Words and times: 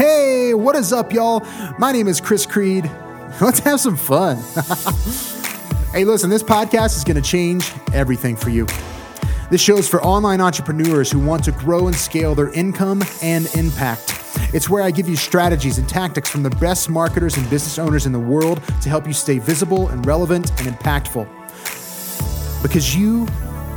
Hey, 0.00 0.54
what 0.54 0.76
is 0.76 0.94
up, 0.94 1.12
y'all? 1.12 1.46
My 1.78 1.92
name 1.92 2.08
is 2.08 2.22
Chris 2.22 2.46
Creed. 2.46 2.90
Let's 3.42 3.58
have 3.58 3.80
some 3.80 3.98
fun. 3.98 4.38
hey, 5.92 6.06
listen, 6.06 6.30
this 6.30 6.42
podcast 6.42 6.96
is 6.96 7.04
going 7.04 7.22
to 7.22 7.22
change 7.22 7.70
everything 7.92 8.34
for 8.34 8.48
you. 8.48 8.66
This 9.50 9.60
show 9.60 9.76
is 9.76 9.90
for 9.90 10.02
online 10.02 10.40
entrepreneurs 10.40 11.12
who 11.12 11.18
want 11.18 11.44
to 11.44 11.52
grow 11.52 11.86
and 11.86 11.94
scale 11.94 12.34
their 12.34 12.50
income 12.54 13.02
and 13.22 13.54
impact. 13.54 14.18
It's 14.54 14.70
where 14.70 14.82
I 14.82 14.90
give 14.90 15.06
you 15.06 15.16
strategies 15.16 15.76
and 15.76 15.86
tactics 15.86 16.30
from 16.30 16.44
the 16.44 16.50
best 16.50 16.88
marketers 16.88 17.36
and 17.36 17.50
business 17.50 17.78
owners 17.78 18.06
in 18.06 18.12
the 18.12 18.18
world 18.18 18.62
to 18.80 18.88
help 18.88 19.06
you 19.06 19.12
stay 19.12 19.38
visible 19.38 19.88
and 19.88 20.06
relevant 20.06 20.48
and 20.62 20.74
impactful. 20.74 21.28
Because 22.62 22.96
you 22.96 23.28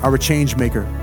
are 0.04 0.16
a 0.16 0.20
change 0.20 0.55
maker. 0.55 1.03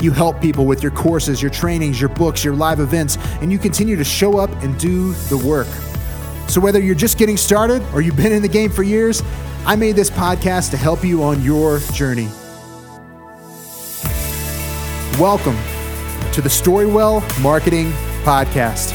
You 0.00 0.12
help 0.12 0.40
people 0.40 0.66
with 0.66 0.82
your 0.82 0.92
courses, 0.92 1.40
your 1.40 1.50
trainings, 1.50 2.00
your 2.00 2.10
books, 2.10 2.44
your 2.44 2.54
live 2.54 2.80
events, 2.80 3.16
and 3.40 3.50
you 3.50 3.58
continue 3.58 3.96
to 3.96 4.04
show 4.04 4.38
up 4.38 4.50
and 4.62 4.78
do 4.78 5.12
the 5.30 5.38
work. 5.38 5.68
So, 6.48 6.60
whether 6.60 6.80
you're 6.80 6.94
just 6.94 7.18
getting 7.18 7.36
started 7.36 7.82
or 7.92 8.02
you've 8.02 8.16
been 8.16 8.32
in 8.32 8.42
the 8.42 8.48
game 8.48 8.70
for 8.70 8.82
years, 8.82 9.22
I 9.64 9.74
made 9.74 9.96
this 9.96 10.10
podcast 10.10 10.70
to 10.72 10.76
help 10.76 11.04
you 11.04 11.22
on 11.22 11.42
your 11.42 11.80
journey. 11.92 12.28
Welcome 15.18 15.56
to 16.32 16.42
the 16.42 16.50
Storywell 16.50 17.22
Marketing 17.42 17.90
Podcast. 18.22 18.94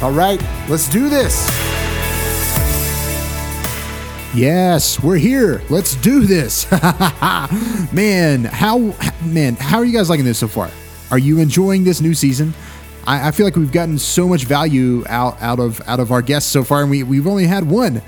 All 0.00 0.12
right, 0.12 0.40
let's 0.68 0.88
do 0.88 1.08
this. 1.08 1.61
Yes, 4.34 4.98
we're 5.02 5.18
here. 5.18 5.60
Let's 5.68 5.94
do 5.96 6.24
this. 6.24 6.70
man, 7.92 8.44
how 8.44 8.94
man, 9.26 9.56
how 9.56 9.76
are 9.76 9.84
you 9.84 9.92
guys 9.92 10.08
liking 10.08 10.24
this 10.24 10.38
so 10.38 10.48
far? 10.48 10.70
Are 11.10 11.18
you 11.18 11.38
enjoying 11.38 11.84
this 11.84 12.00
new 12.00 12.14
season? 12.14 12.54
I, 13.06 13.28
I, 13.28 13.30
feel 13.32 13.44
like 13.44 13.56
we've 13.56 13.70
gotten 13.70 13.98
so 13.98 14.26
much 14.26 14.44
value 14.44 15.04
out 15.06 15.36
out 15.42 15.60
of 15.60 15.82
out 15.86 16.00
of 16.00 16.12
our 16.12 16.22
guests 16.22 16.50
so 16.50 16.64
far, 16.64 16.80
and 16.80 16.90
we 16.90 17.02
we've 17.02 17.26
only 17.26 17.46
had 17.46 17.68
one. 17.68 18.00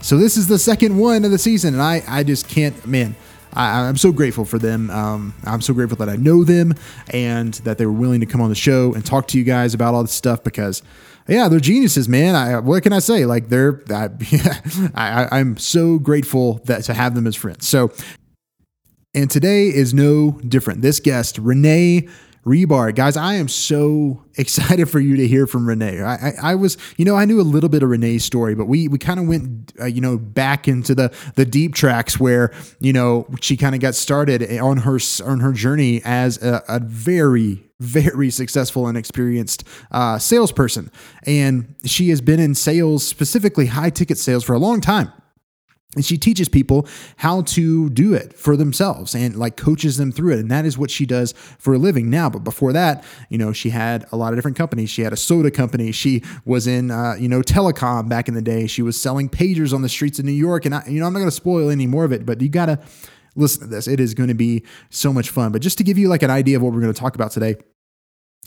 So 0.00 0.18
this 0.18 0.36
is 0.36 0.46
the 0.46 0.58
second 0.58 0.96
one 0.96 1.24
of 1.24 1.32
the 1.32 1.38
season, 1.38 1.74
and 1.74 1.82
I 1.82 2.04
I 2.06 2.22
just 2.22 2.48
can't 2.48 2.86
man. 2.86 3.16
I, 3.54 3.88
am 3.88 3.96
so 3.96 4.12
grateful 4.12 4.44
for 4.44 4.58
them. 4.58 4.90
Um, 4.90 5.34
I'm 5.44 5.60
so 5.60 5.74
grateful 5.74 5.96
that 5.98 6.08
I 6.08 6.16
know 6.16 6.44
them 6.44 6.74
and 7.10 7.54
that 7.54 7.78
they 7.78 7.86
were 7.86 7.92
willing 7.92 8.20
to 8.20 8.26
come 8.26 8.40
on 8.40 8.48
the 8.48 8.54
show 8.54 8.94
and 8.94 9.04
talk 9.04 9.28
to 9.28 9.38
you 9.38 9.44
guys 9.44 9.74
about 9.74 9.94
all 9.94 10.02
this 10.02 10.12
stuff 10.12 10.42
because 10.42 10.82
yeah, 11.28 11.48
they're 11.48 11.60
geniuses, 11.60 12.08
man. 12.08 12.34
I, 12.34 12.58
what 12.58 12.82
can 12.82 12.92
I 12.92 12.98
say? 12.98 13.26
Like 13.26 13.48
they're, 13.48 13.80
I, 13.90 14.08
I, 14.94 15.38
I'm 15.38 15.56
so 15.56 15.98
grateful 15.98 16.54
that 16.64 16.84
to 16.84 16.94
have 16.94 17.14
them 17.14 17.26
as 17.26 17.36
friends. 17.36 17.68
So, 17.68 17.92
and 19.14 19.30
today 19.30 19.68
is 19.68 19.92
no 19.92 20.32
different. 20.48 20.82
This 20.82 20.98
guest, 20.98 21.38
Renee 21.38 22.08
Hribar. 22.44 22.92
Guys, 22.92 23.16
I 23.16 23.34
am 23.34 23.46
so 23.46 24.24
excited 24.36 24.88
for 24.88 24.98
you 24.98 25.16
to 25.16 25.28
hear 25.28 25.46
from 25.46 25.66
Renee. 25.66 26.00
I, 26.00 26.14
I, 26.14 26.32
I 26.42 26.54
was, 26.56 26.76
you 26.96 27.04
know, 27.04 27.14
I 27.14 27.24
knew 27.24 27.40
a 27.40 27.42
little 27.42 27.68
bit 27.68 27.82
of 27.82 27.90
Renee's 27.90 28.24
story, 28.24 28.54
but 28.54 28.66
we 28.66 28.88
we 28.88 28.98
kind 28.98 29.20
of 29.20 29.28
went, 29.28 29.72
uh, 29.80 29.86
you 29.86 30.00
know, 30.00 30.18
back 30.18 30.66
into 30.66 30.94
the 30.94 31.14
the 31.36 31.44
deep 31.44 31.74
tracks 31.74 32.18
where 32.18 32.52
you 32.80 32.92
know 32.92 33.26
she 33.40 33.56
kind 33.56 33.74
of 33.74 33.80
got 33.80 33.94
started 33.94 34.58
on 34.58 34.78
her 34.78 34.98
on 35.24 35.40
her 35.40 35.52
journey 35.52 36.02
as 36.04 36.42
a, 36.42 36.62
a 36.68 36.80
very 36.80 37.62
very 37.78 38.30
successful 38.30 38.86
and 38.86 38.96
experienced 38.96 39.64
uh, 39.90 40.18
salesperson, 40.18 40.90
and 41.26 41.74
she 41.84 42.10
has 42.10 42.20
been 42.20 42.40
in 42.40 42.54
sales, 42.54 43.06
specifically 43.06 43.66
high 43.66 43.90
ticket 43.90 44.18
sales, 44.18 44.44
for 44.44 44.54
a 44.54 44.58
long 44.58 44.80
time. 44.80 45.12
And 45.94 46.02
she 46.02 46.16
teaches 46.16 46.48
people 46.48 46.88
how 47.16 47.42
to 47.42 47.90
do 47.90 48.14
it 48.14 48.32
for 48.32 48.56
themselves 48.56 49.14
and 49.14 49.36
like 49.36 49.58
coaches 49.58 49.98
them 49.98 50.10
through 50.10 50.32
it. 50.32 50.38
And 50.38 50.50
that 50.50 50.64
is 50.64 50.78
what 50.78 50.90
she 50.90 51.04
does 51.04 51.32
for 51.32 51.74
a 51.74 51.78
living 51.78 52.08
now. 52.08 52.30
But 52.30 52.44
before 52.44 52.72
that, 52.72 53.04
you 53.28 53.36
know, 53.36 53.52
she 53.52 53.68
had 53.68 54.06
a 54.10 54.16
lot 54.16 54.32
of 54.32 54.38
different 54.38 54.56
companies. 54.56 54.88
She 54.88 55.02
had 55.02 55.12
a 55.12 55.18
soda 55.18 55.50
company. 55.50 55.92
She 55.92 56.22
was 56.46 56.66
in, 56.66 56.90
uh, 56.90 57.16
you 57.18 57.28
know, 57.28 57.42
telecom 57.42 58.08
back 58.08 58.26
in 58.26 58.32
the 58.32 58.40
day. 58.40 58.66
She 58.66 58.80
was 58.80 58.98
selling 58.98 59.28
pagers 59.28 59.74
on 59.74 59.82
the 59.82 59.88
streets 59.88 60.18
of 60.18 60.24
New 60.24 60.32
York. 60.32 60.64
And, 60.64 60.74
I, 60.74 60.82
you 60.86 60.98
know, 60.98 61.06
I'm 61.06 61.12
not 61.12 61.18
going 61.18 61.30
to 61.30 61.36
spoil 61.36 61.68
any 61.68 61.86
more 61.86 62.04
of 62.04 62.12
it, 62.12 62.24
but 62.24 62.40
you 62.40 62.48
got 62.48 62.66
to 62.66 62.78
listen 63.36 63.60
to 63.60 63.66
this. 63.66 63.86
It 63.86 64.00
is 64.00 64.14
going 64.14 64.28
to 64.30 64.34
be 64.34 64.64
so 64.88 65.12
much 65.12 65.28
fun. 65.28 65.52
But 65.52 65.60
just 65.60 65.76
to 65.76 65.84
give 65.84 65.98
you 65.98 66.08
like 66.08 66.22
an 66.22 66.30
idea 66.30 66.56
of 66.56 66.62
what 66.62 66.72
we're 66.72 66.80
going 66.80 66.94
to 66.94 66.98
talk 66.98 67.16
about 67.16 67.32
today, 67.32 67.56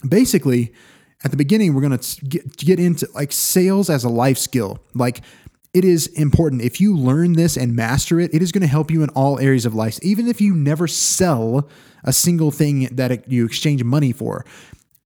basically, 0.08 0.74
at 1.24 1.30
the 1.30 1.38
beginning, 1.38 1.76
we're 1.76 1.82
going 1.82 1.98
to 1.98 2.26
get, 2.26 2.58
get 2.58 2.80
into 2.80 3.08
like 3.14 3.32
sales 3.32 3.90
as 3.92 4.04
a 4.04 4.10
life 4.10 4.40
skill. 4.40 4.80
Like, 4.96 5.22
it 5.76 5.84
is 5.84 6.08
important. 6.08 6.62
If 6.62 6.80
you 6.80 6.96
learn 6.96 7.34
this 7.34 7.58
and 7.58 7.76
master 7.76 8.18
it, 8.22 8.34
it 8.34 8.42
is 8.42 8.54
going 8.54 8.62
to 8.62 8.68
help 8.68 8.90
you 8.90 9.04
in 9.04 9.10
all 9.10 9.38
areas 9.40 9.66
of 9.66 9.76
life. 9.76 10.00
Even 10.02 10.26
if 10.28 10.40
you 10.40 10.56
never 10.56 10.88
sell 10.88 11.68
a 12.06 12.14
single 12.14 12.50
thing 12.50 12.88
that 12.96 13.30
you 13.30 13.46
exchange 13.46 13.84
money 13.84 14.14
for, 14.14 14.46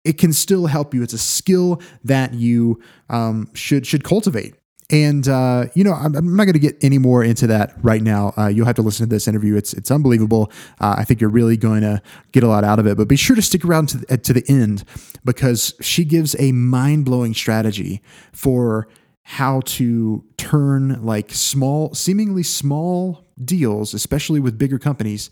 it 0.02 0.16
can 0.16 0.32
still 0.32 0.66
help 0.66 0.94
you. 0.94 1.02
It's 1.02 1.12
a 1.12 1.18
skill 1.18 1.82
that 2.04 2.32
you 2.32 2.80
um, 3.10 3.50
should 3.52 3.86
should 3.86 4.02
cultivate. 4.02 4.54
And 4.88 5.28
uh, 5.28 5.66
you 5.74 5.84
know, 5.84 5.92
I'm, 5.92 6.14
I'm 6.14 6.36
not 6.36 6.44
going 6.44 6.54
to 6.54 6.58
get 6.58 6.82
any 6.82 6.96
more 6.96 7.22
into 7.22 7.46
that 7.48 7.74
right 7.82 8.00
now. 8.00 8.32
Uh, 8.38 8.46
you'll 8.46 8.66
have 8.66 8.76
to 8.76 8.82
listen 8.82 9.06
to 9.06 9.14
this 9.14 9.28
interview. 9.28 9.56
It's 9.56 9.74
it's 9.74 9.90
unbelievable. 9.90 10.50
Uh, 10.80 10.94
I 10.96 11.04
think 11.04 11.20
you're 11.20 11.28
really 11.28 11.58
going 11.58 11.82
to 11.82 12.00
get 12.32 12.44
a 12.44 12.48
lot 12.48 12.64
out 12.64 12.78
of 12.78 12.86
it. 12.86 12.96
But 12.96 13.08
be 13.08 13.16
sure 13.16 13.36
to 13.36 13.42
stick 13.42 13.62
around 13.62 13.90
to 13.90 13.98
the, 13.98 14.16
to 14.16 14.32
the 14.32 14.44
end 14.48 14.84
because 15.22 15.74
she 15.82 16.06
gives 16.06 16.34
a 16.38 16.52
mind 16.52 17.04
blowing 17.04 17.34
strategy 17.34 18.00
for 18.32 18.88
how 19.28 19.60
to 19.62 20.24
turn 20.36 21.04
like 21.04 21.32
small, 21.32 21.92
seemingly 21.92 22.44
small 22.44 23.24
deals, 23.44 23.92
especially 23.92 24.38
with 24.38 24.56
bigger 24.56 24.78
companies, 24.78 25.30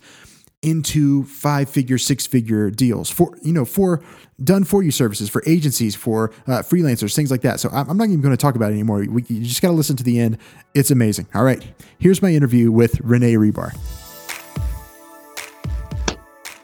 into 0.63 1.23
five 1.23 1.71
figure, 1.71 1.97
six 1.97 2.27
figure 2.27 2.71
deals 2.71 3.09
for, 3.09 3.39
you 3.41 3.53
know, 3.53 3.65
for 3.65 4.03
done 4.43 4.65
for 4.65 4.83
you 4.83 4.91
services, 4.91 5.31
for 5.31 5.45
agencies, 5.47 5.95
for 5.95 6.33
uh, 6.49 6.59
freelancers, 6.59 7.15
things 7.15 7.31
like 7.31 7.43
that. 7.43 7.61
So 7.61 7.69
I'm 7.69 7.97
not 7.97 8.09
even 8.09 8.21
going 8.21 8.37
to 8.37 8.41
talk 8.41 8.57
about 8.57 8.73
it 8.73 8.75
anymore. 8.75 9.07
We, 9.09 9.25
you 9.29 9.45
just 9.45 9.63
got 9.63 9.69
to 9.69 9.75
listen 9.75 9.95
to 9.95 10.03
the 10.03 10.19
end. 10.19 10.39
It's 10.75 10.91
amazing. 10.91 11.29
All 11.33 11.45
right. 11.45 11.65
Here's 11.99 12.21
my 12.21 12.31
interview 12.31 12.73
with 12.73 12.99
Renee 13.01 13.35
Hribar. 13.35 13.79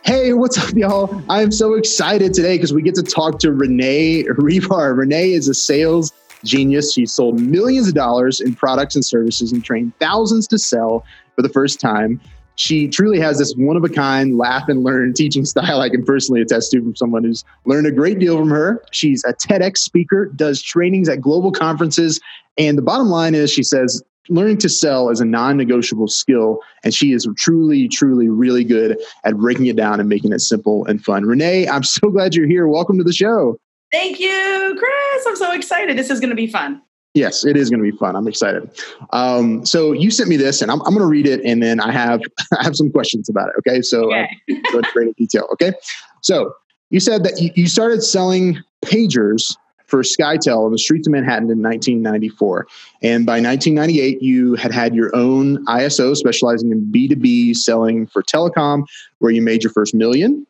Hey, 0.04 0.32
what's 0.32 0.58
up, 0.58 0.74
y'all? 0.74 1.22
I'm 1.28 1.52
so 1.52 1.74
excited 1.74 2.34
today 2.34 2.56
because 2.56 2.72
we 2.72 2.82
get 2.82 2.96
to 2.96 3.04
talk 3.04 3.38
to 3.38 3.52
Renee 3.52 4.24
Hribar. 4.24 4.96
Renee 4.96 5.34
is 5.34 5.46
a 5.46 5.54
sales 5.54 6.12
genius. 6.44 6.92
She 6.92 7.06
sold 7.06 7.40
millions 7.40 7.88
of 7.88 7.94
dollars 7.94 8.40
in 8.40 8.54
products 8.54 8.94
and 8.94 9.04
services 9.04 9.52
and 9.52 9.64
trained 9.64 9.92
thousands 9.98 10.46
to 10.48 10.58
sell 10.58 11.04
for 11.36 11.42
the 11.42 11.48
first 11.48 11.80
time. 11.80 12.20
She 12.56 12.88
truly 12.88 13.18
has 13.20 13.38
this 13.38 13.54
one 13.56 13.76
of 13.76 13.84
a 13.84 13.88
kind 13.88 14.36
laugh 14.36 14.68
and 14.68 14.82
learn 14.82 15.12
teaching 15.16 15.44
style 15.44 15.80
I 15.80 15.88
can 15.88 16.04
personally 16.04 16.42
attest 16.42 16.70
to 16.72 16.82
from 16.82 16.94
someone 16.94 17.24
who's 17.24 17.44
learned 17.64 17.86
a 17.86 17.92
great 17.92 18.18
deal 18.18 18.38
from 18.38 18.50
her. 18.50 18.84
She's 18.92 19.24
a 19.24 19.32
TEDx 19.32 19.78
speaker, 19.78 20.26
does 20.36 20.60
trainings 20.60 21.08
at 21.08 21.20
global 21.20 21.52
conferences. 21.52 22.20
And 22.58 22.76
the 22.76 22.82
bottom 22.82 23.08
line 23.08 23.34
is, 23.34 23.50
she 23.50 23.62
says, 23.62 24.02
learning 24.28 24.58
to 24.58 24.68
sell 24.68 25.08
is 25.08 25.20
a 25.20 25.24
non-negotiable 25.24 26.08
skill 26.08 26.60
and 26.84 26.94
she 26.94 27.12
is 27.12 27.26
truly 27.36 27.88
truly 27.88 28.28
really 28.28 28.62
good 28.62 28.96
at 29.24 29.36
breaking 29.36 29.66
it 29.66 29.76
down 29.76 29.98
and 29.98 30.08
making 30.08 30.32
it 30.32 30.40
simple 30.40 30.84
and 30.86 31.02
fun 31.02 31.24
renee 31.24 31.66
i'm 31.66 31.82
so 31.82 32.08
glad 32.10 32.34
you're 32.34 32.46
here 32.46 32.68
welcome 32.68 32.96
to 32.96 33.04
the 33.04 33.12
show 33.12 33.58
Thank 33.92 34.20
you, 34.20 34.76
Chris. 34.78 35.26
I'm 35.26 35.36
so 35.36 35.52
excited. 35.52 35.98
This 35.98 36.10
is 36.10 36.20
going 36.20 36.30
to 36.30 36.36
be 36.36 36.46
fun. 36.46 36.82
Yes, 37.14 37.44
it 37.44 37.56
is 37.56 37.70
going 37.70 37.82
to 37.82 37.90
be 37.90 37.96
fun. 37.96 38.14
I'm 38.14 38.28
excited. 38.28 38.70
Um, 39.12 39.66
so 39.66 39.90
you 39.90 40.12
sent 40.12 40.28
me 40.28 40.36
this, 40.36 40.62
and 40.62 40.70
I'm, 40.70 40.80
I'm 40.82 40.94
going 40.94 41.00
to 41.00 41.06
read 41.06 41.26
it, 41.26 41.40
and 41.44 41.60
then 41.60 41.80
I 41.80 41.90
have 41.90 42.20
I 42.58 42.62
have 42.62 42.76
some 42.76 42.90
questions 42.90 43.28
about 43.28 43.48
it. 43.48 43.54
Okay, 43.58 43.82
so 43.82 44.12
uh, 44.12 44.26
okay. 44.48 44.60
go 44.72 44.78
into 44.78 45.14
detail. 45.14 45.48
Okay, 45.54 45.72
so 46.20 46.54
you 46.90 47.00
said 47.00 47.24
that 47.24 47.40
you, 47.40 47.50
you 47.56 47.66
started 47.66 48.02
selling 48.02 48.62
pagers 48.84 49.56
for 49.86 50.02
SkyTel 50.02 50.64
on 50.66 50.70
the 50.70 50.78
streets 50.78 51.08
of 51.08 51.12
Manhattan 51.12 51.50
in 51.50 51.60
1994, 51.60 52.68
and 53.02 53.26
by 53.26 53.40
1998 53.40 54.22
you 54.22 54.54
had 54.54 54.70
had 54.70 54.94
your 54.94 55.14
own 55.16 55.64
ISO 55.66 56.16
specializing 56.16 56.70
in 56.70 56.92
B2B 56.92 57.56
selling 57.56 58.06
for 58.06 58.22
telecom, 58.22 58.84
where 59.18 59.32
you 59.32 59.42
made 59.42 59.64
your 59.64 59.72
first 59.72 59.96
million. 59.96 60.46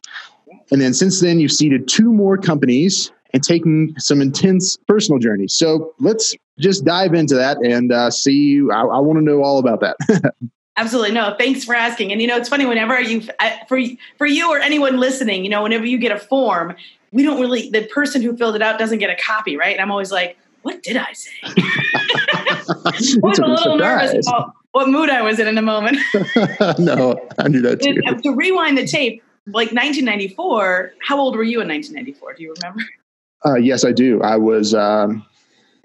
And 0.71 0.81
then 0.81 0.93
since 0.93 1.21
then, 1.21 1.41
you've 1.41 1.53
seeded 1.53 1.89
two 1.89 2.13
more 2.13 2.37
companies 2.37 3.11
and 3.33 3.43
taking 3.43 3.95
some 3.99 4.21
intense 4.21 4.77
personal 4.89 5.19
journeys. 5.19 5.55
So 5.55 5.95
let's 5.99 6.35
just 6.59 6.85
dive 6.85 7.15
into 7.15 7.35
that 7.35 7.59
and 7.59 7.93
uh, 7.93 8.11
see. 8.11 8.61
I, 8.73 8.83
I 8.83 8.99
want 8.99 9.19
to 9.19 9.25
know 9.25 9.43
all 9.43 9.59
about 9.59 9.81
that. 9.81 9.97
Absolutely 10.77 11.13
no. 11.13 11.35
Thanks 11.39 11.65
for 11.65 11.75
asking. 11.75 12.13
And 12.13 12.23
you 12.23 12.27
know, 12.27 12.37
it's 12.37 12.49
funny 12.49 12.65
whenever 12.65 12.99
you 13.01 13.23
for 13.69 13.79
for 14.17 14.27
you 14.27 14.51
or 14.51 14.59
anyone 14.59 14.99
listening, 14.99 15.45
you 15.45 15.51
know, 15.51 15.63
whenever 15.63 15.85
you 15.85 15.99
get 15.99 16.13
a 16.13 16.19
form, 16.19 16.75
we 17.13 17.23
don't 17.23 17.41
really 17.41 17.71
the 17.71 17.87
person 17.87 18.23
who 18.23 18.37
filled 18.37 18.57
it 18.57 18.63
out 18.63 18.79
doesn't 18.79 18.99
get 18.99 19.11
a 19.11 19.17
copy, 19.17 19.57
right? 19.57 19.73
And 19.73 19.81
I'm 19.81 19.91
always 19.91 20.11
like, 20.11 20.39
what 20.63 20.83
did 20.83 20.97
I 20.97 21.13
say? 21.13 21.31
I 21.45 22.95
was 23.23 23.39
a 23.39 23.47
little 23.47 23.57
surprise. 23.59 24.13
nervous 24.13 24.29
about 24.29 24.55
what 24.73 24.89
mood 24.89 25.11
I 25.11 25.23
was 25.23 25.39
in 25.39 25.49
in 25.49 25.59
a 25.59 25.63
moment. 25.63 25.99
no, 26.79 27.21
I 27.39 27.49
knew 27.49 27.61
that 27.63 27.83
too. 27.83 28.01
And 28.07 28.23
to 28.23 28.31
rewind 28.31 28.79
the 28.79 28.87
tape, 28.87 29.23
like 29.47 29.73
1994. 29.73 30.93
How 31.03 31.19
old 31.19 31.37
were 31.37 31.43
you 31.43 31.61
in 31.61 31.69
1994? 31.69 32.35
Do 32.35 32.43
you 32.43 32.55
remember? 32.61 32.83
Uh, 33.45 33.57
yes, 33.57 33.85
I 33.85 33.93
do. 33.93 34.23
I 34.23 34.37
was 34.37 34.75
um, 34.75 35.25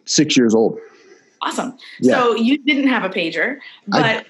six 0.05 0.35
years 0.35 0.53
old. 0.53 0.79
Awesome. 1.41 1.77
Yeah. 1.99 2.15
So 2.15 2.35
you 2.35 2.57
didn't 2.57 2.87
have 2.87 3.03
a 3.03 3.09
pager, 3.09 3.59
but 3.87 4.03
I 4.03 4.25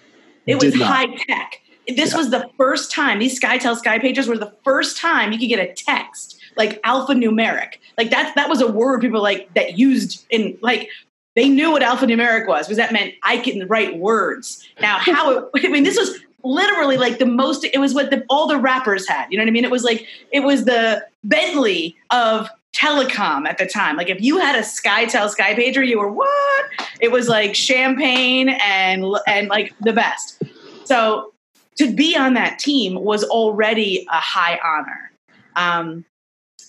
it 0.46 0.62
was 0.62 0.76
high 0.76 1.08
tech. 1.28 1.62
This 1.88 2.12
yeah. 2.12 2.18
was 2.18 2.32
the 2.32 2.50
first 2.58 2.92
time 2.92 3.20
these 3.20 3.40
SkyTel 3.40 3.78
Sky 3.78 4.00
pagers 4.00 4.28
were 4.28 4.38
the 4.38 4.54
first 4.64 4.98
time 4.98 5.32
you 5.32 5.40
could 5.40 5.50
get 5.50 5.60
a 5.60 5.74
text 5.74 6.40
like 6.58 6.82
alphanumeric. 6.84 7.76
Like 7.98 8.10
that 8.10 8.34
that 8.36 8.50
was 8.50 8.62
a 8.62 8.68
word 8.68 9.02
people 9.02 9.22
like 9.22 9.54
that 9.54 9.78
used 9.78 10.26
in 10.30 10.58
like 10.62 10.90
they 11.36 11.50
knew 11.50 11.72
what 11.72 11.82
alphanumeric 11.82 12.48
was 12.48 12.66
because 12.66 12.78
that 12.78 12.94
meant 12.94 13.14
I 13.24 13.38
can 13.38 13.68
write 13.68 13.98
words. 13.98 14.68
Now, 14.80 14.98
how 15.00 15.50
it, 15.54 15.66
I 15.66 15.68
mean, 15.68 15.84
this 15.84 15.98
was 15.98 16.20
literally 16.44 16.98
like 16.98 17.20
the 17.20 17.26
most. 17.26 17.66
It 17.66 17.80
was 17.80 17.94
what 17.94 18.10
the, 18.10 18.24
all 18.30 18.48
the 18.48 18.58
rappers 18.58 19.08
had. 19.08 19.28
You 19.30 19.38
know 19.38 19.44
what 19.44 19.50
I 19.50 19.52
mean? 19.52 19.66
It 19.66 19.72
was 19.72 19.84
like 19.84 20.08
it 20.32 20.42
was 20.42 20.66
the 20.66 21.06
Bentley 21.24 21.96
of 22.10 22.50
telecom 22.76 23.48
at 23.48 23.58
the 23.58 23.66
time. 23.66 23.96
Like 23.96 24.10
if 24.10 24.22
you 24.22 24.40
had 24.40 24.56
a 24.56 24.62
SkyTel 24.62 25.30
Sky 25.30 25.56
Pager, 25.56 25.86
you 25.86 26.00
were 26.00 26.12
what? 26.12 26.66
It 27.00 27.12
was 27.12 27.28
like 27.28 27.56
champagne 27.56 28.50
and 28.50 29.06
and 29.28 29.48
like 29.48 29.74
the 29.80 29.94
best. 29.94 30.42
So 30.84 31.34
to 31.78 31.94
be 31.94 32.16
on 32.16 32.34
that 32.34 32.60
team 32.60 32.96
was 32.96 33.24
already 33.24 34.06
a 34.12 34.20
high 34.20 34.60
honor. 34.64 35.12
Um, 35.56 36.06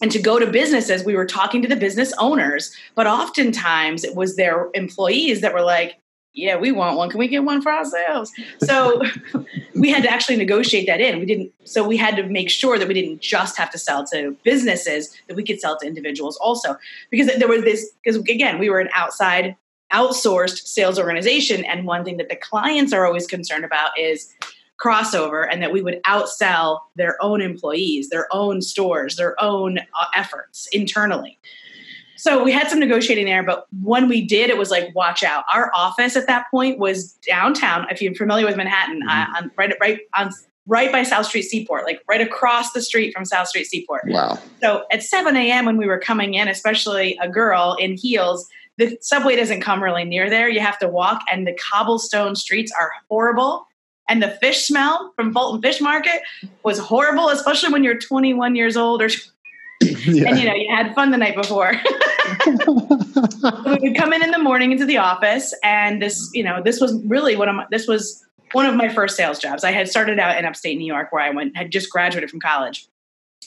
and 0.02 0.12
to 0.12 0.20
go 0.20 0.38
to 0.38 0.46
businesses, 0.46 1.04
we 1.04 1.14
were 1.14 1.26
talking 1.26 1.62
to 1.62 1.68
the 1.68 1.76
business 1.76 2.12
owners, 2.18 2.74
but 2.94 3.06
oftentimes 3.06 4.04
it 4.04 4.14
was 4.14 4.36
their 4.36 4.68
employees 4.74 5.40
that 5.40 5.54
were 5.54 5.62
like, 5.62 5.96
yeah, 6.36 6.54
we 6.54 6.70
want 6.70 6.98
one. 6.98 7.08
Can 7.08 7.18
we 7.18 7.28
get 7.28 7.44
one 7.44 7.62
for 7.62 7.72
ourselves? 7.72 8.30
So 8.60 9.02
we 9.74 9.90
had 9.90 10.02
to 10.02 10.10
actually 10.10 10.36
negotiate 10.36 10.86
that 10.86 11.00
in. 11.00 11.18
We 11.18 11.24
didn't, 11.24 11.52
so 11.64 11.84
we 11.84 11.96
had 11.96 12.14
to 12.16 12.24
make 12.24 12.50
sure 12.50 12.78
that 12.78 12.86
we 12.86 12.92
didn't 12.92 13.22
just 13.22 13.56
have 13.56 13.70
to 13.70 13.78
sell 13.78 14.06
to 14.08 14.36
businesses, 14.44 15.16
that 15.28 15.34
we 15.34 15.42
could 15.42 15.60
sell 15.60 15.78
to 15.78 15.86
individuals 15.86 16.36
also. 16.36 16.76
Because 17.10 17.34
there 17.38 17.48
was 17.48 17.64
this, 17.64 17.90
because 18.04 18.16
again, 18.16 18.58
we 18.58 18.68
were 18.68 18.80
an 18.80 18.90
outside, 18.94 19.56
outsourced 19.92 20.66
sales 20.66 20.98
organization. 20.98 21.64
And 21.64 21.86
one 21.86 22.04
thing 22.04 22.18
that 22.18 22.28
the 22.28 22.36
clients 22.36 22.92
are 22.92 23.06
always 23.06 23.26
concerned 23.26 23.64
about 23.64 23.98
is 23.98 24.34
crossover 24.78 25.48
and 25.50 25.62
that 25.62 25.72
we 25.72 25.80
would 25.80 26.02
outsell 26.02 26.80
their 26.96 27.16
own 27.22 27.40
employees, 27.40 28.10
their 28.10 28.28
own 28.30 28.60
stores, 28.60 29.16
their 29.16 29.42
own 29.42 29.78
uh, 29.78 30.06
efforts 30.14 30.68
internally. 30.70 31.38
So 32.16 32.42
we 32.42 32.52
had 32.52 32.68
some 32.68 32.78
negotiating 32.78 33.26
there, 33.26 33.42
but 33.42 33.66
when 33.82 34.08
we 34.08 34.24
did, 34.24 34.50
it 34.50 34.58
was 34.58 34.70
like, 34.70 34.94
watch 34.94 35.22
out. 35.22 35.44
Our 35.52 35.70
office 35.74 36.16
at 36.16 36.26
that 36.26 36.46
point 36.50 36.78
was 36.78 37.12
downtown. 37.26 37.86
If 37.90 38.00
you're 38.00 38.14
familiar 38.14 38.46
with 38.46 38.56
Manhattan, 38.56 39.00
mm-hmm. 39.00 39.08
uh, 39.08 39.38
on, 39.38 39.50
right, 39.56 39.74
right 39.80 40.00
on 40.16 40.30
right 40.68 40.90
by 40.90 41.04
South 41.04 41.26
Street 41.26 41.42
Seaport, 41.42 41.84
like 41.84 42.02
right 42.08 42.20
across 42.20 42.72
the 42.72 42.82
street 42.82 43.12
from 43.14 43.24
South 43.24 43.46
Street 43.46 43.66
Seaport. 43.66 44.02
Wow. 44.06 44.38
So 44.60 44.84
at 44.90 45.02
7 45.02 45.36
a.m. 45.36 45.64
when 45.64 45.76
we 45.76 45.86
were 45.86 45.98
coming 45.98 46.34
in, 46.34 46.48
especially 46.48 47.16
a 47.20 47.28
girl 47.28 47.76
in 47.78 47.96
heels, 47.96 48.48
the 48.76 48.98
subway 49.00 49.36
doesn't 49.36 49.60
come 49.60 49.82
really 49.82 50.04
near 50.04 50.28
there. 50.28 50.48
You 50.48 50.60
have 50.60 50.78
to 50.80 50.88
walk, 50.88 51.22
and 51.30 51.46
the 51.46 51.54
cobblestone 51.54 52.34
streets 52.34 52.72
are 52.78 52.90
horrible 53.08 53.66
and 54.08 54.22
the 54.22 54.30
fish 54.30 54.66
smell 54.66 55.12
from 55.16 55.32
Fulton 55.32 55.60
Fish 55.60 55.80
Market 55.80 56.22
was 56.62 56.78
horrible, 56.78 57.28
especially 57.28 57.72
when 57.72 57.82
you're 57.82 57.98
21 57.98 58.54
years 58.54 58.76
old 58.76 59.02
or 59.02 59.08
yeah. 59.80 60.28
and 60.28 60.38
you 60.38 60.46
know 60.46 60.54
you 60.54 60.68
had 60.74 60.94
fun 60.94 61.10
the 61.10 61.18
night 61.18 61.34
before. 61.34 61.72
we 62.46 63.88
would 63.88 63.96
come 63.96 64.12
in 64.12 64.22
in 64.22 64.30
the 64.30 64.38
morning 64.38 64.72
into 64.72 64.86
the 64.86 64.96
office, 64.98 65.54
and 65.62 66.00
this 66.00 66.30
you 66.32 66.42
know 66.42 66.62
this 66.62 66.80
was 66.80 66.94
really 67.04 67.36
one 67.36 67.48
of 67.48 67.56
my, 67.56 67.66
this 67.70 67.86
was 67.86 68.24
one 68.52 68.66
of 68.66 68.74
my 68.74 68.88
first 68.88 69.16
sales 69.16 69.38
jobs. 69.38 69.64
I 69.64 69.72
had 69.72 69.88
started 69.88 70.18
out 70.18 70.38
in 70.38 70.44
upstate 70.44 70.78
New 70.78 70.86
York 70.86 71.12
where 71.12 71.22
I 71.22 71.30
went 71.30 71.56
had 71.56 71.70
just 71.70 71.90
graduated 71.90 72.30
from 72.30 72.40
college, 72.40 72.86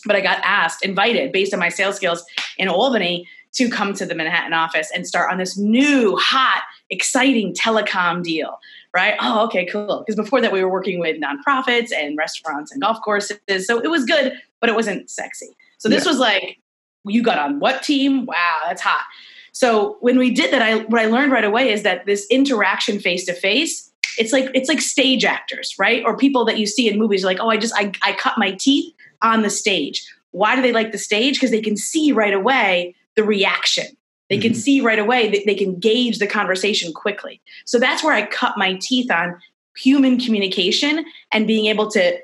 but 0.05 0.15
I 0.15 0.21
got 0.21 0.39
asked, 0.43 0.85
invited 0.85 1.31
based 1.31 1.53
on 1.53 1.59
my 1.59 1.69
sales 1.69 1.95
skills 1.95 2.23
in 2.57 2.67
Albany 2.67 3.27
to 3.53 3.69
come 3.69 3.93
to 3.95 4.05
the 4.05 4.13
Manhattan 4.13 4.53
office 4.53 4.91
and 4.93 5.07
start 5.07 5.31
on 5.31 5.39
this 5.39 5.57
new, 5.57 6.15
hot, 6.17 6.61
exciting 6.89 7.53
telecom 7.53 8.23
deal 8.23 8.59
right? 8.93 9.15
Oh, 9.19 9.45
okay, 9.45 9.65
cool. 9.65 9.99
Because 9.99 10.15
before 10.15 10.41
that, 10.41 10.51
we 10.51 10.63
were 10.63 10.69
working 10.69 10.99
with 10.99 11.17
nonprofits 11.21 11.91
and 11.93 12.17
restaurants 12.17 12.71
and 12.71 12.81
golf 12.81 13.01
courses. 13.01 13.67
So 13.67 13.79
it 13.79 13.89
was 13.89 14.05
good, 14.05 14.33
but 14.59 14.69
it 14.69 14.75
wasn't 14.75 15.09
sexy. 15.09 15.55
So 15.79 15.89
this 15.89 16.05
yeah. 16.05 16.11
was 16.11 16.19
like, 16.19 16.59
you 17.05 17.23
got 17.23 17.39
on 17.39 17.59
what 17.59 17.83
team? 17.83 18.25
Wow, 18.25 18.59
that's 18.67 18.81
hot. 18.81 19.03
So 19.51 19.97
when 19.99 20.17
we 20.17 20.31
did 20.31 20.53
that, 20.53 20.61
I 20.61 20.77
what 20.83 21.01
I 21.01 21.05
learned 21.07 21.31
right 21.31 21.43
away 21.43 21.71
is 21.71 21.83
that 21.83 22.05
this 22.05 22.25
interaction 22.29 22.99
face 22.99 23.25
to 23.25 23.33
face, 23.33 23.91
it's 24.17 24.31
like 24.31 24.49
it's 24.53 24.69
like 24.69 24.79
stage 24.79 25.25
actors, 25.25 25.73
right? 25.79 26.03
Or 26.05 26.15
people 26.15 26.45
that 26.45 26.57
you 26.57 26.67
see 26.67 26.87
in 26.87 26.99
movies, 26.99 27.25
like, 27.25 27.39
oh, 27.39 27.49
I 27.49 27.57
just 27.57 27.73
I, 27.75 27.91
I 28.03 28.13
cut 28.13 28.37
my 28.37 28.51
teeth 28.51 28.93
on 29.21 29.41
the 29.41 29.49
stage. 29.49 30.05
Why 30.31 30.55
do 30.55 30.61
they 30.61 30.71
like 30.71 30.91
the 30.91 30.97
stage? 30.97 31.35
Because 31.35 31.51
they 31.51 31.61
can 31.61 31.75
see 31.75 32.11
right 32.11 32.33
away 32.33 32.95
the 33.15 33.23
reaction 33.23 33.87
they 34.29 34.37
mm-hmm. 34.37 34.41
can 34.43 34.53
see 34.53 34.81
right 34.81 34.99
away 34.99 35.29
that 35.29 35.45
they 35.45 35.55
can 35.55 35.77
gauge 35.77 36.19
the 36.19 36.27
conversation 36.27 36.93
quickly. 36.93 37.41
So 37.65 37.79
that's 37.79 38.03
where 38.03 38.13
I 38.13 38.25
cut 38.25 38.57
my 38.57 38.77
teeth 38.79 39.11
on 39.11 39.39
human 39.75 40.19
communication 40.19 41.05
and 41.31 41.47
being 41.47 41.65
able 41.65 41.89
to 41.91 42.19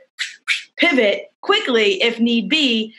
pivot 0.78 1.31
quickly 1.42 2.01
if 2.01 2.19
need 2.19 2.50
be 2.50 2.94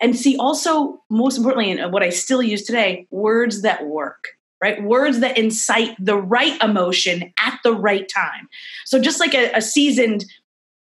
and 0.00 0.16
see 0.16 0.36
also 0.36 1.02
most 1.10 1.38
importantly 1.38 1.70
and 1.70 1.92
what 1.92 2.02
I 2.02 2.10
still 2.10 2.42
use 2.42 2.62
today 2.62 3.06
words 3.10 3.62
that 3.62 3.86
work 3.86 4.28
right? 4.62 4.82
Words 4.82 5.20
that 5.20 5.38
incite 5.38 5.96
the 5.98 6.18
right 6.18 6.62
emotion 6.62 7.32
at 7.40 7.58
the 7.64 7.72
right 7.72 8.06
time. 8.14 8.46
So 8.84 9.00
just 9.00 9.18
like 9.18 9.32
a, 9.32 9.50
a 9.54 9.62
seasoned 9.62 10.26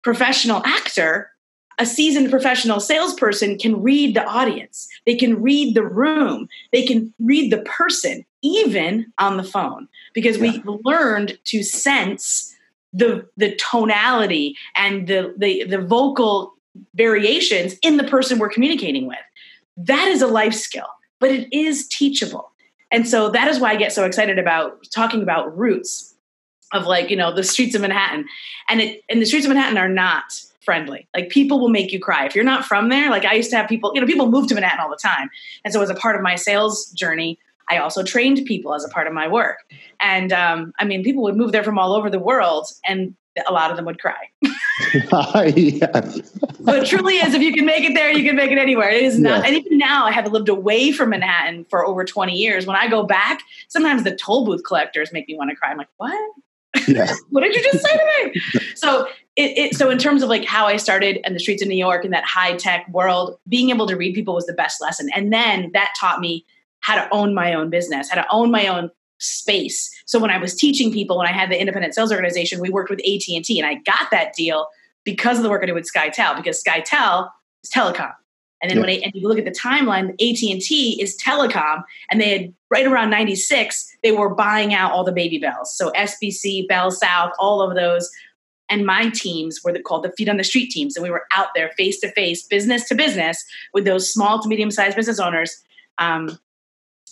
professional 0.04 0.62
actor 0.66 1.32
a 1.80 1.86
seasoned 1.86 2.30
professional 2.30 2.80
salesperson 2.80 3.58
can 3.58 3.82
read 3.82 4.16
the 4.16 4.24
audience, 4.24 4.88
they 5.08 5.16
can 5.16 5.42
read 5.42 5.76
the 5.76 5.84
room, 5.84 6.48
they 6.72 6.86
can 6.86 7.12
read 7.20 7.52
the 7.52 7.58
person, 7.64 8.24
even 8.44 9.12
on 9.18 9.38
the 9.38 9.44
phone, 9.44 9.88
because 10.14 10.38
yeah. 10.38 10.62
we 10.66 10.80
learned 10.84 11.40
to 11.46 11.64
sense 11.64 12.56
the 12.94 13.28
the 13.36 13.56
tonality 13.72 14.56
and 14.76 15.08
the, 15.08 15.34
the 15.38 15.64
the 15.64 15.80
vocal 15.80 16.54
variations 16.96 17.76
in 17.82 17.98
the 17.98 18.04
person 18.04 18.40
we're 18.40 18.50
communicating 18.50 19.08
with. 19.08 19.18
That 19.78 20.08
is 20.10 20.22
a 20.22 20.28
life 20.28 20.54
skill, 20.54 20.88
but 21.20 21.32
it 21.32 21.52
is 21.56 21.88
teachable. 21.88 22.52
And 22.92 23.08
so 23.08 23.30
that 23.30 23.48
is 23.48 23.60
why 23.60 23.72
I 23.72 23.76
get 23.76 23.94
so 23.94 24.06
excited 24.06 24.38
about 24.38 24.86
talking 24.94 25.22
about 25.22 25.58
roots 25.58 26.14
of 26.74 26.86
like, 26.86 27.10
you 27.10 27.16
know, 27.16 27.34
the 27.34 27.44
streets 27.44 27.76
of 27.76 27.82
Manhattan. 27.82 28.26
And 28.70 28.82
it 28.82 29.04
and 29.10 29.22
the 29.22 29.26
streets 29.26 29.46
of 29.46 29.50
Manhattan 29.50 29.78
are 29.78 29.90
not 29.90 30.34
friendly. 30.62 31.08
Like 31.16 31.30
people 31.30 31.60
will 31.60 31.70
make 31.70 31.92
you 31.92 32.00
cry. 32.00 32.26
If 32.26 32.36
you're 32.36 32.44
not 32.44 32.66
from 32.66 32.90
there, 32.90 33.10
like 33.10 33.26
I 33.26 33.34
used 33.34 33.50
to 33.52 33.58
have 33.58 33.68
people, 33.68 33.92
you 33.96 34.02
know, 34.02 34.08
people 34.08 34.30
move 34.30 34.48
to 34.48 34.56
Manhattan 34.56 34.80
all 34.80 34.90
the 34.90 34.96
time. 34.96 35.30
And 35.64 35.74
so 35.74 35.82
as 35.82 35.90
a 35.90 35.96
part 35.96 36.16
of 36.16 36.22
my 36.22 36.36
sales 36.36 36.88
journey, 36.92 37.40
I 37.70 37.78
also 37.78 38.04
trained 38.04 38.46
people 38.46 38.74
as 38.74 38.84
a 38.84 38.90
part 38.90 39.08
of 39.08 39.14
my 39.14 39.28
work. 39.28 39.60
And 40.00 40.32
um, 40.34 40.74
I 40.80 40.86
mean, 40.86 41.04
people 41.04 41.24
would 41.24 41.36
move 41.36 41.52
there 41.52 41.64
from 41.64 41.80
all 41.80 41.94
over 41.94 42.10
the 42.10 42.20
world 42.20 42.68
and 42.86 43.16
a 43.48 43.52
lot 43.54 43.72
of 43.72 43.78
them 43.78 43.86
would 43.86 44.00
cry. 44.00 44.30
yeah. 44.94 46.02
So 46.02 46.74
it 46.74 46.88
truly 46.88 47.16
is 47.16 47.34
if 47.34 47.42
you 47.42 47.54
can 47.54 47.66
make 47.66 47.84
it 47.84 47.94
there, 47.94 48.12
you 48.12 48.24
can 48.24 48.36
make 48.36 48.52
it 48.52 48.58
anywhere. 48.58 48.90
It 48.90 49.04
is 49.04 49.20
not, 49.20 49.42
yeah. 49.42 49.48
and 49.48 49.56
even 49.56 49.78
now 49.78 50.06
I 50.06 50.12
have 50.12 50.32
lived 50.32 50.50
away 50.50 50.92
from 50.92 51.10
Manhattan 51.10 51.66
for 51.70 51.86
over 51.86 52.04
20 52.04 52.34
years. 52.34 52.66
When 52.66 52.76
I 52.76 52.88
go 52.88 53.04
back, 53.04 53.42
sometimes 53.70 54.04
the 54.04 54.16
toll 54.16 54.46
booth 54.46 54.64
collectors 54.66 55.12
make 55.14 55.28
me 55.28 55.36
want 55.36 55.50
to 55.50 55.56
cry. 55.56 55.72
I'm 55.72 55.78
like, 55.78 55.88
what? 55.98 56.32
Yeah. 56.88 57.14
what 57.30 57.42
did 57.42 57.56
you 57.56 57.64
just 57.64 57.84
say 57.86 57.98
to 57.98 58.32
me? 58.34 58.42
so 58.76 59.08
it, 59.36 59.58
it, 59.58 59.76
so 59.76 59.90
in 59.90 59.98
terms 59.98 60.24
of 60.24 60.30
like 60.30 60.46
how 60.46 60.66
I 60.66 60.78
started 60.78 61.20
in 61.24 61.34
the 61.34 61.40
streets 61.40 61.62
of 61.62 61.68
New 61.68 61.78
York 61.78 62.04
in 62.04 62.12
that 62.12 62.26
high 62.26 62.56
tech 62.56 62.88
world, 62.90 63.38
being 63.48 63.70
able 63.70 63.88
to 63.88 63.96
read 63.96 64.14
people 64.14 64.36
was 64.36 64.46
the 64.46 64.54
best 64.54 64.82
lesson. 64.82 65.10
And 65.16 65.32
then 65.32 65.72
that 65.74 65.94
taught 66.00 66.20
me 66.20 66.46
how 66.82 66.96
to 66.96 67.08
own 67.12 67.34
my 67.34 67.54
own 67.54 67.70
business, 67.70 68.10
how 68.10 68.22
to 68.22 68.28
own 68.32 68.52
my 68.52 68.68
own 68.68 68.90
space. 69.22 69.90
So 70.06 70.20
when 70.20 70.32
I 70.32 70.38
was 70.38 70.56
teaching 70.56 70.92
people, 70.92 71.18
when 71.18 71.28
I 71.28 71.32
had 71.32 71.52
the 71.52 71.60
independent 71.60 71.96
sales 71.96 72.12
organization, 72.12 72.60
we 72.60 72.70
worked 72.70 72.90
with 72.90 73.00
AT 73.00 73.24
and 73.28 73.66
I 73.66 73.76
got 73.86 74.12
that 74.12 74.34
deal 74.34 74.68
because 75.04 75.38
of 75.38 75.44
the 75.44 75.50
work 75.50 75.64
I 75.64 75.68
did 75.68 75.74
with 75.74 75.90
SkyTel. 75.92 76.36
Because 76.36 76.64
SkyTel 76.64 77.30
is 77.64 77.72
telecom, 77.72 78.14
and 78.62 78.70
then 78.70 78.78
yeah. 78.78 78.82
when 78.82 78.90
I, 78.90 79.02
and 79.04 79.14
you 79.16 79.28
look 79.28 79.40
at 79.40 79.46
the 79.46 79.52
timeline, 79.52 80.10
AT 80.14 80.52
and 80.52 80.62
T 80.62 81.02
is 81.02 81.18
telecom, 81.18 81.84
and 82.10 82.22
they 82.22 82.30
had 82.30 82.54
right 82.70 82.86
around 82.86 83.10
'96 83.10 83.98
they 84.04 84.12
were 84.12 84.34
buying 84.34 84.74
out 84.74 84.92
all 84.92 85.04
the 85.04 85.12
baby 85.12 85.38
bells. 85.38 85.76
So 85.76 85.92
SBC, 85.92 86.68
Bell 86.68 86.90
South, 86.92 87.32
all 87.40 87.62
of 87.62 87.76
those 87.76 88.10
and 88.72 88.86
my 88.86 89.10
teams 89.10 89.60
were 89.64 89.78
called 89.80 90.04
the 90.04 90.12
feet 90.14 90.30
on 90.30 90.38
the 90.38 90.44
street 90.44 90.72
teams 90.72 90.96
and 90.96 91.04
we 91.04 91.12
were 91.12 91.26
out 91.34 91.50
there 91.54 91.70
face 91.78 92.00
to 92.00 92.12
face 92.14 92.48
business 92.48 92.88
to 92.88 92.96
business 92.96 93.44
with 93.74 93.86
those 93.86 94.12
small 94.12 94.42
to 94.42 94.48
medium 94.48 94.72
sized 94.72 94.96
business 94.96 95.20
owners 95.20 95.62
um, 95.98 96.40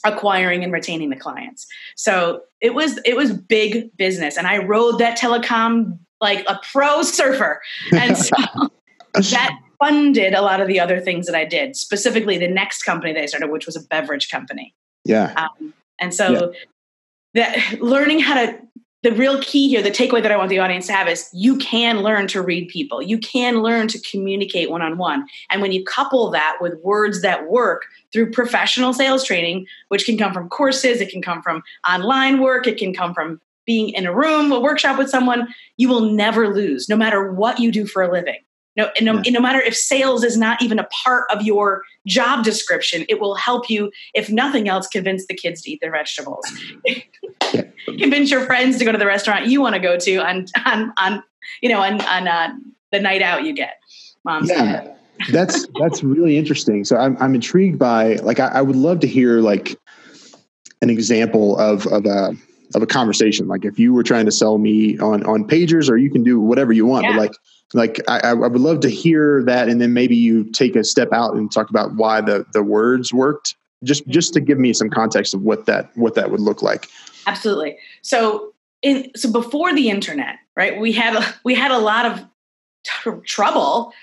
acquiring 0.05 0.63
and 0.63 0.71
retaining 0.71 1.09
the 1.09 1.15
clients. 1.15 1.67
So 1.95 2.41
it 2.61 2.73
was 2.73 2.99
it 3.05 3.15
was 3.15 3.33
big 3.33 3.95
business 3.97 4.37
and 4.37 4.47
i 4.47 4.57
rode 4.57 4.99
that 4.99 5.17
telecom 5.17 5.97
like 6.21 6.45
a 6.47 6.59
pro 6.71 7.01
surfer. 7.01 7.61
And 7.93 8.17
so 8.17 8.35
that 9.13 9.59
funded 9.79 10.33
a 10.33 10.41
lot 10.41 10.59
of 10.59 10.67
the 10.67 10.79
other 10.79 10.99
things 10.99 11.25
that 11.25 11.35
i 11.35 11.45
did 11.45 11.75
specifically 11.75 12.37
the 12.37 12.47
next 12.47 12.83
company 12.83 13.13
that 13.13 13.23
i 13.23 13.25
started 13.25 13.49
which 13.49 13.65
was 13.65 13.75
a 13.75 13.81
beverage 13.81 14.29
company. 14.29 14.75
Yeah. 15.05 15.33
Um, 15.35 15.73
and 15.99 16.13
so 16.13 16.53
yeah. 17.33 17.55
that 17.61 17.81
learning 17.81 18.19
how 18.19 18.45
to 18.45 18.59
the 19.01 19.11
real 19.13 19.41
key 19.41 19.69
here, 19.69 19.81
the 19.81 19.91
takeaway 19.91 20.21
that 20.21 20.31
I 20.31 20.37
want 20.37 20.49
the 20.49 20.59
audience 20.59 20.87
to 20.87 20.93
have 20.93 21.07
is 21.07 21.29
you 21.33 21.57
can 21.57 22.01
learn 22.01 22.27
to 22.27 22.41
read 22.41 22.67
people. 22.67 23.01
You 23.01 23.17
can 23.17 23.61
learn 23.61 23.87
to 23.89 23.99
communicate 24.01 24.69
one 24.69 24.81
on 24.81 24.97
one. 24.97 25.25
And 25.49 25.61
when 25.61 25.71
you 25.71 25.85
couple 25.85 26.29
that 26.31 26.57
with 26.59 26.75
words 26.83 27.21
that 27.21 27.49
work 27.49 27.85
through 28.11 28.31
professional 28.31 28.93
sales 28.93 29.23
training, 29.23 29.67
which 29.87 30.05
can 30.05 30.17
come 30.17 30.33
from 30.33 30.49
courses, 30.49 30.99
it 30.99 31.09
can 31.09 31.21
come 31.21 31.41
from 31.41 31.63
online 31.89 32.41
work, 32.41 32.67
it 32.67 32.77
can 32.77 32.93
come 32.93 33.13
from 33.13 33.39
being 33.65 33.89
in 33.89 34.05
a 34.05 34.13
room, 34.13 34.51
a 34.51 34.59
workshop 34.59 34.97
with 34.97 35.09
someone, 35.09 35.47
you 35.77 35.87
will 35.87 36.11
never 36.11 36.53
lose, 36.53 36.89
no 36.89 36.97
matter 36.97 37.31
what 37.31 37.59
you 37.59 37.71
do 37.71 37.85
for 37.85 38.01
a 38.01 38.11
living. 38.11 38.39
and 38.75 38.89
no, 39.01 39.21
yeah. 39.23 39.31
no 39.31 39.39
matter 39.39 39.61
if 39.61 39.75
sales 39.75 40.23
is 40.23 40.35
not 40.35 40.61
even 40.61 40.79
a 40.79 40.85
part 40.85 41.25
of 41.31 41.43
your 41.43 41.83
job 42.07 42.43
description, 42.43 43.05
it 43.07 43.21
will 43.21 43.35
help 43.35 43.69
you, 43.69 43.91
if 44.13 44.29
nothing 44.29 44.67
else, 44.67 44.87
convince 44.87 45.27
the 45.27 45.35
kids 45.35 45.61
to 45.61 45.71
eat 45.71 45.79
their 45.81 45.91
vegetables. 45.91 46.45
convince 47.85 48.31
your 48.31 48.45
friends 48.45 48.77
to 48.77 48.85
go 48.85 48.91
to 48.91 48.97
the 48.97 49.05
restaurant 49.05 49.47
you 49.47 49.61
want 49.61 49.75
to 49.75 49.81
go 49.81 49.97
to 49.97 50.17
on 50.17 50.45
on 50.65 50.93
on 50.97 51.23
you 51.61 51.69
know 51.69 51.79
on 51.79 52.01
on 52.01 52.27
uh, 52.27 52.49
the 52.91 52.99
night 52.99 53.21
out 53.21 53.43
you 53.43 53.53
get. 53.53 53.75
Mom's 54.23 54.49
yeah, 54.49 54.95
that's 55.31 55.67
that's 55.79 56.03
really 56.03 56.37
interesting. 56.37 56.83
So 56.83 56.97
I'm 56.97 57.17
I'm 57.19 57.35
intrigued 57.35 57.79
by 57.79 58.15
like 58.15 58.39
I, 58.39 58.47
I 58.47 58.61
would 58.61 58.75
love 58.75 58.99
to 59.01 59.07
hear 59.07 59.41
like 59.41 59.79
an 60.81 60.89
example 60.89 61.57
of 61.57 61.85
of 61.87 62.05
a 62.05 62.35
of 62.75 62.81
a 62.81 62.87
conversation. 62.87 63.47
Like 63.47 63.65
if 63.65 63.79
you 63.79 63.93
were 63.93 64.03
trying 64.03 64.25
to 64.25 64.31
sell 64.31 64.57
me 64.57 64.97
on 64.99 65.23
on 65.25 65.47
pagers, 65.47 65.89
or 65.89 65.97
you 65.97 66.11
can 66.11 66.23
do 66.23 66.39
whatever 66.39 66.73
you 66.73 66.85
want. 66.85 67.05
Yeah. 67.05 67.11
But 67.11 67.19
like 67.19 67.31
like 67.73 67.99
I, 68.07 68.29
I 68.29 68.33
would 68.33 68.61
love 68.61 68.79
to 68.81 68.89
hear 68.89 69.43
that, 69.43 69.69
and 69.69 69.79
then 69.79 69.93
maybe 69.93 70.15
you 70.15 70.45
take 70.51 70.75
a 70.75 70.83
step 70.83 71.09
out 71.11 71.35
and 71.35 71.51
talk 71.51 71.69
about 71.69 71.95
why 71.95 72.21
the 72.21 72.45
the 72.53 72.63
words 72.63 73.13
worked. 73.13 73.55
Just 73.83 74.07
just 74.07 74.33
to 74.33 74.41
give 74.41 74.57
me 74.57 74.73
some 74.73 74.89
context 74.89 75.33
of 75.33 75.41
what 75.41 75.65
that 75.65 75.91
what 75.95 76.15
that 76.15 76.31
would 76.31 76.41
look 76.41 76.61
like. 76.61 76.87
Absolutely. 77.29 77.77
So 78.01 78.53
in 78.81 79.11
so 79.15 79.31
before 79.31 79.73
the 79.73 79.89
internet, 79.89 80.37
right? 80.55 80.79
We 80.79 80.91
had 80.91 81.15
a, 81.15 81.35
we 81.43 81.55
had 81.55 81.71
a 81.71 81.77
lot 81.77 82.05
of 82.05 82.25
t- 82.83 83.21
trouble 83.25 83.93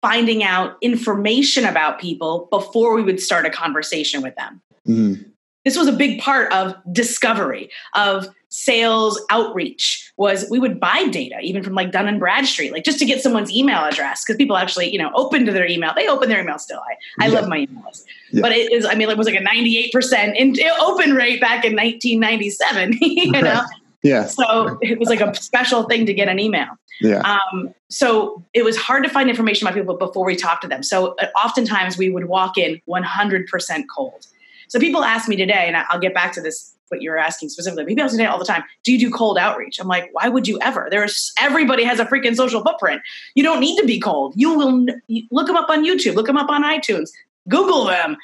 finding 0.00 0.44
out 0.44 0.76
information 0.80 1.64
about 1.64 1.98
people 1.98 2.46
before 2.50 2.94
we 2.94 3.02
would 3.02 3.20
start 3.20 3.46
a 3.46 3.50
conversation 3.50 4.22
with 4.22 4.36
them. 4.36 4.60
Mm-hmm 4.86 5.28
this 5.68 5.76
was 5.76 5.86
a 5.86 5.92
big 5.92 6.18
part 6.18 6.50
of 6.50 6.74
discovery 6.92 7.70
of 7.94 8.26
sales 8.50 9.20
outreach 9.30 10.10
was 10.16 10.46
we 10.50 10.58
would 10.58 10.80
buy 10.80 11.06
data 11.08 11.38
even 11.42 11.62
from 11.62 11.74
like 11.74 11.92
dun 11.92 12.08
and 12.08 12.18
bradstreet 12.18 12.72
like 12.72 12.82
just 12.82 12.98
to 12.98 13.04
get 13.04 13.20
someone's 13.20 13.50
email 13.52 13.84
address 13.84 14.24
because 14.24 14.36
people 14.36 14.56
actually 14.56 14.90
you 14.90 14.98
know 14.98 15.10
open 15.14 15.44
to 15.44 15.52
their 15.52 15.66
email 15.66 15.92
they 15.94 16.08
open 16.08 16.28
their 16.28 16.40
email 16.40 16.58
still 16.58 16.80
i, 16.80 17.24
I 17.24 17.28
yeah. 17.28 17.34
love 17.34 17.48
my 17.48 17.66
emails 17.66 18.04
yeah. 18.30 18.40
but 18.40 18.52
it 18.52 18.72
is 18.72 18.86
i 18.86 18.94
mean 18.94 19.10
it 19.10 19.18
was 19.18 19.26
like 19.26 19.36
a 19.36 19.44
98% 19.44 20.34
in, 20.36 20.56
open 20.80 21.12
rate 21.12 21.40
back 21.40 21.64
in 21.64 21.74
1997 21.74 22.94
you 23.00 23.32
know 23.32 23.62
yeah 24.02 24.24
so 24.24 24.78
it 24.80 24.98
was 24.98 25.08
like 25.08 25.20
a 25.20 25.34
special 25.34 25.82
thing 25.82 26.06
to 26.06 26.14
get 26.14 26.28
an 26.28 26.38
email 26.38 26.68
yeah. 27.00 27.38
Um, 27.52 27.72
so 27.88 28.44
it 28.54 28.64
was 28.64 28.76
hard 28.76 29.04
to 29.04 29.10
find 29.10 29.30
information 29.30 29.66
about 29.66 29.76
people 29.76 29.96
before 29.96 30.26
we 30.26 30.34
talked 30.34 30.62
to 30.62 30.68
them. 30.68 30.82
So 30.82 31.14
uh, 31.20 31.26
oftentimes 31.36 31.96
we 31.96 32.10
would 32.10 32.24
walk 32.24 32.58
in 32.58 32.80
100% 32.88 33.84
cold. 33.94 34.26
So 34.68 34.78
people 34.78 35.04
ask 35.04 35.28
me 35.28 35.36
today, 35.36 35.64
and 35.66 35.76
I'll 35.76 36.00
get 36.00 36.12
back 36.12 36.32
to 36.32 36.40
this 36.40 36.74
what 36.90 37.02
you're 37.02 37.18
asking 37.18 37.48
specifically. 37.48 37.84
Maybe 37.84 38.00
I'm 38.00 38.06
ask 38.06 38.16
me 38.16 38.24
all 38.24 38.38
the 38.38 38.44
time, 38.44 38.64
do 38.84 38.92
you 38.92 38.98
do 38.98 39.10
cold 39.10 39.38
outreach? 39.38 39.78
I'm 39.78 39.88
like, 39.88 40.08
why 40.12 40.28
would 40.28 40.48
you 40.48 40.58
ever? 40.62 40.88
There's 40.90 41.32
everybody 41.38 41.84
has 41.84 42.00
a 42.00 42.04
freaking 42.04 42.36
social 42.36 42.62
footprint. 42.62 43.02
You 43.34 43.42
don't 43.42 43.60
need 43.60 43.78
to 43.78 43.86
be 43.86 44.00
cold. 44.00 44.34
You 44.36 44.56
will 44.56 44.86
look 45.30 45.46
them 45.46 45.56
up 45.56 45.70
on 45.70 45.84
YouTube, 45.84 46.14
look 46.14 46.26
them 46.26 46.36
up 46.36 46.50
on 46.50 46.62
iTunes, 46.62 47.10
Google 47.48 47.84
them. 47.86 48.16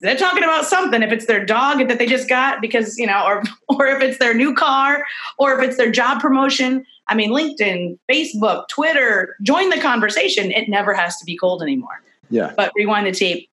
They're 0.00 0.16
talking 0.16 0.44
about 0.44 0.66
something. 0.66 1.02
If 1.02 1.12
it's 1.12 1.26
their 1.26 1.44
dog 1.44 1.86
that 1.88 1.98
they 1.98 2.06
just 2.06 2.28
got 2.28 2.60
because 2.60 2.98
you 2.98 3.06
know, 3.06 3.24
or 3.24 3.42
or 3.68 3.86
if 3.86 4.02
it's 4.02 4.18
their 4.18 4.34
new 4.34 4.54
car, 4.54 5.04
or 5.38 5.58
if 5.58 5.68
it's 5.68 5.76
their 5.76 5.90
job 5.90 6.20
promotion. 6.20 6.84
I 7.08 7.14
mean, 7.14 7.30
LinkedIn, 7.30 8.00
Facebook, 8.10 8.66
Twitter, 8.66 9.36
join 9.40 9.70
the 9.70 9.80
conversation. 9.80 10.50
It 10.50 10.68
never 10.68 10.92
has 10.92 11.16
to 11.18 11.24
be 11.24 11.36
cold 11.36 11.62
anymore. 11.62 12.02
Yeah. 12.30 12.52
But 12.56 12.72
rewind 12.74 13.06
the 13.06 13.12
tape 13.12 13.48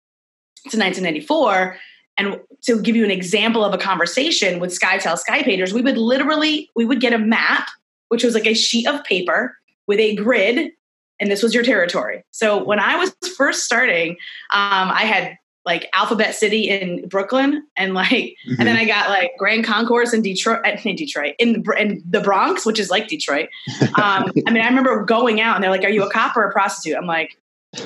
to 0.68 0.78
1994 0.78 1.76
and 2.20 2.40
to 2.62 2.80
give 2.80 2.94
you 2.96 3.04
an 3.04 3.10
example 3.10 3.64
of 3.64 3.72
a 3.72 3.78
conversation 3.78 4.60
with 4.60 4.78
SkyTel 4.78 5.18
SkyPagers, 5.26 5.72
we 5.72 5.80
would 5.80 5.96
literally 5.96 6.70
we 6.76 6.84
would 6.84 7.00
get 7.00 7.12
a 7.12 7.18
map, 7.18 7.68
which 8.08 8.22
was 8.22 8.34
like 8.34 8.46
a 8.46 8.54
sheet 8.54 8.86
of 8.86 9.02
paper 9.04 9.56
with 9.86 9.98
a 9.98 10.14
grid, 10.14 10.70
and 11.18 11.30
this 11.30 11.42
was 11.42 11.54
your 11.54 11.64
territory. 11.64 12.22
So 12.30 12.62
when 12.62 12.78
I 12.78 12.96
was 12.96 13.14
first 13.36 13.64
starting, 13.64 14.10
um, 14.52 14.90
I 14.90 15.04
had 15.04 15.38
like 15.66 15.88
Alphabet 15.92 16.34
City 16.34 16.68
in 16.68 17.08
Brooklyn, 17.08 17.66
and 17.76 17.94
like, 17.94 18.10
mm-hmm. 18.10 18.54
and 18.58 18.68
then 18.68 18.76
I 18.76 18.84
got 18.84 19.08
like 19.08 19.32
Grand 19.38 19.64
Concourse 19.64 20.12
in 20.12 20.22
Detroit, 20.22 20.60
in 20.84 20.96
Detroit, 20.96 21.34
in 21.38 21.62
the, 21.62 21.76
in 21.78 22.02
the 22.08 22.20
Bronx, 22.20 22.66
which 22.66 22.78
is 22.78 22.90
like 22.90 23.08
Detroit. 23.08 23.48
Um, 24.00 24.30
I 24.46 24.50
mean, 24.50 24.62
I 24.62 24.68
remember 24.68 25.04
going 25.04 25.40
out, 25.40 25.56
and 25.56 25.64
they're 25.64 25.70
like, 25.70 25.84
"Are 25.84 25.90
you 25.90 26.02
a 26.02 26.10
cop 26.10 26.36
or 26.36 26.44
a 26.44 26.52
prostitute?" 26.52 26.96
I'm 26.96 27.06
like, 27.06 27.36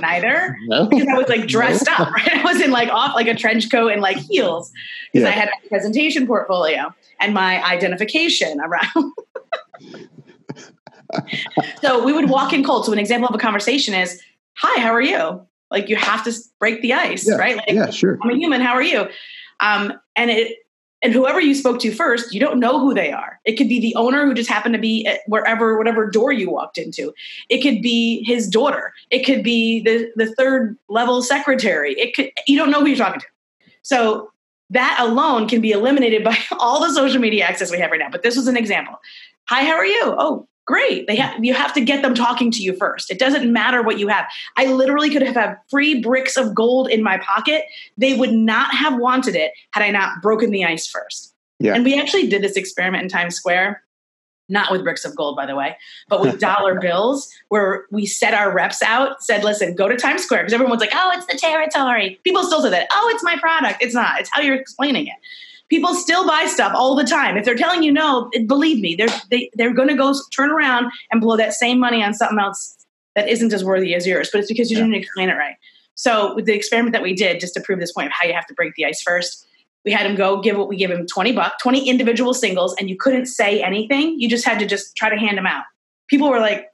neither 0.00 0.56
no. 0.66 0.86
because 0.86 1.06
I 1.08 1.14
was 1.14 1.28
like 1.28 1.46
dressed 1.46 1.86
no. 1.86 2.04
up, 2.04 2.12
right? 2.14 2.34
I 2.34 2.42
was 2.42 2.60
in 2.60 2.70
like 2.70 2.88
off 2.88 3.14
like 3.14 3.26
a 3.26 3.34
trench 3.34 3.70
coat 3.70 3.88
and 3.88 4.00
like 4.00 4.16
heels 4.16 4.72
because 5.12 5.26
yeah. 5.26 5.30
I 5.30 5.32
had 5.32 5.48
a 5.48 5.68
presentation 5.68 6.26
portfolio 6.26 6.94
and 7.20 7.34
my 7.34 7.62
identification 7.64 8.60
around. 8.60 9.12
so 11.80 12.04
we 12.04 12.12
would 12.12 12.28
walk 12.30 12.52
in 12.52 12.64
cold. 12.64 12.86
So 12.86 12.92
an 12.92 12.98
example 12.98 13.28
of 13.28 13.34
a 13.34 13.38
conversation 13.38 13.94
is, 13.94 14.20
"Hi, 14.56 14.80
how 14.80 14.90
are 14.90 15.02
you?" 15.02 15.46
Like 15.70 15.88
you 15.88 15.96
have 15.96 16.24
to 16.24 16.32
break 16.58 16.82
the 16.82 16.92
ice, 16.94 17.28
yeah. 17.28 17.36
right? 17.36 17.56
Like, 17.56 17.68
yeah, 17.68 17.90
sure. 17.90 18.18
I'm 18.22 18.30
a 18.30 18.34
human. 18.34 18.60
How 18.60 18.74
are 18.74 18.82
you? 18.82 19.08
Um, 19.60 19.92
and 20.16 20.30
it 20.30 20.58
and 21.04 21.12
whoever 21.12 21.38
you 21.38 21.54
spoke 21.54 21.80
to 21.80 21.92
first, 21.92 22.32
you 22.32 22.40
don't 22.40 22.58
know 22.58 22.80
who 22.80 22.94
they 22.94 23.12
are. 23.12 23.38
It 23.44 23.56
could 23.56 23.68
be 23.68 23.78
the 23.78 23.94
owner 23.94 24.24
who 24.24 24.32
just 24.32 24.48
happened 24.48 24.72
to 24.72 24.80
be 24.80 25.06
at 25.06 25.20
wherever, 25.26 25.76
whatever 25.76 26.08
door 26.08 26.32
you 26.32 26.50
walked 26.50 26.78
into. 26.78 27.12
It 27.50 27.60
could 27.60 27.82
be 27.82 28.24
his 28.24 28.48
daughter. 28.48 28.94
It 29.10 29.24
could 29.24 29.44
be 29.44 29.82
the, 29.82 30.10
the 30.16 30.34
third 30.34 30.78
level 30.88 31.22
secretary. 31.22 31.92
It 31.98 32.16
could, 32.16 32.30
you 32.48 32.56
don't 32.56 32.70
know 32.70 32.80
who 32.80 32.86
you're 32.86 32.96
talking 32.96 33.20
to. 33.20 33.26
So 33.82 34.32
that 34.70 34.96
alone 34.98 35.46
can 35.46 35.60
be 35.60 35.72
eliminated 35.72 36.24
by 36.24 36.38
all 36.58 36.80
the 36.80 36.90
social 36.94 37.20
media 37.20 37.44
access 37.44 37.70
we 37.70 37.78
have 37.78 37.90
right 37.90 38.00
now. 38.00 38.08
But 38.10 38.22
this 38.22 38.34
was 38.34 38.48
an 38.48 38.56
example. 38.56 38.98
Hi, 39.50 39.62
how 39.62 39.74
are 39.74 39.84
you? 39.84 40.14
Oh, 40.16 40.48
great. 40.66 41.06
They 41.06 41.16
have 41.16 41.44
you 41.44 41.54
have 41.54 41.72
to 41.74 41.80
get 41.80 42.02
them 42.02 42.14
talking 42.14 42.50
to 42.52 42.62
you 42.62 42.74
first. 42.74 43.10
It 43.10 43.18
doesn't 43.18 43.52
matter 43.52 43.82
what 43.82 43.98
you 43.98 44.08
have. 44.08 44.26
I 44.56 44.66
literally 44.66 45.10
could 45.10 45.22
have 45.22 45.34
had 45.34 45.58
free 45.68 46.00
bricks 46.00 46.36
of 46.36 46.54
gold 46.54 46.88
in 46.88 47.02
my 47.02 47.18
pocket. 47.18 47.64
They 47.96 48.14
would 48.14 48.32
not 48.32 48.74
have 48.74 48.98
wanted 48.98 49.34
it 49.34 49.52
had 49.72 49.82
i 49.82 49.90
not 49.90 50.22
broken 50.22 50.50
the 50.50 50.64
ice 50.64 50.86
first. 50.86 51.32
Yeah. 51.60 51.74
and 51.74 51.84
we 51.84 51.98
actually 51.98 52.26
did 52.26 52.42
this 52.42 52.56
experiment 52.56 53.04
in 53.04 53.08
times 53.08 53.36
square 53.36 53.82
not 54.48 54.72
with 54.72 54.82
bricks 54.82 55.04
of 55.04 55.14
gold 55.14 55.36
by 55.36 55.46
the 55.46 55.54
way 55.54 55.76
but 56.08 56.20
with 56.20 56.40
dollar 56.40 56.80
bills 56.80 57.32
where 57.48 57.84
we 57.92 58.04
set 58.04 58.34
our 58.34 58.52
reps 58.52 58.82
out 58.82 59.22
said 59.22 59.44
listen 59.44 59.74
go 59.74 59.88
to 59.88 59.96
times 59.96 60.24
square 60.24 60.42
because 60.42 60.52
everyone's 60.52 60.80
like 60.80 60.90
oh 60.92 61.12
it's 61.14 61.26
the 61.26 61.38
territory. 61.38 62.18
People 62.24 62.42
still 62.42 62.60
say 62.60 62.70
that 62.70 62.88
oh 62.92 63.10
it's 63.14 63.22
my 63.22 63.38
product. 63.38 63.82
It's 63.82 63.94
not. 63.94 64.20
It's 64.20 64.28
how 64.32 64.40
you're 64.40 64.56
explaining 64.56 65.06
it 65.06 65.14
people 65.68 65.94
still 65.94 66.26
buy 66.26 66.46
stuff 66.46 66.72
all 66.74 66.94
the 66.94 67.04
time. 67.04 67.36
If 67.36 67.44
they're 67.44 67.54
telling 67.54 67.82
you 67.82 67.92
no, 67.92 68.30
believe 68.46 68.80
me, 68.80 68.94
they're 68.94 69.08
they, 69.30 69.50
they're 69.54 69.74
going 69.74 69.88
to 69.88 69.94
go 69.94 70.14
turn 70.34 70.50
around 70.50 70.90
and 71.10 71.20
blow 71.20 71.36
that 71.36 71.54
same 71.54 71.78
money 71.78 72.02
on 72.02 72.14
something 72.14 72.38
else 72.38 72.76
that 73.14 73.28
isn't 73.28 73.52
as 73.52 73.64
worthy 73.64 73.94
as 73.94 74.06
yours. 74.06 74.30
But 74.32 74.40
it's 74.40 74.48
because 74.48 74.70
you 74.70 74.76
yeah. 74.76 74.84
didn't 74.84 74.96
explain 74.96 75.28
it 75.28 75.34
right. 75.34 75.56
So 75.94 76.34
with 76.34 76.46
the 76.46 76.54
experiment 76.54 76.92
that 76.92 77.02
we 77.02 77.14
did, 77.14 77.40
just 77.40 77.54
to 77.54 77.60
prove 77.60 77.78
this 77.78 77.92
point 77.92 78.06
of 78.06 78.12
how 78.12 78.26
you 78.26 78.34
have 78.34 78.46
to 78.46 78.54
break 78.54 78.74
the 78.74 78.84
ice 78.84 79.00
first, 79.00 79.46
we 79.84 79.92
had 79.92 80.06
him 80.06 80.16
go 80.16 80.40
give 80.40 80.56
what 80.56 80.68
we 80.68 80.76
give 80.76 80.90
him 80.90 81.06
20 81.06 81.32
bucks, 81.32 81.62
20 81.62 81.88
individual 81.88 82.34
singles, 82.34 82.74
and 82.78 82.90
you 82.90 82.96
couldn't 82.96 83.26
say 83.26 83.62
anything. 83.62 84.18
You 84.18 84.28
just 84.28 84.44
had 84.44 84.58
to 84.58 84.66
just 84.66 84.96
try 84.96 85.08
to 85.08 85.16
hand 85.16 85.38
them 85.38 85.46
out. 85.46 85.64
People 86.08 86.28
were 86.28 86.40
like, 86.40 86.68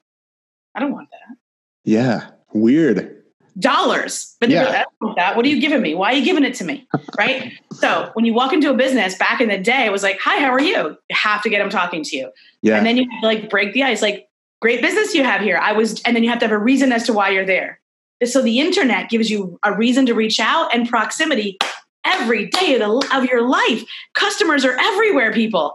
I 0.75 0.81
don't 0.81 0.93
want 0.93 1.11
that. 1.11 1.37
Yeah. 1.85 2.31
Weird 2.53 3.20
dollars. 3.59 4.37
But 4.41 4.51
yeah. 4.51 4.85
like, 5.01 5.17
that. 5.17 5.37
What 5.37 5.45
are 5.45 5.49
you 5.49 5.61
giving 5.61 5.83
me? 5.83 5.95
Why 5.95 6.13
are 6.13 6.17
you 6.17 6.25
giving 6.25 6.45
it 6.45 6.55
to 6.55 6.65
me? 6.65 6.87
Right. 7.17 7.53
so 7.73 8.11
when 8.15 8.25
you 8.25 8.35
walk 8.35 8.53
into 8.53 8.71
a 8.71 8.75
business 8.75 9.17
back 9.17 9.41
in 9.41 9.49
the 9.49 9.59
day, 9.59 9.85
it 9.87 9.93
was 9.93 10.03
like, 10.03 10.19
hi, 10.21 10.39
how 10.41 10.51
are 10.51 10.61
you? 10.61 10.97
You 11.09 11.17
have 11.17 11.43
to 11.43 11.51
get 11.51 11.59
them 11.59 11.71
talking 11.71 12.03
to 12.05 12.17
you. 12.17 12.31
Yeah. 12.63 12.77
And 12.77 12.87
then 12.87 12.97
you 12.97 13.07
like 13.23 13.51
break 13.51 13.73
the 13.73 13.83
ice, 13.83 14.03
like, 14.03 14.29
great 14.61 14.83
business 14.83 15.15
you 15.15 15.25
have 15.25 15.41
here. 15.41 15.57
I 15.57 15.73
was, 15.73 16.03
and 16.03 16.15
then 16.15 16.23
you 16.23 16.31
have 16.31 16.39
to 16.41 16.45
have 16.47 16.53
a 16.53 16.59
reason 16.59 16.93
as 16.93 17.05
to 17.07 17.13
why 17.13 17.31
you're 17.31 17.47
there. 17.47 17.81
So 18.25 18.43
the 18.43 18.61
internet 18.61 19.09
gives 19.09 19.31
you 19.31 19.59
a 19.65 19.75
reason 19.75 20.05
to 20.07 20.15
reach 20.15 20.39
out 20.39 20.75
and 20.75 20.87
proximity 20.87 21.59
every 22.05 22.47
day 22.47 22.75
of, 22.75 22.81
the, 22.81 23.17
of 23.17 23.25
your 23.25 23.49
life. 23.49 23.85
Customers 24.15 24.65
are 24.65 24.77
everywhere, 24.79 25.33
people. 25.33 25.75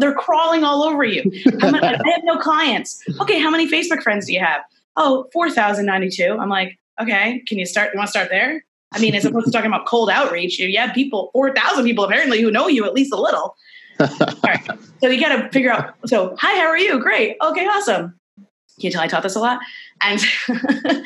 they're 0.00 0.14
crawling 0.14 0.64
all 0.64 0.82
over 0.82 1.04
you. 1.04 1.22
Many, 1.46 1.78
I 1.78 1.90
have 1.92 2.24
no 2.24 2.38
clients. 2.38 3.02
Okay, 3.20 3.38
how 3.38 3.50
many 3.50 3.70
Facebook 3.70 4.02
friends 4.02 4.26
do 4.26 4.32
you 4.32 4.40
have? 4.40 4.62
Oh, 4.96 5.28
4,092. 5.32 6.36
I'm 6.40 6.48
like, 6.48 6.78
okay, 7.00 7.42
can 7.46 7.58
you 7.58 7.66
start? 7.66 7.92
You 7.92 7.98
want 7.98 8.08
to 8.08 8.10
start 8.10 8.28
there? 8.30 8.64
I 8.92 8.98
mean, 8.98 9.14
as 9.14 9.24
opposed 9.24 9.46
to 9.46 9.52
talking 9.52 9.70
about 9.70 9.86
cold 9.86 10.10
outreach, 10.10 10.58
you 10.58 10.78
have 10.78 10.94
people, 10.94 11.30
4,000 11.32 11.84
people 11.84 12.04
apparently 12.04 12.40
who 12.40 12.50
know 12.50 12.68
you 12.68 12.84
at 12.84 12.94
least 12.94 13.12
a 13.12 13.20
little. 13.20 13.56
All 14.00 14.08
right. 14.44 14.70
So 15.00 15.08
you 15.08 15.20
got 15.20 15.36
to 15.36 15.48
figure 15.50 15.72
out. 15.72 15.94
So, 16.06 16.36
hi, 16.38 16.58
how 16.60 16.66
are 16.66 16.78
you? 16.78 17.00
Great. 17.00 17.36
Okay, 17.42 17.66
awesome. 17.66 18.18
Can 18.36 18.46
you 18.78 18.90
tell 18.90 19.02
I 19.02 19.08
taught 19.08 19.22
this 19.22 19.36
a 19.36 19.40
lot? 19.40 19.60
And 20.02 20.20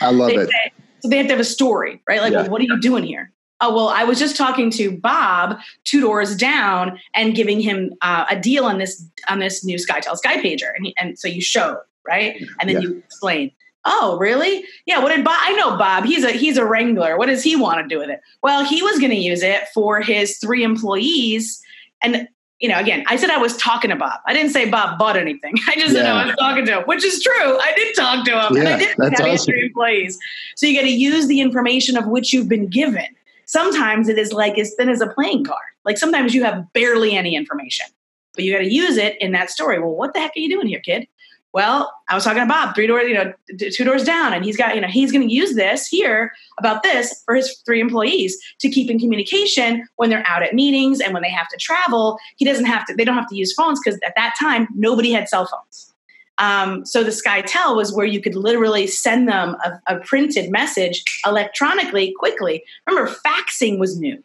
I 0.02 0.10
love 0.10 0.30
it. 0.30 0.48
Say, 0.48 0.72
so 1.00 1.08
they 1.08 1.16
have 1.16 1.26
to 1.26 1.32
have 1.32 1.40
a 1.40 1.44
story, 1.44 2.02
right? 2.08 2.20
Like, 2.20 2.32
yeah. 2.32 2.42
well, 2.42 2.50
what 2.50 2.60
are 2.60 2.64
you 2.64 2.80
doing 2.80 3.04
here? 3.04 3.32
Oh, 3.62 3.74
well, 3.74 3.88
I 3.88 4.04
was 4.04 4.18
just 4.18 4.36
talking 4.36 4.70
to 4.72 4.96
Bob 4.96 5.58
two 5.84 6.00
doors 6.00 6.34
down 6.34 6.98
and 7.14 7.34
giving 7.34 7.60
him 7.60 7.92
uh, 8.00 8.24
a 8.30 8.38
deal 8.38 8.64
on 8.64 8.78
this 8.78 9.04
on 9.28 9.38
this 9.38 9.64
new 9.64 9.76
SkyTel 9.76 10.16
SkyPager, 10.18 10.70
and 10.74 10.86
he, 10.86 10.94
and 10.96 11.18
so 11.18 11.28
you 11.28 11.42
show 11.42 11.78
right, 12.06 12.42
and 12.58 12.68
then 12.68 12.80
yeah. 12.80 12.88
you 12.88 12.98
explain 12.98 13.52
Oh, 13.84 14.18
really? 14.18 14.64
Yeah. 14.86 15.02
What 15.02 15.14
did 15.14 15.24
Bob? 15.24 15.38
I 15.40 15.52
know 15.52 15.76
Bob. 15.76 16.04
He's 16.04 16.24
a 16.24 16.32
he's 16.32 16.58
a 16.58 16.64
wrangler. 16.64 17.16
What 17.16 17.26
does 17.26 17.42
he 17.42 17.56
want 17.56 17.80
to 17.80 17.88
do 17.88 17.98
with 17.98 18.10
it? 18.10 18.20
Well, 18.42 18.64
he 18.64 18.82
was 18.82 18.98
going 18.98 19.10
to 19.10 19.16
use 19.16 19.42
it 19.42 19.68
for 19.72 20.00
his 20.00 20.38
three 20.38 20.62
employees, 20.62 21.62
and 22.02 22.28
you 22.60 22.68
know, 22.68 22.78
again, 22.78 23.04
I 23.08 23.16
said 23.16 23.30
I 23.30 23.38
was 23.38 23.56
talking 23.56 23.88
to 23.90 23.96
Bob. 23.96 24.20
I 24.26 24.34
didn't 24.34 24.52
say 24.52 24.68
Bob 24.68 24.98
bought 24.98 25.16
anything. 25.16 25.54
I 25.68 25.74
just 25.74 25.94
yeah. 25.94 26.02
said 26.02 26.06
I 26.06 26.26
was 26.26 26.36
talking 26.36 26.66
to 26.66 26.78
him, 26.78 26.82
which 26.84 27.04
is 27.04 27.22
true. 27.22 27.58
I 27.58 27.72
did 27.74 27.96
talk 27.96 28.24
to 28.26 28.32
him, 28.32 28.56
yeah, 28.56 28.60
and 28.60 28.68
I 28.68 28.78
did 28.78 28.96
have 28.98 29.28
awesome. 29.28 29.52
three 29.52 29.66
employees. 29.66 30.18
So 30.56 30.66
you 30.66 30.78
got 30.78 30.86
to 30.86 30.92
use 30.92 31.26
the 31.26 31.40
information 31.40 31.96
of 31.96 32.06
which 32.06 32.32
you've 32.32 32.48
been 32.48 32.68
given. 32.68 33.06
Sometimes 33.46 34.08
it 34.08 34.18
is 34.18 34.32
like 34.32 34.58
as 34.58 34.74
thin 34.74 34.90
as 34.90 35.00
a 35.00 35.08
playing 35.08 35.44
card. 35.44 35.58
Like 35.84 35.96
sometimes 35.96 36.34
you 36.34 36.44
have 36.44 36.70
barely 36.74 37.16
any 37.16 37.34
information, 37.34 37.86
but 38.34 38.44
you 38.44 38.52
got 38.52 38.60
to 38.60 38.70
use 38.70 38.98
it 38.98 39.16
in 39.20 39.32
that 39.32 39.50
story. 39.50 39.80
Well, 39.80 39.94
what 39.94 40.12
the 40.12 40.20
heck 40.20 40.32
are 40.36 40.40
you 40.40 40.50
doing 40.50 40.68
here, 40.68 40.80
kid? 40.80 41.08
Well, 41.52 41.92
I 42.08 42.14
was 42.14 42.22
talking 42.22 42.42
to 42.42 42.46
Bob, 42.46 42.76
three 42.76 42.86
doors, 42.86 43.08
you 43.08 43.14
know, 43.14 43.32
two 43.58 43.84
doors 43.84 44.04
down, 44.04 44.32
and 44.32 44.44
he's 44.44 44.56
got, 44.56 44.76
you 44.76 44.80
know, 44.80 44.86
he's 44.86 45.10
going 45.10 45.26
to 45.26 45.34
use 45.34 45.56
this 45.56 45.86
here 45.86 46.32
about 46.58 46.84
this 46.84 47.22
for 47.24 47.34
his 47.34 47.60
three 47.66 47.80
employees 47.80 48.38
to 48.60 48.68
keep 48.68 48.88
in 48.88 49.00
communication 49.00 49.86
when 49.96 50.10
they're 50.10 50.26
out 50.28 50.44
at 50.44 50.54
meetings 50.54 51.00
and 51.00 51.12
when 51.12 51.22
they 51.22 51.30
have 51.30 51.48
to 51.48 51.56
travel. 51.56 52.18
He 52.36 52.44
doesn't 52.44 52.66
have 52.66 52.86
to; 52.86 52.94
they 52.94 53.04
don't 53.04 53.16
have 53.16 53.28
to 53.28 53.36
use 53.36 53.52
phones 53.52 53.80
because 53.82 53.98
at 54.06 54.14
that 54.14 54.34
time 54.40 54.68
nobody 54.76 55.10
had 55.10 55.28
cell 55.28 55.46
phones. 55.46 55.92
Um, 56.38 56.86
so 56.86 57.04
the 57.04 57.10
SkyTel 57.10 57.76
was 57.76 57.92
where 57.92 58.06
you 58.06 58.20
could 58.20 58.34
literally 58.34 58.86
send 58.86 59.28
them 59.28 59.56
a, 59.64 59.96
a 59.96 60.00
printed 60.00 60.50
message 60.50 61.04
electronically 61.26 62.14
quickly. 62.18 62.64
Remember, 62.86 63.12
faxing 63.26 63.78
was 63.78 63.98
new. 63.98 64.22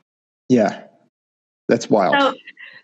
Yeah, 0.48 0.84
that's 1.68 1.90
wild. 1.90 2.16
So 2.20 2.34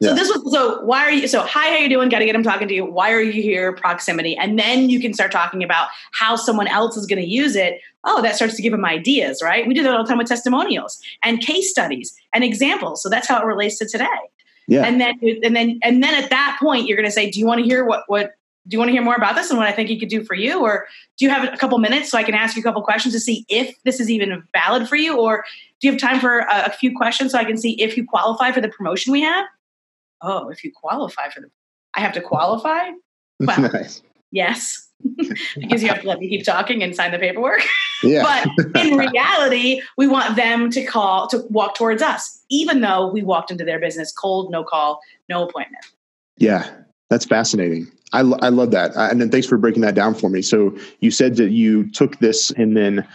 so 0.01 0.09
yeah. 0.09 0.15
this 0.15 0.29
was 0.29 0.51
so 0.51 0.81
why 0.81 1.03
are 1.03 1.11
you 1.11 1.27
so 1.27 1.41
hi 1.41 1.69
how 1.69 1.77
you 1.77 1.89
doing? 1.89 2.09
Got 2.09 2.19
to 2.19 2.25
get 2.25 2.33
him 2.33 2.43
talking 2.43 2.67
to 2.67 2.73
you. 2.73 2.85
Why 2.85 3.11
are 3.11 3.21
you 3.21 3.31
here? 3.31 3.73
Proximity, 3.73 4.35
and 4.35 4.57
then 4.57 4.89
you 4.89 4.99
can 4.99 5.13
start 5.13 5.31
talking 5.31 5.63
about 5.63 5.89
how 6.13 6.35
someone 6.35 6.67
else 6.67 6.97
is 6.97 7.05
going 7.05 7.21
to 7.21 7.27
use 7.27 7.55
it. 7.55 7.79
Oh, 8.03 8.21
that 8.23 8.35
starts 8.35 8.55
to 8.55 8.63
give 8.63 8.71
them 8.71 8.83
ideas, 8.83 9.41
right? 9.43 9.67
We 9.67 9.75
do 9.75 9.83
that 9.83 9.93
all 9.93 10.03
the 10.03 10.09
time 10.09 10.17
with 10.17 10.27
testimonials 10.27 10.99
and 11.23 11.39
case 11.39 11.69
studies 11.69 12.15
and 12.33 12.43
examples. 12.43 13.03
So 13.03 13.09
that's 13.09 13.27
how 13.27 13.39
it 13.41 13.45
relates 13.45 13.77
to 13.77 13.87
today. 13.87 14.07
Yeah. 14.67 14.85
And 14.85 14.99
then 14.99 15.19
and 15.43 15.55
then 15.55 15.79
and 15.83 16.03
then 16.03 16.23
at 16.23 16.29
that 16.31 16.57
point, 16.59 16.87
you're 16.87 16.97
going 16.97 17.07
to 17.07 17.11
say, 17.11 17.29
do 17.29 17.39
you 17.39 17.45
want 17.45 17.59
to 17.59 17.65
hear 17.65 17.85
what 17.85 18.05
what 18.07 18.31
do 18.67 18.75
you 18.75 18.79
want 18.79 18.89
to 18.89 18.93
hear 18.93 19.03
more 19.03 19.15
about 19.15 19.35
this 19.35 19.49
and 19.49 19.57
what 19.57 19.67
I 19.67 19.71
think 19.71 19.89
he 19.89 19.99
could 19.99 20.09
do 20.09 20.23
for 20.23 20.35
you? 20.35 20.61
Or 20.61 20.87
do 21.17 21.25
you 21.25 21.31
have 21.31 21.51
a 21.51 21.57
couple 21.57 21.77
minutes 21.79 22.09
so 22.09 22.17
I 22.17 22.23
can 22.23 22.35
ask 22.35 22.55
you 22.55 22.61
a 22.61 22.63
couple 22.63 22.81
questions 22.83 23.13
to 23.13 23.19
see 23.19 23.45
if 23.49 23.75
this 23.83 23.99
is 23.99 24.09
even 24.09 24.43
valid 24.53 24.87
for 24.87 24.95
you? 24.95 25.19
Or 25.19 25.43
do 25.79 25.87
you 25.87 25.91
have 25.91 25.99
time 25.99 26.19
for 26.19 26.39
a, 26.39 26.65
a 26.67 26.69
few 26.71 26.95
questions 26.95 27.31
so 27.31 27.39
I 27.39 27.43
can 27.43 27.57
see 27.57 27.81
if 27.81 27.97
you 27.97 28.05
qualify 28.05 28.51
for 28.51 28.61
the 28.61 28.69
promotion 28.69 29.11
we 29.11 29.21
have? 29.21 29.45
Oh, 30.21 30.49
if 30.49 30.63
you 30.63 30.71
qualify 30.73 31.29
for 31.29 31.41
the, 31.41 31.47
I 31.93 32.01
have 32.01 32.13
to 32.13 32.21
qualify? 32.21 32.89
Well, 33.43 33.71
nice. 33.73 34.03
yes, 34.29 34.87
because 35.57 35.81
you 35.81 35.89
have 35.89 36.01
to 36.01 36.07
let 36.07 36.19
me 36.19 36.29
keep 36.29 36.45
talking 36.45 36.83
and 36.83 36.95
sign 36.95 37.11
the 37.11 37.19
paperwork. 37.19 37.61
Yeah. 38.03 38.41
but 38.57 38.83
in 38.83 38.97
reality, 38.97 39.79
we 39.95 40.07
want 40.07 40.35
them 40.35 40.71
to 40.71 40.83
call, 40.83 41.27
to 41.27 41.45
walk 41.51 41.75
towards 41.75 42.01
us, 42.01 42.43
even 42.49 42.81
though 42.81 43.07
we 43.07 43.21
walked 43.21 43.51
into 43.51 43.63
their 43.63 43.79
business 43.79 44.11
cold, 44.11 44.49
no 44.49 44.63
call, 44.63 45.01
no 45.29 45.47
appointment. 45.47 45.85
Yeah, 46.37 46.67
that's 47.11 47.25
fascinating. 47.25 47.91
I, 48.11 48.21
I 48.21 48.49
love 48.49 48.71
that. 48.71 48.95
And 48.95 49.21
then 49.21 49.29
thanks 49.29 49.45
for 49.45 49.55
breaking 49.55 49.83
that 49.83 49.93
down 49.93 50.15
for 50.15 50.29
me. 50.29 50.41
So 50.41 50.75
you 50.99 51.11
said 51.11 51.35
that 51.35 51.51
you 51.51 51.91
took 51.91 52.17
this 52.17 52.49
and 52.49 52.75
then 52.75 53.07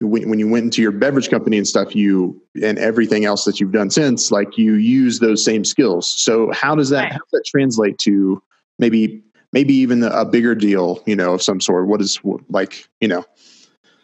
when, 0.00 0.28
when 0.28 0.38
you 0.38 0.48
went 0.48 0.64
into 0.64 0.82
your 0.82 0.92
beverage 0.92 1.30
company 1.30 1.56
and 1.56 1.66
stuff 1.66 1.94
you 1.94 2.40
and 2.62 2.78
everything 2.78 3.24
else 3.24 3.44
that 3.44 3.60
you've 3.60 3.72
done 3.72 3.90
since 3.90 4.30
like 4.30 4.58
you 4.58 4.74
use 4.74 5.20
those 5.20 5.44
same 5.44 5.64
skills. 5.64 6.08
So 6.08 6.50
how 6.52 6.74
does 6.74 6.90
that 6.90 7.02
right. 7.02 7.12
how 7.12 7.18
does 7.18 7.30
that 7.32 7.44
translate 7.46 7.98
to 7.98 8.42
maybe 8.78 9.22
maybe 9.52 9.74
even 9.74 10.02
a 10.02 10.24
bigger 10.24 10.54
deal 10.54 11.02
you 11.06 11.16
know 11.16 11.34
of 11.34 11.42
some 11.42 11.60
sort? 11.60 11.86
What 11.86 12.00
is 12.00 12.20
like 12.50 12.88
you 13.00 13.08
know? 13.08 13.24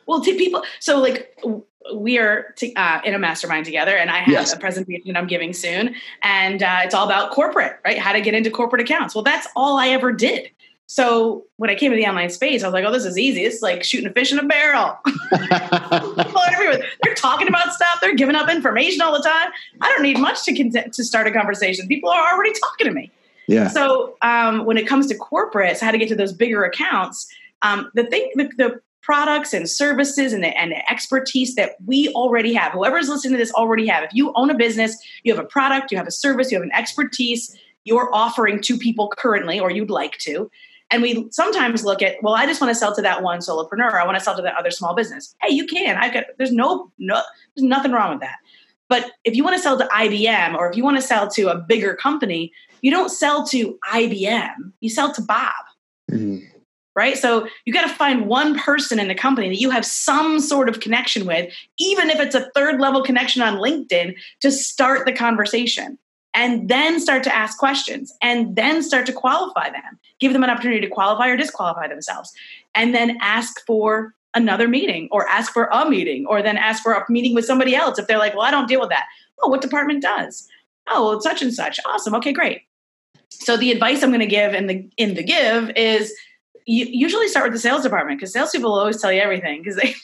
Well 0.07 0.23
to 0.23 0.35
people 0.37 0.65
so 0.81 0.99
like 0.99 1.39
we 1.95 2.17
are 2.17 2.55
t- 2.57 2.75
uh, 2.75 3.01
in 3.05 3.13
a 3.13 3.19
mastermind 3.19 3.67
together 3.67 3.97
and 3.97 4.09
i 4.09 4.19
have 4.19 4.29
yes. 4.29 4.53
a 4.53 4.57
presentation 4.57 5.17
i'm 5.17 5.27
giving 5.27 5.53
soon 5.53 5.95
and 6.23 6.63
uh, 6.63 6.81
it's 6.85 6.95
all 6.95 7.05
about 7.05 7.33
corporate 7.33 7.81
right? 7.85 7.99
How 7.99 8.13
to 8.13 8.21
get 8.21 8.35
into 8.35 8.51
corporate 8.51 8.83
accounts. 8.83 9.15
Well 9.15 9.25
that's 9.25 9.49
all 9.57 9.79
i 9.79 9.89
ever 9.89 10.13
did 10.13 10.51
so 10.87 11.45
when 11.57 11.71
I 11.71 11.75
came 11.75 11.91
to 11.91 11.97
the 11.97 12.07
online 12.07 12.29
space, 12.31 12.63
I 12.63 12.67
was 12.67 12.75
like, 12.75 12.85
oh, 12.85 12.93
this 12.93 13.05
is 13.05 13.19
easy. 13.19 13.45
It's 13.45 13.63
like 13.63 13.83
shooting 13.83 14.09
a 14.09 14.13
fish 14.13 14.33
in 14.33 14.39
a 14.39 14.45
barrel. 14.45 14.99
People 15.07 16.39
are 16.39 16.53
everywhere. 16.53 16.85
They're 17.03 17.15
talking 17.15 17.49
about 17.49 17.73
stuff. 17.73 17.99
They're 18.01 18.15
giving 18.15 18.35
up 18.35 18.51
information 18.51 19.01
all 19.01 19.13
the 19.13 19.23
time. 19.23 19.51
I 19.81 19.89
don't 19.89 20.03
need 20.03 20.19
much 20.19 20.45
to, 20.45 20.55
cont- 20.55 20.93
to 20.93 21.05
start 21.05 21.27
a 21.27 21.31
conversation. 21.31 21.89
People 21.89 22.11
are 22.11 22.35
already 22.35 22.53
talking 22.53 22.87
to 22.89 22.93
me. 22.93 23.11
Yeah. 23.49 23.69
So 23.69 24.17
um, 24.23 24.65
when 24.65 24.77
it 24.77 24.87
comes 24.87 25.07
to 25.07 25.15
corporates, 25.17 25.81
how 25.81 25.91
to 25.91 25.99
get 25.99 26.09
to 26.09 26.15
those 26.15 26.33
bigger 26.33 26.65
accounts, 26.65 27.27
um, 27.63 27.91
the 27.95 28.05
thing, 28.05 28.31
the, 28.35 28.51
the 28.59 28.81
products 29.03 29.53
and 29.53 29.69
services 29.69 30.33
and 30.33 30.45
the, 30.45 30.49
and 30.59 30.73
the 30.73 30.91
expertise 30.91 31.55
that 31.55 31.77
we 31.87 32.09
already 32.11 32.53
have, 32.53 32.73
whoever's 32.73 33.09
listening 33.09 33.33
to 33.33 33.39
this 33.39 33.53
already 33.53 33.87
have. 33.87 34.05
If 34.05 34.11
you 34.13 34.33
own 34.37 34.51
a 34.51 34.55
business, 34.55 34.97
you 35.23 35.35
have 35.35 35.43
a 35.43 35.49
product, 35.49 35.91
you 35.91 35.97
have 35.97 36.07
a 36.07 36.13
service, 36.13 36.53
you 36.53 36.59
have 36.59 36.65
an 36.65 36.73
expertise 36.73 37.57
you're 37.85 38.15
offering 38.15 38.61
to 38.63 38.79
people 38.79 39.13
currently, 39.17 39.59
or 39.59 39.71
you'd 39.71 39.91
like 39.91 40.17
to 40.19 40.51
and 40.93 41.03
we 41.03 41.27
sometimes 41.31 41.85
look 41.85 42.03
at, 42.03 42.23
well, 42.23 42.35
I 42.35 42.45
just 42.45 42.61
want 42.61 42.71
to 42.71 42.75
sell 42.75 42.95
to 42.95 43.03
that 43.03 43.23
one 43.23 43.39
solopreneur. 43.39 43.95
I 43.95 44.05
want 44.05 44.19
to 44.19 44.23
sell 44.23 44.37
to 44.37 44.43
that 44.43 44.57
other 44.57 44.71
small 44.71 44.95
business. 44.95 45.35
Hey, 45.41 45.55
you 45.55 45.67
can. 45.67 45.97
I 45.97 46.13
got 46.13 46.25
there's 46.37 46.53
no 46.53 46.93
no 46.99 47.21
there's 47.57 47.67
nothing 47.67 47.93
wrong 47.93 48.11
with 48.11 48.21
that. 48.21 48.37
But 48.89 49.11
if 49.25 49.35
you 49.35 49.43
want 49.43 49.57
to 49.57 49.63
sell 49.63 49.79
to 49.79 49.87
IBM 49.87 50.55
or 50.55 50.71
if 50.71 50.77
you 50.77 50.85
want 50.85 50.99
to 50.99 51.03
sell 51.03 51.29
to 51.31 51.49
a 51.49 51.57
bigger 51.57 51.95
company, 51.95 52.53
you 52.83 52.91
don't 52.91 53.09
sell 53.09 53.47
to 53.47 53.79
IBM. 53.91 54.55
You 54.81 54.91
sell 54.91 55.13
to 55.15 55.23
Bob. 55.23 55.53
Mm-hmm. 56.11 56.45
Right? 56.95 57.17
So 57.17 57.49
you 57.65 57.73
got 57.73 57.89
to 57.89 57.95
find 57.95 58.27
one 58.27 58.59
person 58.59 59.01
in 59.01 59.09
the 59.09 59.15
company 59.15 59.49
that 59.49 59.59
you 59.59 59.71
have 59.71 59.87
some 59.87 60.41
sort 60.41 60.69
of 60.69 60.81
connection 60.81 61.27
with, 61.27 61.51
even 61.79 62.11
if 62.11 62.21
it's 62.21 62.35
a 62.35 62.51
third 62.55 62.83
level 62.83 63.03
connection 63.03 63.41
on 63.41 63.57
LinkedIn, 63.57 64.15
to 64.43 64.53
start 64.53 65.07
the 65.07 65.13
conversation 65.15 65.97
and 66.35 66.69
then 66.69 66.99
start 66.99 67.23
to 67.25 67.35
ask 67.35 67.59
questions 67.59 68.15
and 68.23 68.57
then 68.57 68.83
start 68.83 69.07
to 69.07 69.13
qualify 69.13 69.71
them. 69.71 69.99
Give 70.19 70.33
them 70.33 70.43
an 70.43 70.51
opportunity 70.51 70.81
to 70.81 70.89
qualify 70.89 71.29
or 71.29 71.37
disqualify 71.37 71.89
themselves. 71.89 72.33
And 72.75 72.95
then 72.95 73.19
ask 73.21 73.65
for 73.67 74.15
another 74.35 74.67
meeting 74.67 75.09
or 75.13 75.29
ask 75.29 75.53
for 75.53 75.65
a 75.73 75.89
meeting 75.89 76.25
or 76.27 76.43
then 76.43 76.57
ask 76.57 76.83
for 76.83 76.93
a 76.93 77.05
meeting 77.11 77.35
with 77.35 77.45
somebody 77.45 77.75
else 77.75 77.99
if 77.99 78.07
they're 78.07 78.17
like 78.17 78.33
well 78.33 78.45
i 78.45 78.51
don't 78.51 78.67
deal 78.67 78.81
with 78.81 78.89
that. 78.89 79.07
Oh 79.43 79.49
what 79.49 79.61
department 79.61 80.01
does? 80.01 80.49
Oh 80.89 81.11
well 81.11 81.21
such 81.21 81.43
and 81.43 81.53
such. 81.53 81.79
Awesome. 81.85 82.15
Okay 82.15 82.33
great. 82.33 82.63
So 83.29 83.59
the 83.59 83.71
advice 83.73 84.03
i'm 84.03 84.09
going 84.09 84.21
to 84.21 84.27
give 84.27 84.55
in 84.55 84.69
the 84.69 84.89
in 84.97 85.15
the 85.15 85.23
give 85.23 85.71
is 85.77 86.15
you 86.65 86.87
usually 86.87 87.29
start 87.29 87.45
with 87.45 87.53
the 87.53 87.59
sales 87.59 87.83
department 87.83 88.21
because 88.21 88.33
salespeople 88.33 88.71
will 88.71 88.79
always 88.79 89.03
tell 89.03 89.13
you 89.13 89.21
everything 89.21 89.63
because 89.63 89.77
they, 89.83 89.95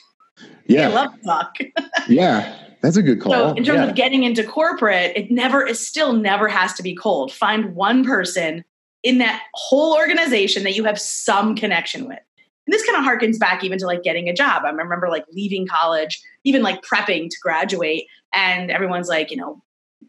yeah. 0.67 0.89
they 0.89 0.93
love 0.93 1.13
to 1.15 1.21
talk. 1.23 1.55
Yeah 2.07 2.68
that's 2.81 2.97
a 2.97 3.03
good 3.03 3.21
call. 3.21 3.31
So 3.31 3.49
in 3.49 3.63
terms 3.63 3.79
yeah. 3.79 3.87
of 3.87 3.95
getting 3.95 4.23
into 4.23 4.43
corporate, 4.43 5.13
it 5.15 5.31
never 5.31 5.65
is 5.65 5.85
still 5.85 6.13
never 6.13 6.47
has 6.47 6.73
to 6.73 6.83
be 6.83 6.95
cold. 6.95 7.31
Find 7.31 7.75
one 7.75 8.05
person 8.05 8.63
in 9.03 9.17
that 9.19 9.43
whole 9.53 9.95
organization 9.95 10.63
that 10.63 10.75
you 10.75 10.83
have 10.85 10.99
some 10.99 11.55
connection 11.55 12.07
with. 12.07 12.19
And 12.65 12.73
this 12.73 12.85
kind 12.85 12.97
of 12.97 13.03
harkens 13.03 13.39
back 13.39 13.63
even 13.63 13.79
to 13.79 13.85
like 13.85 14.03
getting 14.03 14.29
a 14.29 14.33
job. 14.33 14.63
I 14.65 14.69
remember 14.69 15.09
like 15.09 15.25
leaving 15.31 15.67
college, 15.67 16.21
even 16.43 16.61
like 16.61 16.83
prepping 16.83 17.29
to 17.29 17.37
graduate, 17.41 18.05
and 18.33 18.69
everyone's 18.69 19.07
like, 19.09 19.31
you 19.31 19.37
know, 19.37 19.61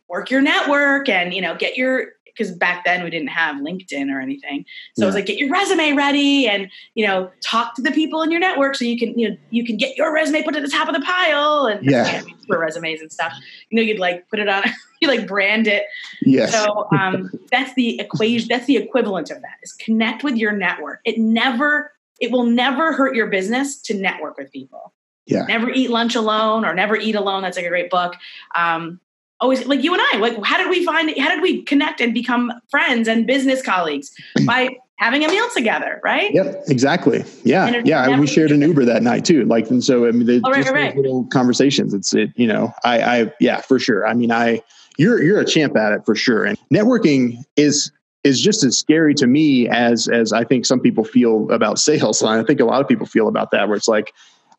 work 0.09 0.31
your 0.31 0.43
network 0.43 1.09
and 1.09 1.33
you 1.33 1.41
know, 1.41 1.57
get 1.57 1.77
your 1.77 2.09
because 2.35 2.53
back 2.53 2.85
then 2.85 3.05
we 3.05 3.11
didn't 3.11 3.29
have 3.29 3.57
LinkedIn 3.57 4.11
or 4.15 4.21
anything. 4.21 4.65
So 4.97 5.03
yeah. 5.03 5.05
it 5.05 5.07
was 5.07 5.15
like, 5.15 5.27
get 5.27 5.39
your 5.39 5.51
resume 5.51 5.93
ready 5.93 6.49
and, 6.49 6.71
you 6.95 7.07
know, 7.07 7.31
talk 7.43 7.75
to 7.77 7.83
the 7.83 7.91
people 7.91 8.23
in 8.23 8.31
your 8.31 8.41
network 8.41 8.75
so 8.75 8.85
you 8.85 8.99
can, 8.99 9.19
you 9.19 9.31
know, 9.31 9.37
you 9.51 9.65
can 9.65 9.77
get 9.77 9.97
your 9.97 10.13
resume 10.13 10.43
put 10.43 10.57
at 10.57 10.63
the 10.63 10.69
top 10.69 10.89
of 10.89 10.95
the 10.95 11.01
pile 11.01 11.67
and 11.67 11.85
yeah. 11.85 12.23
for 12.47 12.59
resumes 12.59 13.01
and 13.01 13.13
stuff. 13.13 13.33
You 13.71 13.77
know, 13.77 13.83
you'd 13.83 13.99
like 13.99 14.29
put 14.29 14.39
it 14.39 14.49
on, 14.49 14.63
you 15.01 15.09
like 15.09 15.27
brand 15.27 15.67
it. 15.67 15.85
Yes. 16.23 16.53
So 16.53 16.89
um, 16.93 17.31
that's 17.51 17.75
the 17.75 18.01
equation. 18.01 18.49
That's 18.49 18.67
the 18.67 18.77
equivalent 18.77 19.31
of 19.31 19.41
that 19.43 19.57
is 19.63 19.73
connect 19.73 20.25
with 20.25 20.37
your 20.37 20.53
network. 20.53 21.01
It 21.05 21.19
never, 21.19 21.93
it 22.21 22.31
will 22.31 22.45
never 22.45 22.93
hurt 22.93 23.15
your 23.15 23.27
business 23.27 23.81
to 23.83 23.95
network 23.95 24.37
with 24.37 24.51
people. 24.53 24.93
Yeah. 25.27 25.45
Never 25.45 25.71
eat 25.71 25.91
lunch 25.91 26.17
alone 26.17 26.65
or 26.65 26.75
never 26.75 26.97
eat 26.97 27.15
alone. 27.15 27.43
That's 27.43 27.57
like 27.57 27.67
a 27.67 27.71
great 27.71 27.91
book. 27.91 28.15
Um, 28.57 29.01
always 29.41 29.67
like 29.67 29.83
you 29.83 29.93
and 29.93 30.03
I, 30.13 30.19
like 30.19 30.43
how 30.45 30.59
did 30.59 30.69
we 30.69 30.85
find 30.85 31.13
how 31.19 31.29
did 31.29 31.43
we 31.43 31.63
connect 31.63 32.01
and 32.01 32.13
become 32.13 32.53
friends 32.71 33.09
and 33.09 33.27
business 33.27 33.63
colleagues 33.63 34.13
by 34.47 34.77
having 35.01 35.25
a 35.25 35.29
meal 35.29 35.49
together, 35.55 35.99
right? 36.05 36.33
Yep, 36.33 36.65
exactly. 36.69 37.25
Yeah, 37.43 37.83
yeah. 37.85 38.19
We 38.19 38.27
shared 38.27 38.53
an 38.53 38.61
Uber 38.61 38.85
that 38.85 39.03
night 39.03 39.25
too. 39.25 39.45
Like, 39.47 39.71
and 39.71 39.83
so 39.83 40.07
I 40.07 40.11
mean, 40.13 40.27
the, 40.27 40.43
oh, 40.45 40.51
right, 40.51 40.63
just 40.63 40.75
right, 40.75 40.95
little 40.95 41.25
conversations. 41.33 41.95
It's 41.95 42.15
it, 42.15 42.31
you 42.37 42.47
know, 42.47 42.73
I, 42.85 43.01
I, 43.01 43.33
yeah, 43.41 43.63
for 43.63 43.79
sure. 43.79 44.07
I 44.07 44.15
mean, 44.15 44.31
I, 44.31 44.63
you're 44.99 45.23
you're 45.23 45.41
a 45.41 45.45
champ 45.45 45.77
at 45.77 45.93
it 45.93 46.05
for 46.05 46.15
sure. 46.15 46.45
And 46.45 46.59
networking 46.73 47.43
is 47.57 47.91
is 48.23 48.41
just 48.41 48.63
as 48.63 48.77
scary 48.79 49.15
to 49.15 49.27
me 49.27 49.67
as 49.69 50.07
as 50.09 50.33
I 50.33 50.45
think 50.45 50.67
some 50.67 50.81
people 50.81 51.05
feel 51.05 51.51
about 51.51 51.79
sales. 51.79 52.21
And 52.21 52.31
I 52.41 52.45
think 52.45 52.61
a 52.61 52.67
lot 52.67 52.83
of 52.83 52.89
people 52.89 53.07
feel 53.07 53.27
about 53.27 53.51
that, 53.53 53.69
where 53.69 53.77
it's 53.77 53.89
like, 53.89 54.13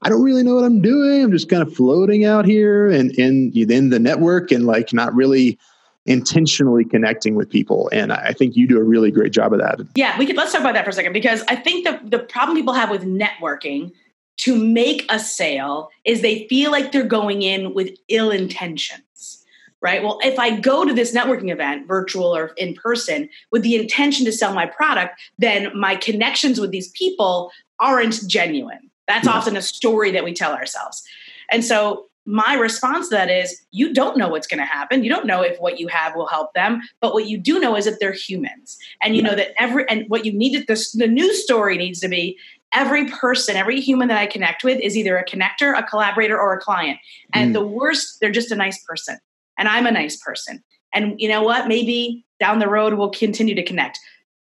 I 0.03 0.09
don't 0.09 0.23
really 0.23 0.43
know 0.43 0.55
what 0.55 0.63
I'm 0.63 0.81
doing. 0.81 1.23
I'm 1.23 1.31
just 1.31 1.49
kind 1.49 1.61
of 1.61 1.73
floating 1.73 2.25
out 2.25 2.45
here 2.45 2.89
and 2.89 3.11
in 3.11 3.89
the 3.89 3.99
network 3.99 4.51
and 4.51 4.65
like 4.65 4.93
not 4.93 5.13
really 5.13 5.59
intentionally 6.05 6.83
connecting 6.83 7.35
with 7.35 7.49
people. 7.49 7.89
And 7.93 8.11
I 8.11 8.33
think 8.33 8.55
you 8.55 8.67
do 8.67 8.79
a 8.79 8.83
really 8.83 9.11
great 9.11 9.31
job 9.31 9.53
of 9.53 9.59
that. 9.59 9.79
Yeah, 9.95 10.17
we 10.17 10.25
could 10.25 10.35
let's 10.35 10.51
talk 10.51 10.61
about 10.61 10.73
that 10.73 10.83
for 10.83 10.89
a 10.89 10.93
second 10.93 11.13
because 11.13 11.43
I 11.47 11.55
think 11.55 11.85
the 11.85 11.99
the 12.03 12.23
problem 12.23 12.57
people 12.57 12.73
have 12.73 12.89
with 12.89 13.03
networking 13.03 13.91
to 14.37 14.55
make 14.55 15.05
a 15.09 15.19
sale 15.19 15.89
is 16.03 16.21
they 16.21 16.47
feel 16.47 16.71
like 16.71 16.91
they're 16.91 17.03
going 17.03 17.43
in 17.43 17.75
with 17.75 17.91
ill 18.07 18.31
intentions. 18.31 19.45
right? 19.81 20.03
Well, 20.03 20.19
if 20.23 20.39
I 20.39 20.59
go 20.59 20.85
to 20.85 20.93
this 20.93 21.13
networking 21.15 21.51
event, 21.51 21.87
virtual 21.87 22.35
or 22.35 22.47
in 22.57 22.73
person, 22.75 23.29
with 23.51 23.63
the 23.63 23.75
intention 23.75 24.25
to 24.25 24.31
sell 24.31 24.53
my 24.53 24.65
product, 24.65 25.19
then 25.37 25.71
my 25.77 25.95
connections 25.95 26.59
with 26.59 26.71
these 26.71 26.89
people 26.89 27.51
aren't 27.79 28.27
genuine. 28.27 28.90
That's 29.11 29.27
yeah. 29.27 29.33
often 29.33 29.57
a 29.57 29.61
story 29.61 30.11
that 30.11 30.23
we 30.23 30.33
tell 30.33 30.53
ourselves. 30.53 31.03
And 31.51 31.65
so 31.65 32.05
my 32.25 32.53
response 32.53 33.09
to 33.09 33.15
that 33.15 33.29
is 33.29 33.61
you 33.71 33.93
don't 33.93 34.15
know 34.15 34.29
what's 34.29 34.47
going 34.47 34.59
to 34.59 34.65
happen. 34.65 35.03
You 35.03 35.09
don't 35.09 35.25
know 35.25 35.41
if 35.41 35.59
what 35.59 35.81
you 35.81 35.87
have 35.89 36.15
will 36.15 36.27
help 36.27 36.53
them, 36.53 36.79
but 37.01 37.13
what 37.13 37.27
you 37.27 37.37
do 37.37 37.59
know 37.59 37.75
is 37.75 37.85
that 37.85 37.99
they're 37.99 38.13
humans. 38.13 38.77
And 39.03 39.15
you 39.15 39.21
yeah. 39.21 39.29
know 39.29 39.35
that 39.35 39.49
every 39.61 39.89
and 39.89 40.05
what 40.07 40.25
you 40.25 40.31
needed 40.31 40.67
this 40.67 40.93
the 40.93 41.07
news 41.07 41.43
story 41.43 41.77
needs 41.77 41.99
to 41.99 42.07
be 42.07 42.37
every 42.73 43.09
person, 43.09 43.57
every 43.57 43.81
human 43.81 44.07
that 44.07 44.17
I 44.17 44.27
connect 44.27 44.63
with 44.63 44.79
is 44.79 44.95
either 44.95 45.17
a 45.17 45.25
connector, 45.25 45.77
a 45.77 45.83
collaborator 45.83 46.39
or 46.39 46.53
a 46.53 46.59
client. 46.59 46.99
And 47.33 47.49
mm. 47.49 47.53
the 47.53 47.65
worst, 47.65 48.19
they're 48.21 48.31
just 48.31 48.51
a 48.51 48.55
nice 48.55 48.81
person. 48.85 49.17
And 49.57 49.67
I'm 49.67 49.85
a 49.85 49.91
nice 49.91 50.15
person. 50.15 50.63
And 50.93 51.19
you 51.19 51.27
know 51.27 51.43
what? 51.43 51.67
Maybe 51.67 52.23
down 52.39 52.59
the 52.59 52.69
road 52.69 52.93
we'll 52.93 53.09
continue 53.09 53.55
to 53.55 53.63
connect. 53.63 53.99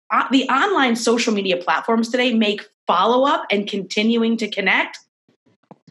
Uh, 0.09 0.25
the 0.31 0.47
online 0.47 0.95
social 0.95 1.33
media 1.33 1.57
platforms 1.57 2.09
today 2.09 2.33
make 2.33 2.61
follow 2.87 3.25
up 3.25 3.45
and 3.49 3.67
continuing 3.67 4.37
to 4.37 4.47
connect 4.49 4.99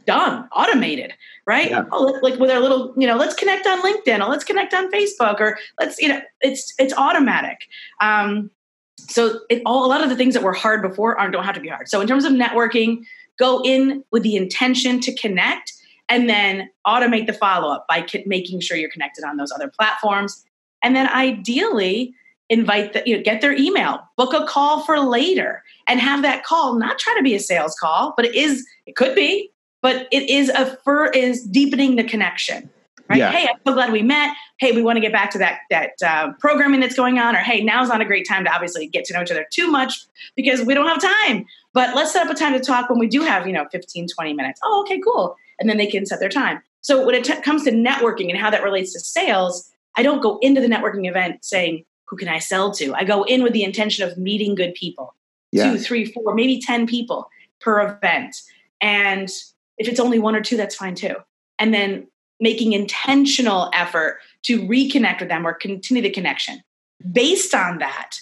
done, 0.04 0.48
automated, 0.52 1.12
right? 1.46 1.70
Yeah. 1.70 1.84
Oh, 1.92 2.18
like 2.22 2.38
with 2.38 2.50
our 2.50 2.60
little, 2.60 2.92
you 2.96 3.06
know, 3.06 3.16
let's 3.16 3.34
connect 3.34 3.66
on 3.66 3.82
LinkedIn 3.82 4.24
or 4.24 4.28
let's 4.28 4.44
connect 4.44 4.74
on 4.74 4.90
Facebook 4.90 5.40
or 5.40 5.58
let's, 5.78 6.00
you 6.00 6.08
know, 6.08 6.20
it's 6.40 6.74
it's 6.78 6.92
automatic. 6.94 7.58
Um, 8.00 8.50
so 8.98 9.40
it 9.48 9.62
all 9.66 9.84
a 9.84 9.88
lot 9.88 10.02
of 10.02 10.10
the 10.10 10.16
things 10.16 10.34
that 10.34 10.42
were 10.42 10.52
hard 10.52 10.82
before 10.82 11.18
aren't 11.18 11.32
don't 11.32 11.44
have 11.44 11.54
to 11.54 11.60
be 11.60 11.68
hard. 11.68 11.88
So 11.88 12.00
in 12.00 12.08
terms 12.08 12.24
of 12.24 12.32
networking, 12.32 13.04
go 13.38 13.62
in 13.64 14.04
with 14.12 14.22
the 14.22 14.36
intention 14.36 15.00
to 15.00 15.14
connect 15.14 15.72
and 16.08 16.28
then 16.28 16.68
automate 16.86 17.26
the 17.26 17.32
follow 17.32 17.72
up 17.72 17.86
by 17.88 18.06
making 18.26 18.60
sure 18.60 18.76
you're 18.76 18.90
connected 18.90 19.24
on 19.24 19.36
those 19.36 19.52
other 19.52 19.68
platforms. 19.68 20.44
And 20.82 20.94
then 20.94 21.08
ideally, 21.08 22.14
invite 22.48 22.92
the, 22.92 23.02
you 23.06 23.16
know, 23.16 23.22
get 23.22 23.40
their 23.40 23.56
email, 23.56 24.00
book 24.16 24.34
a 24.34 24.46
call 24.46 24.82
for 24.82 25.00
later, 25.00 25.62
and 25.86 26.00
have 26.00 26.22
that 26.22 26.44
call 26.44 26.78
not 26.78 26.98
try 26.98 27.14
to 27.16 27.22
be 27.22 27.34
a 27.34 27.40
sales 27.40 27.74
call, 27.74 28.14
but 28.16 28.26
it 28.26 28.34
is, 28.34 28.66
it 28.86 28.96
could 28.96 29.14
be, 29.14 29.50
but 29.80 30.06
it 30.10 30.28
is 30.28 30.48
a 30.50 30.76
fur 30.84 31.06
is 31.06 31.42
deepening 31.44 31.96
the 31.96 32.04
connection. 32.04 32.70
Right? 33.08 33.18
Yeah. 33.18 33.32
Hey, 33.32 33.48
I'm 33.48 33.56
so 33.66 33.74
glad 33.74 33.92
we 33.92 34.02
met. 34.02 34.34
Hey, 34.58 34.72
we 34.72 34.82
want 34.82 34.96
to 34.96 35.00
get 35.00 35.12
back 35.12 35.30
to 35.32 35.38
that 35.38 35.60
that 35.70 35.90
uh, 36.06 36.32
programming 36.38 36.80
that's 36.80 36.94
going 36.94 37.18
on. 37.18 37.36
Or 37.36 37.40
hey, 37.40 37.62
now's 37.62 37.88
not 37.88 38.00
a 38.00 38.06
great 38.06 38.26
time 38.26 38.44
to 38.44 38.50
obviously 38.50 38.86
get 38.86 39.04
to 39.06 39.12
know 39.12 39.22
each 39.22 39.30
other 39.30 39.46
too 39.52 39.70
much 39.70 40.06
because 40.34 40.62
we 40.62 40.72
don't 40.72 40.86
have 40.86 41.02
time. 41.26 41.44
But 41.74 41.94
let's 41.94 42.12
set 42.12 42.24
up 42.24 42.32
a 42.32 42.38
time 42.38 42.54
to 42.54 42.60
talk 42.60 42.88
when 42.88 42.98
we 42.98 43.08
do 43.08 43.20
have 43.22 43.46
you 43.46 43.52
know 43.52 43.66
15, 43.70 44.06
20 44.08 44.32
minutes. 44.32 44.60
Oh, 44.64 44.80
okay, 44.82 45.00
cool. 45.00 45.36
And 45.58 45.68
then 45.68 45.76
they 45.76 45.86
can 45.86 46.06
set 46.06 46.20
their 46.20 46.30
time. 46.30 46.62
So 46.80 47.04
when 47.04 47.14
it 47.14 47.24
t- 47.24 47.40
comes 47.42 47.64
to 47.64 47.70
networking 47.70 48.30
and 48.30 48.38
how 48.38 48.50
that 48.50 48.62
relates 48.62 48.92
to 48.94 49.00
sales, 49.00 49.70
I 49.96 50.02
don't 50.02 50.22
go 50.22 50.38
into 50.40 50.60
the 50.60 50.66
networking 50.66 51.08
event 51.08 51.44
saying, 51.44 51.84
who 52.12 52.18
can 52.18 52.28
I 52.28 52.40
sell 52.40 52.70
to? 52.72 52.94
I 52.94 53.04
go 53.04 53.22
in 53.22 53.42
with 53.42 53.54
the 53.54 53.64
intention 53.64 54.06
of 54.06 54.18
meeting 54.18 54.54
good 54.54 54.74
people. 54.74 55.14
Yeah. 55.50 55.72
Two, 55.72 55.78
three, 55.78 56.04
four, 56.04 56.34
maybe 56.34 56.60
10 56.60 56.86
people 56.86 57.26
per 57.58 57.80
event. 57.80 58.36
And 58.82 59.30
if 59.78 59.88
it's 59.88 59.98
only 59.98 60.18
one 60.18 60.36
or 60.36 60.42
two, 60.42 60.58
that's 60.58 60.74
fine 60.74 60.94
too. 60.94 61.14
And 61.58 61.72
then 61.72 62.06
making 62.38 62.74
intentional 62.74 63.70
effort 63.72 64.18
to 64.42 64.60
reconnect 64.60 65.20
with 65.20 65.30
them 65.30 65.46
or 65.46 65.54
continue 65.54 66.02
the 66.02 66.10
connection. 66.10 66.62
Based 67.10 67.54
on 67.54 67.78
that, 67.78 68.18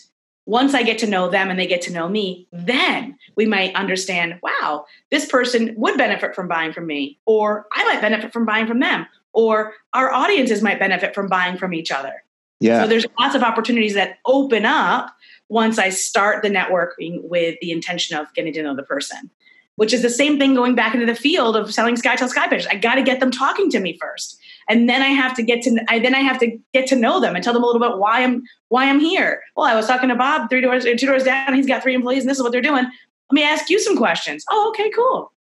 once 0.46 0.72
I 0.72 0.84
get 0.84 0.98
to 0.98 1.08
know 1.08 1.28
them 1.28 1.50
and 1.50 1.58
they 1.58 1.66
get 1.66 1.82
to 1.82 1.92
know 1.92 2.08
me, 2.08 2.46
then 2.52 3.18
we 3.34 3.44
might 3.44 3.74
understand 3.74 4.38
wow, 4.40 4.84
this 5.10 5.26
person 5.26 5.74
would 5.76 5.98
benefit 5.98 6.36
from 6.36 6.46
buying 6.46 6.72
from 6.72 6.86
me, 6.86 7.18
or 7.26 7.66
I 7.72 7.82
might 7.86 8.00
benefit 8.00 8.32
from 8.32 8.46
buying 8.46 8.68
from 8.68 8.78
them, 8.78 9.08
or 9.32 9.72
our 9.92 10.12
audiences 10.12 10.62
might 10.62 10.78
benefit 10.78 11.12
from 11.12 11.28
buying 11.28 11.58
from 11.58 11.74
each 11.74 11.90
other. 11.90 12.22
Yeah. 12.60 12.82
So 12.82 12.88
there's 12.88 13.06
lots 13.18 13.34
of 13.34 13.42
opportunities 13.42 13.94
that 13.94 14.18
open 14.26 14.64
up 14.64 15.14
once 15.48 15.78
I 15.78 15.88
start 15.88 16.42
the 16.42 16.50
networking 16.50 17.22
with 17.24 17.58
the 17.60 17.72
intention 17.72 18.16
of 18.16 18.32
getting 18.34 18.52
to 18.52 18.62
know 18.62 18.76
the 18.76 18.82
person, 18.82 19.30
which 19.76 19.92
is 19.92 20.02
the 20.02 20.10
same 20.10 20.38
thing 20.38 20.54
going 20.54 20.74
back 20.74 20.94
into 20.94 21.06
the 21.06 21.14
field 21.14 21.56
of 21.56 21.72
selling 21.74 21.96
SkyTel 21.96 22.28
Sky 22.28 22.48
Pitch. 22.48 22.66
I 22.70 22.76
got 22.76 22.94
to 22.94 23.02
get 23.02 23.18
them 23.18 23.30
talking 23.30 23.70
to 23.70 23.80
me 23.80 23.98
first. 24.00 24.38
And 24.68 24.88
then 24.88 25.02
I 25.02 25.08
have 25.08 25.34
to 25.34 25.42
get 25.42 25.62
to 25.62 25.84
I 25.88 25.98
then 25.98 26.14
I 26.14 26.20
have 26.20 26.38
to 26.40 26.56
get 26.72 26.86
to 26.88 26.96
know 26.96 27.18
them 27.20 27.34
and 27.34 27.42
tell 27.42 27.52
them 27.52 27.64
a 27.64 27.66
little 27.66 27.80
bit 27.80 27.98
why 27.98 28.22
I'm 28.22 28.42
why 28.68 28.88
I'm 28.88 29.00
here. 29.00 29.42
Well, 29.56 29.66
I 29.66 29.74
was 29.74 29.86
talking 29.86 30.08
to 30.10 30.14
Bob 30.14 30.48
three 30.48 30.60
doors 30.60 30.84
two 30.84 31.06
doors 31.06 31.24
down. 31.24 31.54
He's 31.54 31.66
got 31.66 31.82
three 31.82 31.94
employees, 31.94 32.22
and 32.22 32.30
this 32.30 32.38
is 32.38 32.42
what 32.42 32.52
they're 32.52 32.60
doing. 32.60 32.84
Let 32.84 33.32
me 33.32 33.42
ask 33.42 33.68
you 33.68 33.80
some 33.80 33.96
questions. 33.96 34.44
Oh, 34.48 34.68
okay, 34.68 34.90
cool. 34.90 35.32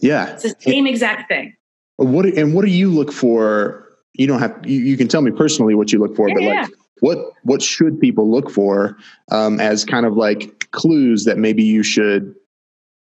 Yeah, 0.00 0.34
it's 0.34 0.42
the 0.42 0.54
same 0.58 0.86
exact 0.86 1.28
thing. 1.28 1.54
What 1.96 2.26
and 2.26 2.52
what 2.52 2.64
do 2.66 2.70
you 2.70 2.90
look 2.90 3.10
for 3.10 3.87
you 4.18 4.26
don't 4.26 4.40
have 4.40 4.54
you, 4.66 4.80
you 4.80 4.96
can 4.96 5.08
tell 5.08 5.22
me 5.22 5.30
personally 5.30 5.74
what 5.74 5.92
you 5.92 5.98
look 5.98 6.14
for, 6.14 6.28
yeah, 6.28 6.34
but 6.34 6.42
like 6.42 6.70
what 7.00 7.18
what 7.44 7.62
should 7.62 7.98
people 8.00 8.30
look 8.30 8.50
for 8.50 8.98
um, 9.30 9.60
as 9.60 9.84
kind 9.84 10.04
of 10.04 10.16
like 10.16 10.70
clues 10.72 11.24
that 11.24 11.38
maybe 11.38 11.62
you 11.62 11.82
should 11.82 12.34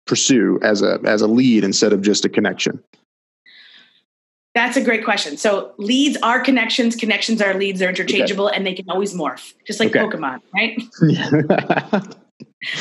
pursue 0.06 0.60
as 0.62 0.82
a 0.82 1.00
as 1.06 1.22
a 1.22 1.28
lead 1.28 1.64
instead 1.64 1.94
of 1.94 2.02
just 2.02 2.26
a 2.26 2.30
connection? 2.30 2.84
That's 4.56 4.78
a 4.78 4.82
great 4.82 5.04
question. 5.04 5.38
So 5.38 5.74
leads 5.78 6.18
are 6.24 6.40
connections, 6.40 6.96
connections 6.96 7.42
are 7.42 7.54
leads, 7.54 7.80
they're 7.80 7.90
interchangeable 7.90 8.48
okay. 8.48 8.58
and 8.58 8.66
they 8.66 8.74
can 8.74 8.90
always 8.90 9.14
morph, 9.14 9.54
just 9.68 9.82
like 9.82 9.94
okay. 9.94 10.00
Pokemon, 10.00 10.42
right? 10.54 10.82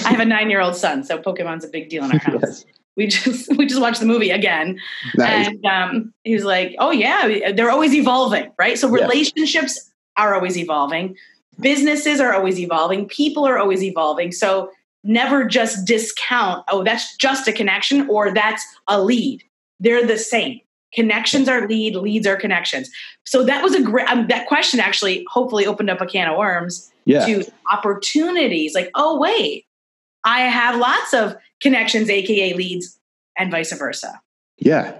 I 0.04 0.10
have 0.10 0.20
a 0.20 0.24
nine 0.24 0.50
year 0.50 0.60
old 0.60 0.76
son, 0.76 1.04
so 1.04 1.18
Pokemon's 1.18 1.64
a 1.64 1.68
big 1.68 1.88
deal 1.88 2.04
in 2.04 2.12
our 2.12 2.18
house. 2.22 2.40
Yes 2.42 2.64
we 2.96 3.06
just 3.06 3.52
we 3.56 3.66
just 3.66 3.80
watched 3.80 4.00
the 4.00 4.06
movie 4.06 4.30
again. 4.30 4.78
Nice. 5.16 5.48
and 5.48 5.64
um, 5.66 6.14
he 6.24 6.34
was 6.34 6.44
like 6.44 6.74
oh 6.78 6.90
yeah 6.90 7.52
they're 7.52 7.70
always 7.70 7.94
evolving 7.94 8.50
right? 8.58 8.78
So 8.78 8.88
relationships 8.88 9.90
yeah. 10.18 10.24
are 10.24 10.34
always 10.34 10.56
evolving. 10.56 11.16
Businesses 11.60 12.20
are 12.20 12.34
always 12.34 12.58
evolving. 12.58 13.08
People 13.08 13.46
are 13.46 13.58
always 13.58 13.82
evolving. 13.82 14.32
So 14.32 14.70
never 15.02 15.44
just 15.44 15.86
discount 15.86 16.64
oh 16.70 16.82
that's 16.82 17.16
just 17.16 17.48
a 17.48 17.52
connection 17.52 18.08
or 18.08 18.32
that's 18.32 18.64
a 18.88 19.02
lead. 19.02 19.42
They're 19.80 20.06
the 20.06 20.18
same. 20.18 20.60
Connections 20.94 21.48
are 21.48 21.66
lead 21.66 21.96
leads 21.96 22.26
are 22.26 22.36
connections. 22.36 22.88
So 23.24 23.44
that 23.44 23.62
was 23.62 23.74
a 23.74 23.82
great 23.82 24.08
um, 24.08 24.28
that 24.28 24.46
question 24.46 24.80
actually 24.80 25.26
hopefully 25.28 25.66
opened 25.66 25.90
up 25.90 26.00
a 26.00 26.06
can 26.06 26.28
of 26.28 26.38
worms 26.38 26.92
yeah. 27.04 27.26
to 27.26 27.44
opportunities. 27.70 28.74
Like 28.74 28.90
oh 28.94 29.18
wait 29.18 29.66
i 30.24 30.40
have 30.40 30.78
lots 30.78 31.12
of 31.14 31.36
connections, 31.64 32.08
aka 32.08 32.54
leads, 32.54 33.00
and 33.36 33.50
vice 33.50 33.76
versa. 33.76 34.20
Yeah, 34.58 34.96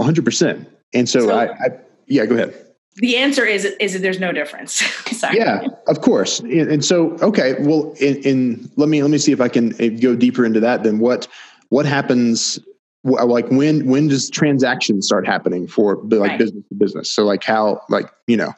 100%. 0.00 0.66
And 0.94 1.08
so, 1.08 1.20
so 1.20 1.38
I, 1.38 1.52
I, 1.52 1.68
yeah, 2.06 2.26
go 2.26 2.34
ahead. 2.34 2.54
The 2.96 3.18
answer 3.18 3.44
is 3.44 3.66
is 3.78 3.92
that 3.92 3.98
there's 3.98 4.18
no 4.18 4.32
difference. 4.32 4.82
yeah, 5.32 5.66
of 5.86 6.00
course. 6.00 6.40
And, 6.40 6.70
and 6.70 6.84
so, 6.84 7.10
okay, 7.20 7.54
well, 7.60 7.92
in, 8.00 8.16
in, 8.22 8.70
let 8.76 8.88
me 8.88 9.02
let 9.02 9.10
me 9.10 9.18
see 9.18 9.32
if 9.32 9.40
I 9.40 9.48
can 9.48 9.74
uh, 9.74 10.00
go 10.00 10.16
deeper 10.16 10.46
into 10.46 10.60
that. 10.60 10.82
Then 10.82 10.98
what 10.98 11.28
what 11.68 11.84
happens? 11.84 12.58
Like 13.04 13.50
when 13.50 13.86
when 13.86 14.08
does 14.08 14.30
transactions 14.30 15.04
start 15.04 15.26
happening 15.26 15.68
for 15.68 15.96
like 16.04 16.30
right. 16.30 16.38
business 16.38 16.64
to 16.70 16.74
business? 16.74 17.12
So 17.12 17.26
like 17.26 17.44
how 17.44 17.82
like 17.90 18.10
you 18.26 18.38
know. 18.38 18.54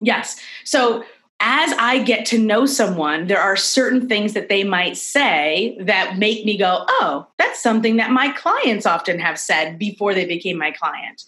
Yes. 0.00 0.38
So 0.62 1.04
as 1.40 1.72
I 1.78 2.02
get 2.02 2.26
to 2.26 2.38
know 2.38 2.64
someone, 2.66 3.26
there 3.26 3.40
are 3.40 3.56
certain 3.56 4.08
things 4.08 4.32
that 4.32 4.48
they 4.48 4.64
might 4.64 4.96
say 4.96 5.76
that 5.80 6.18
make 6.18 6.44
me 6.44 6.56
go, 6.56 6.84
oh, 6.88 7.26
that's 7.38 7.62
something 7.62 7.96
that 7.96 8.10
my 8.10 8.30
clients 8.32 8.86
often 8.86 9.18
have 9.18 9.38
said 9.38 9.78
before 9.78 10.14
they 10.14 10.24
became 10.24 10.56
my 10.58 10.70
client. 10.70 11.24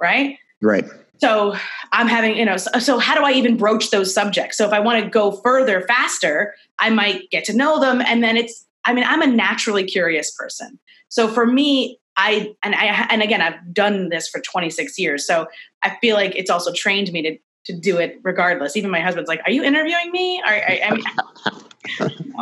Right? 0.00 0.38
Right. 0.62 0.84
So 1.18 1.56
I'm 1.92 2.08
having, 2.08 2.36
you 2.36 2.44
know, 2.44 2.56
so, 2.56 2.78
so 2.78 2.98
how 2.98 3.14
do 3.14 3.24
I 3.24 3.32
even 3.32 3.56
broach 3.56 3.90
those 3.90 4.12
subjects? 4.12 4.58
So 4.58 4.66
if 4.66 4.72
I 4.72 4.80
want 4.80 5.04
to 5.04 5.10
go 5.10 5.32
further 5.32 5.82
faster, 5.82 6.54
I 6.78 6.90
might 6.90 7.30
get 7.30 7.44
to 7.44 7.56
know 7.56 7.78
them. 7.78 8.00
And 8.00 8.22
then 8.22 8.36
it's, 8.36 8.66
I 8.84 8.92
mean, 8.92 9.04
I'm 9.06 9.22
a 9.22 9.26
naturally 9.26 9.84
curious 9.84 10.30
person. 10.32 10.78
So 11.08 11.28
for 11.28 11.46
me, 11.46 11.98
I 12.16 12.54
and 12.62 12.74
I 12.74 13.06
and 13.10 13.22
again 13.22 13.40
I've 13.40 13.72
done 13.72 14.08
this 14.08 14.28
for 14.28 14.40
26 14.40 14.98
years, 14.98 15.26
so 15.26 15.46
I 15.82 15.96
feel 16.00 16.14
like 16.14 16.36
it's 16.36 16.50
also 16.50 16.72
trained 16.72 17.12
me 17.12 17.22
to 17.22 17.38
to 17.66 17.72
do 17.72 17.98
it 17.98 18.20
regardless. 18.22 18.76
Even 18.76 18.90
my 18.90 19.00
husband's 19.00 19.28
like, 19.28 19.40
"Are 19.44 19.50
you 19.50 19.62
interviewing 19.62 20.10
me? 20.10 20.42
Are, 20.44 20.54
are 20.54 20.78
I 20.84 20.90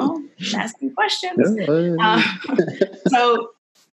mean, 0.08 0.30
asking 0.54 0.94
questions." 0.94 1.58
Uh, 2.00 2.22
so 3.08 3.50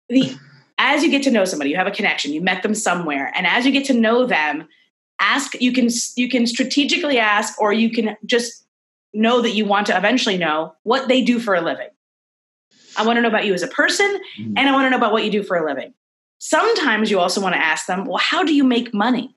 the 0.08 0.36
as 0.78 1.02
you 1.02 1.10
get 1.10 1.22
to 1.24 1.30
know 1.30 1.44
somebody, 1.44 1.70
you 1.70 1.76
have 1.76 1.86
a 1.86 1.92
connection, 1.92 2.32
you 2.32 2.40
met 2.40 2.62
them 2.62 2.74
somewhere, 2.74 3.32
and 3.34 3.46
as 3.46 3.64
you 3.64 3.72
get 3.72 3.86
to 3.86 3.94
know 3.94 4.26
them, 4.26 4.68
ask. 5.20 5.60
You 5.60 5.72
can 5.72 5.88
you 6.16 6.28
can 6.28 6.46
strategically 6.46 7.18
ask, 7.18 7.60
or 7.60 7.72
you 7.72 7.90
can 7.90 8.16
just 8.24 8.64
know 9.14 9.40
that 9.40 9.52
you 9.52 9.64
want 9.64 9.86
to 9.86 9.96
eventually 9.96 10.36
know 10.36 10.74
what 10.82 11.08
they 11.08 11.22
do 11.22 11.38
for 11.38 11.54
a 11.54 11.60
living. 11.60 11.88
I 12.98 13.06
want 13.06 13.16
to 13.16 13.22
know 13.22 13.28
about 13.28 13.46
you 13.46 13.54
as 13.54 13.62
a 13.62 13.68
person, 13.68 14.06
mm-hmm. 14.38 14.54
and 14.56 14.68
I 14.68 14.72
want 14.72 14.86
to 14.86 14.90
know 14.90 14.96
about 14.96 15.12
what 15.12 15.24
you 15.24 15.30
do 15.30 15.42
for 15.42 15.56
a 15.56 15.66
living. 15.66 15.92
Sometimes 16.38 17.10
you 17.10 17.18
also 17.18 17.40
want 17.40 17.54
to 17.54 17.60
ask 17.60 17.86
them, 17.86 18.04
well, 18.04 18.18
how 18.18 18.44
do 18.44 18.54
you 18.54 18.64
make 18.64 18.92
money? 18.92 19.34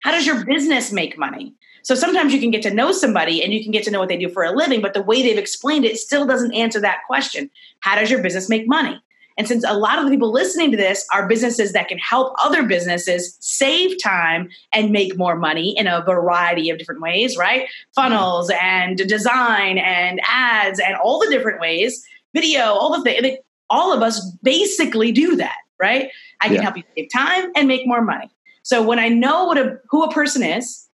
How 0.00 0.12
does 0.12 0.26
your 0.26 0.44
business 0.44 0.92
make 0.92 1.18
money? 1.18 1.54
So 1.82 1.94
sometimes 1.94 2.32
you 2.32 2.40
can 2.40 2.50
get 2.50 2.62
to 2.62 2.74
know 2.74 2.92
somebody 2.92 3.42
and 3.42 3.52
you 3.52 3.62
can 3.62 3.72
get 3.72 3.84
to 3.84 3.90
know 3.90 4.00
what 4.00 4.08
they 4.08 4.18
do 4.18 4.28
for 4.28 4.44
a 4.44 4.52
living, 4.52 4.80
but 4.80 4.94
the 4.94 5.02
way 5.02 5.22
they've 5.22 5.38
explained 5.38 5.84
it 5.84 5.98
still 5.98 6.26
doesn't 6.26 6.54
answer 6.54 6.80
that 6.80 7.00
question. 7.06 7.50
How 7.80 7.96
does 7.96 8.10
your 8.10 8.22
business 8.22 8.48
make 8.48 8.66
money? 8.66 9.00
And 9.38 9.48
since 9.48 9.64
a 9.66 9.72
lot 9.72 9.98
of 9.98 10.04
the 10.04 10.10
people 10.10 10.30
listening 10.30 10.70
to 10.72 10.76
this 10.76 11.06
are 11.14 11.26
businesses 11.26 11.72
that 11.72 11.88
can 11.88 11.98
help 11.98 12.34
other 12.42 12.64
businesses 12.64 13.38
save 13.40 13.96
time 14.02 14.50
and 14.72 14.90
make 14.90 15.16
more 15.16 15.36
money 15.36 15.74
in 15.78 15.86
a 15.86 16.02
variety 16.02 16.68
of 16.68 16.78
different 16.78 17.00
ways, 17.00 17.38
right? 17.38 17.66
Funnels 17.94 18.50
and 18.60 18.98
design 18.98 19.78
and 19.78 20.20
ads 20.28 20.78
and 20.78 20.94
all 20.96 21.20
the 21.20 21.30
different 21.30 21.58
ways, 21.58 22.04
video, 22.34 22.64
all 22.64 22.94
the 22.98 23.02
things. 23.02 23.38
All 23.70 23.94
of 23.94 24.02
us 24.02 24.30
basically 24.42 25.12
do 25.12 25.36
that, 25.36 25.56
right? 25.80 26.10
I 26.42 26.48
can 26.48 26.56
yeah. 26.56 26.62
help 26.62 26.76
you 26.76 26.82
save 26.94 27.08
time 27.10 27.50
and 27.54 27.66
make 27.66 27.86
more 27.86 28.02
money. 28.02 28.28
So 28.62 28.82
when 28.82 28.98
I 28.98 29.08
know 29.08 29.44
what 29.44 29.58
a 29.58 29.78
who 29.88 30.04
a 30.04 30.12
person 30.12 30.42
is 30.42 30.88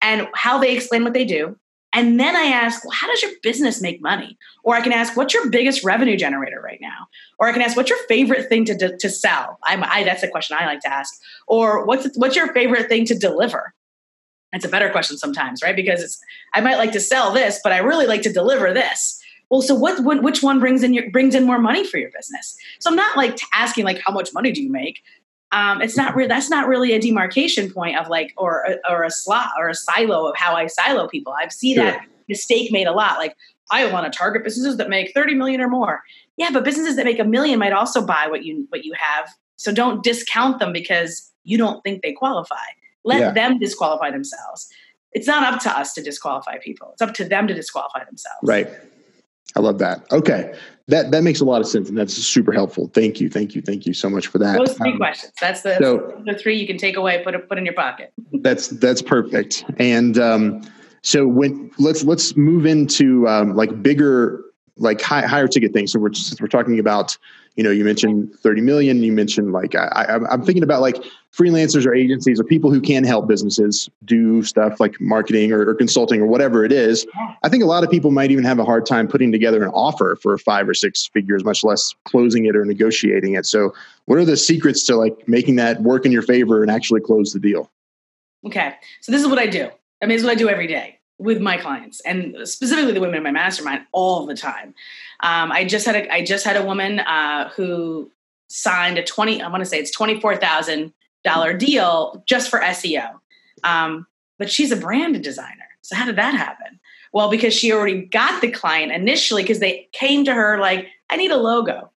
and 0.00 0.28
how 0.34 0.58
they 0.58 0.74
explain 0.74 1.04
what 1.04 1.14
they 1.14 1.24
do, 1.24 1.56
and 1.92 2.18
then 2.18 2.34
I 2.34 2.44
ask, 2.44 2.84
well, 2.84 2.92
how 2.92 3.06
does 3.08 3.22
your 3.22 3.32
business 3.42 3.82
make 3.82 4.00
money? 4.00 4.38
Or 4.64 4.74
I 4.74 4.80
can 4.80 4.92
ask, 4.92 5.16
what's 5.16 5.34
your 5.34 5.50
biggest 5.50 5.84
revenue 5.84 6.16
generator 6.16 6.60
right 6.60 6.80
now? 6.80 7.06
Or 7.38 7.48
I 7.48 7.52
can 7.52 7.60
ask, 7.60 7.76
what's 7.76 7.90
your 7.90 7.98
favorite 8.08 8.48
thing 8.48 8.64
to, 8.64 8.78
to, 8.78 8.96
to 8.96 9.10
sell? 9.10 9.58
I'm, 9.64 9.84
I, 9.84 10.02
that's 10.02 10.22
a 10.22 10.28
question 10.28 10.56
I 10.58 10.64
like 10.64 10.80
to 10.80 10.92
ask. 10.92 11.14
Or 11.46 11.84
what's, 11.84 12.08
what's 12.16 12.34
your 12.34 12.52
favorite 12.54 12.88
thing 12.88 13.04
to 13.06 13.14
deliver? 13.14 13.74
That's 14.52 14.64
a 14.64 14.70
better 14.70 14.88
question 14.88 15.18
sometimes, 15.18 15.62
right? 15.62 15.76
Because 15.76 16.02
it's, 16.02 16.18
I 16.54 16.62
might 16.62 16.76
like 16.76 16.92
to 16.92 17.00
sell 17.00 17.32
this, 17.32 17.60
but 17.62 17.72
I 17.72 17.78
really 17.78 18.06
like 18.06 18.22
to 18.22 18.32
deliver 18.32 18.72
this. 18.72 19.22
Well, 19.50 19.60
so 19.60 19.74
what, 19.74 20.02
what 20.02 20.22
which 20.22 20.42
one 20.42 20.60
brings 20.60 20.82
in 20.82 20.94
your, 20.94 21.10
brings 21.10 21.34
in 21.34 21.44
more 21.44 21.58
money 21.58 21.86
for 21.86 21.98
your 21.98 22.10
business? 22.10 22.56
So 22.78 22.88
I'm 22.88 22.96
not 22.96 23.18
like 23.18 23.38
asking 23.54 23.84
like 23.84 24.00
how 24.02 24.12
much 24.12 24.32
money 24.32 24.50
do 24.50 24.62
you 24.62 24.70
make? 24.70 25.02
Um, 25.52 25.82
it's 25.82 25.96
not 25.96 26.16
really 26.16 26.28
that's 26.28 26.50
not 26.50 26.66
really 26.66 26.92
a 26.92 26.98
demarcation 26.98 27.70
point 27.70 27.98
of 27.98 28.08
like 28.08 28.32
or 28.36 28.66
or 28.88 29.04
a 29.04 29.10
slot 29.10 29.50
or 29.58 29.68
a 29.68 29.74
silo 29.74 30.26
of 30.26 30.36
how 30.36 30.54
I 30.54 30.66
silo 30.66 31.08
people. 31.08 31.34
I've 31.38 31.52
seen 31.52 31.76
sure. 31.76 31.84
that 31.84 32.06
mistake 32.28 32.72
made 32.72 32.86
a 32.86 32.92
lot. 32.92 33.18
Like 33.18 33.36
I 33.70 33.90
want 33.92 34.10
to 34.10 34.16
target 34.16 34.44
businesses 34.44 34.78
that 34.78 34.88
make 34.88 35.12
30 35.14 35.34
million 35.34 35.60
or 35.60 35.68
more. 35.68 36.02
Yeah, 36.36 36.50
but 36.52 36.64
businesses 36.64 36.96
that 36.96 37.04
make 37.04 37.18
a 37.18 37.24
million 37.24 37.58
might 37.58 37.72
also 37.72 38.04
buy 38.04 38.26
what 38.28 38.44
you 38.44 38.66
what 38.70 38.84
you 38.84 38.94
have. 38.98 39.28
So 39.56 39.72
don't 39.72 40.02
discount 40.02 40.58
them 40.58 40.72
because 40.72 41.30
you 41.44 41.58
don't 41.58 41.82
think 41.84 42.02
they 42.02 42.12
qualify. 42.12 42.56
Let 43.04 43.20
yeah. 43.20 43.32
them 43.32 43.58
disqualify 43.58 44.10
themselves. 44.10 44.68
It's 45.12 45.26
not 45.26 45.52
up 45.52 45.60
to 45.62 45.70
us 45.70 45.92
to 45.94 46.02
disqualify 46.02 46.58
people. 46.58 46.90
It's 46.92 47.02
up 47.02 47.12
to 47.14 47.24
them 47.24 47.46
to 47.46 47.54
disqualify 47.54 48.04
themselves. 48.04 48.38
Right. 48.42 48.68
I 49.56 49.60
love 49.60 49.78
that. 49.78 50.10
Okay. 50.12 50.54
That 50.88 51.10
that 51.12 51.22
makes 51.22 51.40
a 51.40 51.44
lot 51.44 51.60
of 51.60 51.66
sense 51.66 51.88
and 51.88 51.96
that's 51.96 52.14
super 52.14 52.52
helpful. 52.52 52.90
Thank 52.92 53.20
you. 53.20 53.30
Thank 53.30 53.54
you. 53.54 53.62
Thank 53.62 53.86
you 53.86 53.94
so 53.94 54.10
much 54.10 54.26
for 54.26 54.38
that. 54.38 54.58
Those 54.58 54.76
three 54.76 54.92
um, 54.92 54.98
questions. 54.98 55.32
That's 55.40 55.62
the 55.62 55.76
so, 55.78 56.20
the 56.26 56.34
three 56.34 56.58
you 56.58 56.66
can 56.66 56.76
take 56.76 56.96
away, 56.96 57.22
put 57.22 57.48
put 57.48 57.56
in 57.56 57.64
your 57.64 57.74
pocket. 57.74 58.12
That's 58.32 58.68
that's 58.68 59.00
perfect. 59.00 59.64
And 59.78 60.18
um, 60.18 60.62
so 61.02 61.26
when 61.26 61.70
let's 61.78 62.04
let's 62.04 62.36
move 62.36 62.66
into 62.66 63.28
um, 63.28 63.54
like 63.54 63.82
bigger 63.82 64.42
like 64.76 65.00
high, 65.00 65.26
higher 65.26 65.48
ticket 65.48 65.72
things. 65.72 65.92
So 65.92 65.98
we're 65.98 66.12
we're 66.40 66.48
talking 66.48 66.78
about 66.78 67.16
you 67.56 67.64
know 67.64 67.70
you 67.70 67.84
mentioned 67.84 68.34
30 68.38 68.62
million. 68.62 69.02
You 69.02 69.12
mentioned 69.12 69.52
like 69.52 69.74
I, 69.74 69.86
I, 69.86 70.32
I'm 70.32 70.42
thinking 70.42 70.62
about 70.62 70.80
like 70.80 70.96
freelancers 71.32 71.86
or 71.86 71.94
agencies 71.94 72.40
or 72.40 72.44
people 72.44 72.70
who 72.70 72.80
can 72.80 73.04
help 73.04 73.26
businesses 73.26 73.88
do 74.04 74.42
stuff 74.42 74.80
like 74.80 75.00
marketing 75.00 75.50
or, 75.52 75.66
or, 75.66 75.74
consulting 75.74 76.20
or 76.20 76.26
whatever 76.26 76.62
it 76.62 76.72
is. 76.72 77.06
I 77.42 77.48
think 77.48 77.62
a 77.62 77.66
lot 77.66 77.84
of 77.84 77.90
people 77.90 78.10
might 78.10 78.30
even 78.30 78.44
have 78.44 78.58
a 78.58 78.64
hard 78.64 78.84
time 78.84 79.08
putting 79.08 79.32
together 79.32 79.62
an 79.62 79.70
offer 79.70 80.16
for 80.20 80.36
five 80.36 80.68
or 80.68 80.74
six 80.74 81.06
figures, 81.06 81.42
much 81.42 81.64
less 81.64 81.94
closing 82.04 82.44
it 82.44 82.54
or 82.54 82.66
negotiating 82.66 83.34
it. 83.34 83.46
So, 83.46 83.74
what 84.06 84.18
are 84.18 84.24
the 84.24 84.36
secrets 84.36 84.84
to 84.86 84.96
like 84.96 85.28
making 85.28 85.56
that 85.56 85.82
work 85.82 86.04
in 86.04 86.12
your 86.12 86.22
favor 86.22 86.62
and 86.62 86.70
actually 86.70 87.00
close 87.00 87.32
the 87.32 87.40
deal? 87.40 87.70
Okay, 88.44 88.74
so 89.00 89.12
this 89.12 89.22
is 89.22 89.28
what 89.28 89.38
I 89.38 89.46
do. 89.46 89.70
I 90.02 90.06
mean, 90.06 90.16
this 90.16 90.22
is 90.22 90.24
what 90.24 90.32
I 90.32 90.36
do 90.36 90.48
every 90.48 90.66
day 90.66 90.98
with 91.18 91.40
my 91.40 91.56
clients 91.56 92.00
and 92.00 92.36
specifically 92.48 92.92
the 92.92 93.00
women 93.00 93.16
in 93.16 93.22
my 93.22 93.30
mastermind 93.30 93.86
all 93.92 94.26
the 94.26 94.34
time. 94.34 94.74
Um, 95.20 95.52
I 95.52 95.64
just 95.64 95.86
had 95.86 95.94
a 95.94 96.12
I 96.12 96.24
just 96.24 96.44
had 96.44 96.56
a 96.56 96.64
woman 96.64 97.00
uh, 97.00 97.50
who 97.50 98.10
signed 98.48 98.98
a 98.98 99.04
twenty 99.04 99.40
I 99.40 99.48
want 99.48 99.62
to 99.62 99.66
say 99.66 99.78
it's 99.78 99.90
twenty 99.90 100.20
four 100.20 100.36
thousand 100.36 100.92
dollar 101.24 101.54
deal 101.54 102.22
just 102.26 102.50
for 102.50 102.60
SEO. 102.60 103.20
Um, 103.64 104.06
but 104.38 104.50
she's 104.50 104.72
a 104.72 104.76
brand 104.76 105.22
designer. 105.22 105.68
So 105.82 105.96
how 105.96 106.04
did 106.04 106.16
that 106.16 106.34
happen? 106.34 106.80
Well, 107.12 107.30
because 107.30 107.54
she 107.54 107.72
already 107.72 108.02
got 108.02 108.40
the 108.40 108.50
client 108.50 108.92
initially 108.92 109.42
because 109.42 109.60
they 109.60 109.88
came 109.92 110.24
to 110.24 110.34
her 110.34 110.58
like, 110.58 110.88
I 111.10 111.16
need 111.16 111.30
a 111.30 111.36
logo. 111.36 111.90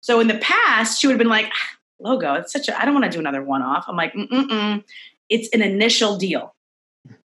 So 0.00 0.20
in 0.20 0.28
the 0.28 0.38
past, 0.38 1.00
she 1.00 1.06
would 1.06 1.14
have 1.14 1.18
been 1.18 1.28
like, 1.28 1.46
ah, 1.46 1.76
logo, 1.98 2.34
it's 2.34 2.52
such 2.52 2.68
a, 2.68 2.80
I 2.80 2.84
don't 2.84 2.94
want 2.94 3.04
to 3.04 3.10
do 3.10 3.18
another 3.18 3.42
one 3.42 3.62
off. 3.62 3.84
I'm 3.88 3.96
like, 3.96 4.14
mm-mm, 4.14 4.84
it's 5.28 5.48
an 5.52 5.62
initial 5.62 6.16
deal. 6.16 6.54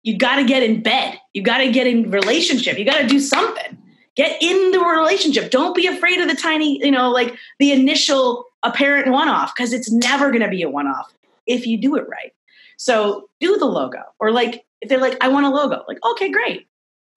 You 0.04 0.18
got 0.18 0.38
to 0.38 0.46
get 0.46 0.64
in 0.64 0.82
bed. 0.82 1.20
You 1.34 1.42
got 1.42 1.60
to 1.60 1.72
get 1.72 1.88
in 1.88 2.12
relationship. 2.12 2.78
You 2.78 2.86
got 2.86 3.00
to 3.00 3.08
do 3.08 3.20
something. 3.20 3.78
Get 4.16 4.42
in 4.42 4.72
the 4.72 4.80
relationship. 4.80 5.52
Don't 5.52 5.76
be 5.76 5.88
afraid 5.88 6.20
of 6.20 6.28
the 6.28 6.36
tiny, 6.36 6.84
you 6.84 6.92
know, 6.92 7.12
like 7.12 7.36
the 7.60 7.72
initial 7.72 8.46
apparent 8.64 9.12
one 9.12 9.30
off 9.30 9.54
because 9.56 9.72
it's 9.72 9.92
never 9.92 10.30
going 10.30 10.42
to 10.42 10.50
be 10.50 10.62
a 10.62 10.70
one 10.70 10.88
off 10.88 11.14
if 11.48 11.66
you 11.66 11.78
do 11.78 11.96
it 11.96 12.08
right. 12.10 12.34
So 12.78 13.30
do 13.40 13.58
the 13.58 13.66
logo. 13.66 14.04
Or 14.20 14.32
like 14.32 14.66
if 14.82 14.90
they're 14.90 15.00
like, 15.00 15.18
I 15.22 15.28
want 15.28 15.46
a 15.46 15.50
logo, 15.50 15.84
like, 15.88 16.04
okay, 16.04 16.30
great. 16.30 16.68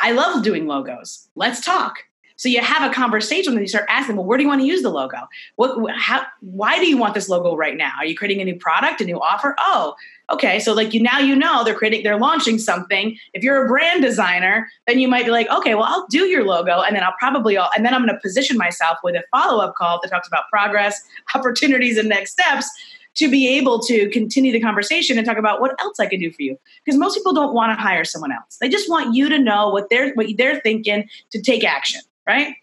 I 0.00 0.12
love 0.12 0.42
doing 0.42 0.66
logos. 0.66 1.28
Let's 1.36 1.64
talk. 1.64 1.98
So 2.36 2.48
you 2.48 2.60
have 2.60 2.88
a 2.88 2.94
conversation 2.94 3.52
and 3.52 3.62
you 3.62 3.68
start 3.68 3.86
asking, 3.88 4.16
well, 4.16 4.24
where 4.24 4.38
do 4.38 4.42
you 4.42 4.48
want 4.48 4.60
to 4.60 4.66
use 4.66 4.82
the 4.82 4.90
logo? 4.90 5.18
What, 5.56 5.94
how, 5.96 6.24
why 6.40 6.78
do 6.78 6.86
you 6.86 6.96
want 6.96 7.14
this 7.14 7.28
logo 7.28 7.56
right 7.56 7.76
now? 7.76 7.92
Are 7.98 8.06
you 8.06 8.16
creating 8.16 8.40
a 8.40 8.44
new 8.44 8.56
product, 8.56 9.00
a 9.00 9.04
new 9.04 9.20
offer? 9.20 9.54
Oh, 9.58 9.94
okay. 10.30 10.58
So 10.58 10.72
like 10.72 10.94
you 10.94 11.02
now 11.02 11.18
you 11.18 11.36
know 11.36 11.64
they're 11.64 11.74
creating, 11.74 12.02
they're 12.02 12.18
launching 12.18 12.58
something. 12.58 13.16
If 13.34 13.42
you're 13.42 13.64
a 13.64 13.68
brand 13.68 14.02
designer, 14.02 14.68
then 14.86 14.98
you 14.98 15.08
might 15.08 15.24
be 15.24 15.30
like, 15.30 15.48
okay, 15.50 15.74
well, 15.74 15.84
I'll 15.84 16.06
do 16.08 16.24
your 16.24 16.44
logo, 16.44 16.80
and 16.80 16.96
then 16.96 17.02
I'll 17.02 17.14
probably, 17.18 17.56
all, 17.56 17.70
and 17.76 17.84
then 17.84 17.94
I'm 17.94 18.04
going 18.04 18.14
to 18.14 18.20
position 18.20 18.56
myself 18.56 18.98
with 19.04 19.14
a 19.14 19.22
follow 19.30 19.62
up 19.62 19.74
call 19.74 20.00
that 20.02 20.10
talks 20.10 20.26
about 20.26 20.44
progress, 20.50 21.02
opportunities, 21.34 21.98
and 21.98 22.08
next 22.08 22.32
steps 22.32 22.68
to 23.14 23.30
be 23.30 23.48
able 23.48 23.78
to 23.80 24.08
continue 24.10 24.52
the 24.52 24.60
conversation 24.60 25.18
and 25.18 25.26
talk 25.26 25.36
about 25.36 25.60
what 25.60 25.78
else 25.80 26.00
I 26.00 26.06
can 26.06 26.20
do 26.20 26.32
for 26.32 26.42
you. 26.42 26.58
Because 26.84 26.98
most 26.98 27.14
people 27.14 27.34
don't 27.34 27.54
want 27.54 27.76
to 27.76 27.82
hire 27.82 28.04
someone 28.04 28.32
else. 28.32 28.56
They 28.60 28.68
just 28.68 28.88
want 28.88 29.14
you 29.14 29.28
to 29.28 29.38
know 29.38 29.68
what 29.68 29.90
they're 29.90 30.14
what 30.14 30.26
they're 30.36 30.60
thinking 30.60 31.08
to 31.30 31.42
take 31.42 31.64
action, 31.64 32.00
right? 32.26 32.54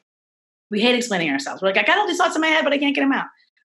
We 0.72 0.82
hate 0.82 0.96
explaining 0.96 1.32
ourselves. 1.32 1.62
We're 1.62 1.70
like, 1.70 1.78
I 1.78 1.84
got 1.84 1.98
all 1.98 2.08
these 2.08 2.18
thoughts 2.18 2.36
in 2.36 2.42
my 2.42 2.48
head, 2.48 2.64
but 2.64 2.74
I 2.74 2.78
can't 2.78 2.96
get 2.96 3.02
them 3.02 3.12
out. 3.12 3.26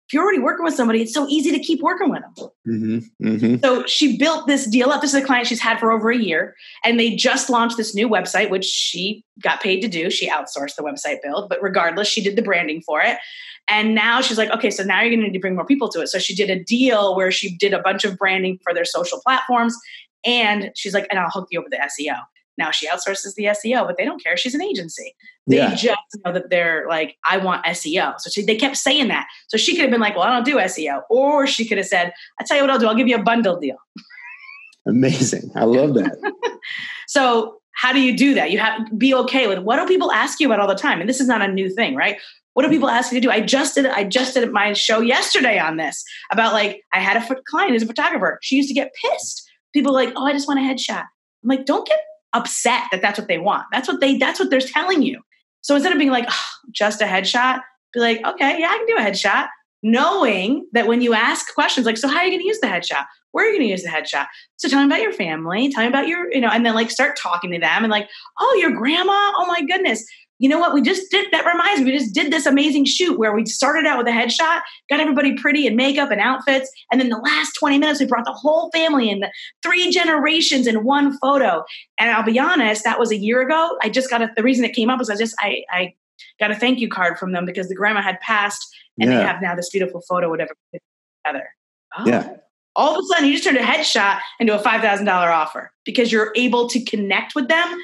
If 0.07 0.13
you're 0.13 0.23
already 0.23 0.39
working 0.39 0.63
with 0.63 0.73
somebody, 0.73 1.01
it's 1.01 1.13
so 1.13 1.27
easy 1.27 1.51
to 1.51 1.59
keep 1.59 1.81
working 1.81 2.09
with 2.09 2.21
them. 2.21 2.49
Mm-hmm, 2.65 3.27
mm-hmm. 3.27 3.55
So 3.57 3.85
she 3.87 4.17
built 4.17 4.47
this 4.47 4.65
deal 4.65 4.89
up. 4.89 5.01
This 5.01 5.13
is 5.13 5.21
a 5.21 5.25
client 5.25 5.47
she's 5.47 5.59
had 5.59 5.81
for 5.81 5.91
over 5.91 6.09
a 6.09 6.17
year, 6.17 6.55
and 6.85 6.97
they 6.97 7.13
just 7.13 7.49
launched 7.49 7.75
this 7.75 7.93
new 7.93 8.07
website, 8.07 8.49
which 8.49 8.63
she 8.63 9.25
got 9.41 9.61
paid 9.61 9.81
to 9.81 9.89
do. 9.89 10.09
She 10.09 10.29
outsourced 10.29 10.75
the 10.77 10.81
website 10.81 11.17
build, 11.21 11.49
but 11.49 11.61
regardless, 11.61 12.07
she 12.07 12.23
did 12.23 12.37
the 12.37 12.41
branding 12.41 12.81
for 12.81 13.01
it. 13.01 13.17
And 13.69 13.93
now 13.95 14.21
she's 14.21 14.37
like, 14.37 14.49
okay, 14.51 14.71
so 14.71 14.83
now 14.83 15.01
you're 15.01 15.09
going 15.09 15.19
to 15.19 15.27
need 15.27 15.33
to 15.33 15.39
bring 15.39 15.55
more 15.55 15.65
people 15.65 15.89
to 15.89 15.99
it. 15.99 16.07
So 16.07 16.19
she 16.19 16.33
did 16.33 16.49
a 16.49 16.63
deal 16.63 17.15
where 17.17 17.31
she 17.31 17.53
did 17.57 17.73
a 17.73 17.79
bunch 17.79 18.05
of 18.05 18.17
branding 18.17 18.59
for 18.63 18.73
their 18.73 18.85
social 18.85 19.19
platforms. 19.19 19.77
And 20.23 20.71
she's 20.73 20.93
like, 20.93 21.05
and 21.09 21.19
I'll 21.19 21.29
hook 21.29 21.49
you 21.51 21.59
up 21.59 21.65
with 21.65 21.73
the 21.73 22.05
SEO. 22.05 22.17
Now 22.57 22.71
she 22.71 22.87
outsources 22.87 23.35
the 23.35 23.45
SEO, 23.45 23.85
but 23.85 23.97
they 23.97 24.05
don't 24.05 24.21
care. 24.21 24.35
She's 24.37 24.55
an 24.55 24.61
agency. 24.61 25.15
They 25.45 25.57
yeah. 25.57 25.75
just 25.75 25.99
know 26.25 26.33
that 26.33 26.49
they're 26.49 26.85
like, 26.89 27.17
I 27.29 27.37
want 27.37 27.65
SEO. 27.65 28.19
So 28.19 28.29
she, 28.29 28.43
they 28.43 28.55
kept 28.55 28.77
saying 28.77 29.07
that. 29.09 29.27
So 29.47 29.57
she 29.57 29.75
could 29.75 29.83
have 29.83 29.91
been 29.91 30.01
like, 30.01 30.15
well, 30.15 30.25
I 30.25 30.33
don't 30.33 30.45
do 30.45 30.57
SEO. 30.57 31.01
Or 31.09 31.47
she 31.47 31.67
could 31.67 31.77
have 31.77 31.87
said, 31.87 32.13
I 32.39 32.43
tell 32.43 32.57
you 32.57 32.63
what 32.63 32.69
I'll 32.69 32.79
do. 32.79 32.87
I'll 32.87 32.95
give 32.95 33.07
you 33.07 33.15
a 33.15 33.23
bundle 33.23 33.59
deal. 33.59 33.77
Amazing. 34.87 35.51
I 35.55 35.65
love 35.65 35.93
that. 35.95 36.59
so 37.07 37.57
how 37.73 37.93
do 37.93 38.01
you 38.01 38.17
do 38.17 38.33
that? 38.33 38.51
You 38.51 38.57
have 38.59 38.85
to 38.85 38.95
be 38.95 39.13
okay 39.13 39.47
with 39.47 39.59
what 39.59 39.77
do 39.77 39.85
people 39.85 40.11
ask 40.11 40.39
you 40.39 40.47
about 40.47 40.59
all 40.59 40.67
the 40.67 40.75
time? 40.75 40.99
And 40.99 41.09
this 41.09 41.19
is 41.19 41.27
not 41.27 41.41
a 41.41 41.47
new 41.47 41.69
thing, 41.69 41.95
right? 41.95 42.19
What 42.53 42.63
do 42.63 42.69
people 42.69 42.89
ask 42.89 43.11
me 43.11 43.19
to 43.19 43.27
do? 43.27 43.31
I 43.31 43.39
just 43.39 43.75
did 43.75 43.85
I 43.85 44.03
just 44.03 44.33
did 44.33 44.51
my 44.51 44.73
show 44.73 44.99
yesterday 44.99 45.59
on 45.59 45.77
this 45.77 46.03
about 46.31 46.53
like 46.53 46.81
I 46.91 46.99
had 46.99 47.17
a 47.17 47.35
client 47.47 47.73
who's 47.73 47.83
a 47.83 47.87
photographer. 47.87 48.39
She 48.41 48.55
used 48.55 48.67
to 48.69 48.73
get 48.73 48.91
pissed. 48.99 49.47
People 49.73 49.93
like, 49.93 50.11
oh, 50.15 50.25
I 50.25 50.33
just 50.33 50.47
want 50.47 50.59
a 50.59 50.63
headshot. 50.63 51.03
I'm 51.43 51.49
like, 51.49 51.65
don't 51.65 51.87
get 51.87 51.99
upset 52.37 52.83
that 52.91 53.01
that's 53.01 53.19
what 53.19 53.27
they 53.27 53.37
want. 53.37 53.65
That's 53.71 53.87
what 53.87 53.99
they 53.99 54.17
that's 54.17 54.39
what 54.39 54.49
they're 54.49 54.59
telling 54.59 55.01
you. 55.01 55.21
So 55.61 55.75
instead 55.75 55.91
of 55.91 55.97
being 55.97 56.11
like, 56.11 56.25
oh, 56.29 56.45
just 56.71 57.01
a 57.01 57.05
headshot, 57.05 57.61
be 57.93 57.99
like, 57.99 58.25
okay, 58.25 58.59
yeah, 58.59 58.69
I 58.69 58.77
can 58.77 58.85
do 58.85 58.95
a 58.97 59.01
headshot. 59.01 59.47
Knowing 59.83 60.67
that 60.73 60.87
when 60.87 61.01
you 61.01 61.13
ask 61.13 61.53
questions 61.53 61.85
like, 61.85 61.97
so 61.97 62.07
how 62.07 62.17
are 62.17 62.23
you 62.23 62.31
going 62.31 62.41
to 62.41 62.47
use 62.47 62.59
the 62.59 62.67
headshot? 62.67 63.05
Where 63.31 63.45
are 63.45 63.49
you 63.49 63.59
going 63.59 63.67
to 63.67 63.71
use 63.71 63.83
the 63.83 63.89
headshot? 63.89 64.25
So 64.55 64.67
tell 64.67 64.79
me 64.79 64.87
about 64.87 65.01
your 65.01 65.13
family. 65.13 65.69
Tell 65.69 65.83
me 65.83 65.89
about 65.89 66.07
your, 66.07 66.33
you 66.33 66.41
know, 66.41 66.49
and 66.49 66.65
then 66.65 66.73
like 66.73 66.89
start 66.89 67.17
talking 67.21 67.51
to 67.51 67.59
them 67.59 67.83
and 67.83 67.91
like, 67.91 68.09
oh, 68.39 68.57
your 68.59 68.71
grandma. 68.71 69.13
Oh 69.13 69.45
my 69.47 69.61
goodness 69.61 70.03
you 70.39 70.47
know 70.47 70.59
what? 70.59 70.73
We 70.73 70.81
just 70.81 71.09
did 71.09 71.31
that 71.31 71.45
reminds 71.45 71.81
me, 71.81 71.91
we 71.91 71.97
just 71.97 72.13
did 72.13 72.31
this 72.31 72.45
amazing 72.45 72.85
shoot 72.85 73.17
where 73.17 73.33
we 73.33 73.45
started 73.45 73.85
out 73.87 73.97
with 73.97 74.07
a 74.07 74.11
headshot, 74.11 74.61
got 74.89 74.99
everybody 74.99 75.35
pretty 75.35 75.65
in 75.65 75.75
makeup 75.75 76.11
and 76.11 76.21
outfits. 76.21 76.69
And 76.91 77.01
then 77.01 77.09
the 77.09 77.17
last 77.17 77.53
20 77.53 77.79
minutes, 77.79 77.99
we 77.99 78.05
brought 78.05 78.25
the 78.25 78.33
whole 78.33 78.69
family 78.71 79.09
in, 79.09 79.19
the 79.19 79.31
three 79.63 79.89
generations 79.89 80.67
in 80.67 80.83
one 80.83 81.17
photo. 81.17 81.63
And 81.99 82.11
I'll 82.11 82.23
be 82.23 82.39
honest, 82.39 82.83
that 82.83 82.99
was 82.99 83.11
a 83.11 83.17
year 83.17 83.41
ago. 83.41 83.77
I 83.81 83.89
just 83.89 84.09
got 84.09 84.21
a, 84.21 84.31
the 84.35 84.43
reason 84.43 84.63
it 84.63 84.73
came 84.73 84.89
up 84.89 84.99
was 84.99 85.09
I 85.09 85.15
just, 85.15 85.35
I, 85.39 85.63
I 85.71 85.95
got 86.39 86.51
a 86.51 86.55
thank 86.55 86.79
you 86.79 86.89
card 86.89 87.17
from 87.17 87.31
them 87.31 87.45
because 87.45 87.67
the 87.67 87.75
grandma 87.75 88.01
had 88.01 88.19
passed 88.19 88.63
and 88.99 89.09
yeah. 89.09 89.17
they 89.17 89.23
have 89.23 89.41
now 89.41 89.55
this 89.55 89.69
beautiful 89.69 90.01
photo, 90.01 90.29
whatever, 90.29 90.53
together. 91.25 91.49
Oh. 91.97 92.05
Yeah. 92.05 92.35
All 92.75 92.93
of 92.95 93.03
a 93.03 93.07
sudden, 93.07 93.25
you 93.25 93.33
just 93.33 93.43
turned 93.43 93.57
a 93.57 93.61
headshot 93.61 94.19
into 94.39 94.53
a 94.53 94.61
$5,000 94.61 95.07
offer 95.07 95.71
because 95.83 96.11
you're 96.11 96.31
able 96.35 96.69
to 96.69 96.83
connect 96.83 97.33
with 97.33 97.47
them 97.47 97.81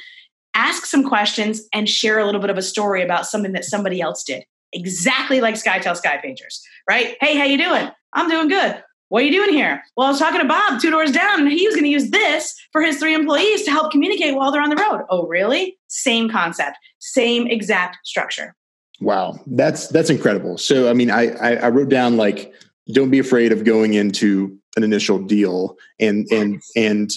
ask 0.55 0.85
some 0.85 1.07
questions 1.07 1.61
and 1.73 1.89
share 1.89 2.19
a 2.19 2.25
little 2.25 2.41
bit 2.41 2.49
of 2.49 2.57
a 2.57 2.61
story 2.61 3.01
about 3.01 3.25
something 3.25 3.53
that 3.53 3.65
somebody 3.65 4.01
else 4.01 4.23
did 4.23 4.43
exactly 4.73 5.39
like 5.39 5.55
SkyTel 5.55 5.99
Skypagers, 5.99 6.59
right? 6.89 7.15
Hey, 7.21 7.37
how 7.37 7.45
you 7.45 7.57
doing? 7.57 7.89
I'm 8.13 8.29
doing 8.29 8.47
good. 8.47 8.83
What 9.09 9.21
are 9.21 9.25
you 9.25 9.31
doing 9.31 9.53
here? 9.53 9.83
Well, 9.95 10.07
I 10.07 10.09
was 10.09 10.19
talking 10.19 10.41
to 10.41 10.47
Bob 10.47 10.81
two 10.81 10.89
doors 10.89 11.11
down, 11.11 11.41
and 11.41 11.51
he 11.51 11.67
was 11.67 11.75
going 11.75 11.85
to 11.85 11.91
use 11.91 12.09
this 12.09 12.55
for 12.71 12.81
his 12.81 12.97
three 12.97 13.13
employees 13.13 13.63
to 13.63 13.71
help 13.71 13.91
communicate 13.91 14.35
while 14.35 14.51
they're 14.51 14.61
on 14.61 14.69
the 14.69 14.75
road. 14.75 15.05
Oh, 15.09 15.27
really? 15.27 15.77
Same 15.87 16.29
concept, 16.29 16.77
same 16.99 17.45
exact 17.47 17.97
structure. 18.03 18.55
Wow, 18.99 19.39
that's 19.45 19.87
that's 19.89 20.09
incredible. 20.09 20.57
So, 20.57 20.89
I 20.89 20.93
mean, 20.93 21.11
I, 21.11 21.29
I, 21.35 21.55
I 21.55 21.69
wrote 21.69 21.89
down 21.89 22.17
like, 22.17 22.53
don't 22.91 23.11
be 23.11 23.19
afraid 23.19 23.51
of 23.51 23.65
going 23.65 23.93
into 23.93 24.57
an 24.77 24.83
initial 24.83 25.19
deal 25.19 25.77
and 25.99 26.25
and 26.31 26.61
and 26.75 27.11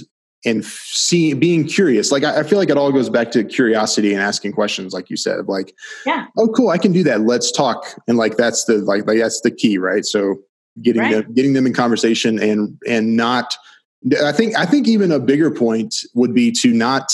and 0.47 0.65
see 0.65 1.35
being 1.35 1.67
curious. 1.67 2.13
Like 2.13 2.25
I, 2.25 2.41
I, 2.41 2.43
feel 2.45 2.59
like 2.59 2.71
it 2.71 2.79
all 2.79 2.93
goes 2.93 3.11
back 3.11 3.33
to 3.33 3.45
curiosity 3.45 4.13
and 4.13 4.23
asking 4.23 4.53
questions 4.53 4.93
like 4.93 5.11
you 5.11 5.17
said 5.17 5.49
like 5.49 5.75
yeah. 6.07 6.27
Oh 6.39 6.49
cool 6.49 6.71
i 6.71 6.79
can 6.79 6.93
do 6.93 7.03
that. 7.05 7.23
Let's 7.23 7.51
talk. 7.51 7.85
And 8.09 8.17
like 8.17 8.37
that's 8.37 8.65
the 8.65 8.79
like, 8.79 9.07
like 9.07 9.19
that's 9.19 9.41
the 9.43 9.51
key 9.51 9.77
right? 9.77 10.07
So 10.07 10.37
getting 10.81 11.03
right. 11.03 11.25
them 11.25 11.35
getting 11.35 11.53
them 11.53 11.67
in 11.67 11.75
conversation 11.75 12.39
and 12.39 12.79
and 12.87 13.17
not 13.17 13.57
i 14.23 14.31
think 14.31 14.55
i 14.59 14.67
think 14.67 14.87
even 14.87 15.11
a 15.11 15.19
bigger 15.19 15.51
point 15.51 15.95
would 16.15 16.35
be 16.35 16.53
to 16.53 16.71
not 16.71 17.11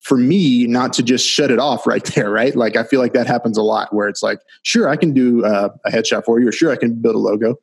for 0.00 0.16
me 0.16 0.66
not 0.66 0.94
to 0.94 1.02
just 1.02 1.26
shut 1.26 1.50
it 1.50 1.58
off 1.58 1.86
right 1.86 2.04
there 2.14 2.30
right? 2.30 2.56
Like 2.56 2.74
i 2.74 2.82
feel 2.82 3.00
like 3.00 3.12
that 3.12 3.26
happens 3.26 3.58
a 3.58 3.62
lot 3.62 3.94
where 3.94 4.08
it's 4.08 4.22
like 4.22 4.40
sure 4.62 4.88
i 4.88 4.96
can 4.96 5.12
do 5.12 5.44
uh, 5.44 5.68
a 5.84 5.90
headshot 5.90 6.24
for 6.24 6.40
you 6.40 6.48
or 6.48 6.52
sure 6.52 6.72
i 6.72 6.76
can 6.76 6.94
build 6.94 7.14
a 7.14 7.18
logo. 7.18 7.56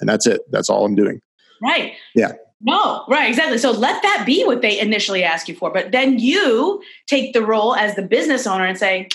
And 0.00 0.08
that's 0.08 0.26
it. 0.26 0.42
That's 0.50 0.70
all 0.70 0.84
i'm 0.84 0.94
doing. 0.94 1.20
Right. 1.60 1.92
Yeah 2.14 2.32
no, 2.60 3.04
right, 3.08 3.28
exactly. 3.28 3.58
So 3.58 3.70
let 3.70 4.02
that 4.02 4.24
be 4.26 4.44
what 4.44 4.62
they 4.62 4.80
initially 4.80 5.22
ask 5.22 5.48
you 5.48 5.54
for. 5.54 5.70
But 5.72 5.92
then 5.92 6.18
you 6.18 6.82
take 7.06 7.32
the 7.32 7.44
role 7.44 7.74
as 7.74 7.94
the 7.94 8.02
business 8.02 8.46
owner 8.46 8.64
and 8.64 8.76
say, 8.76 9.08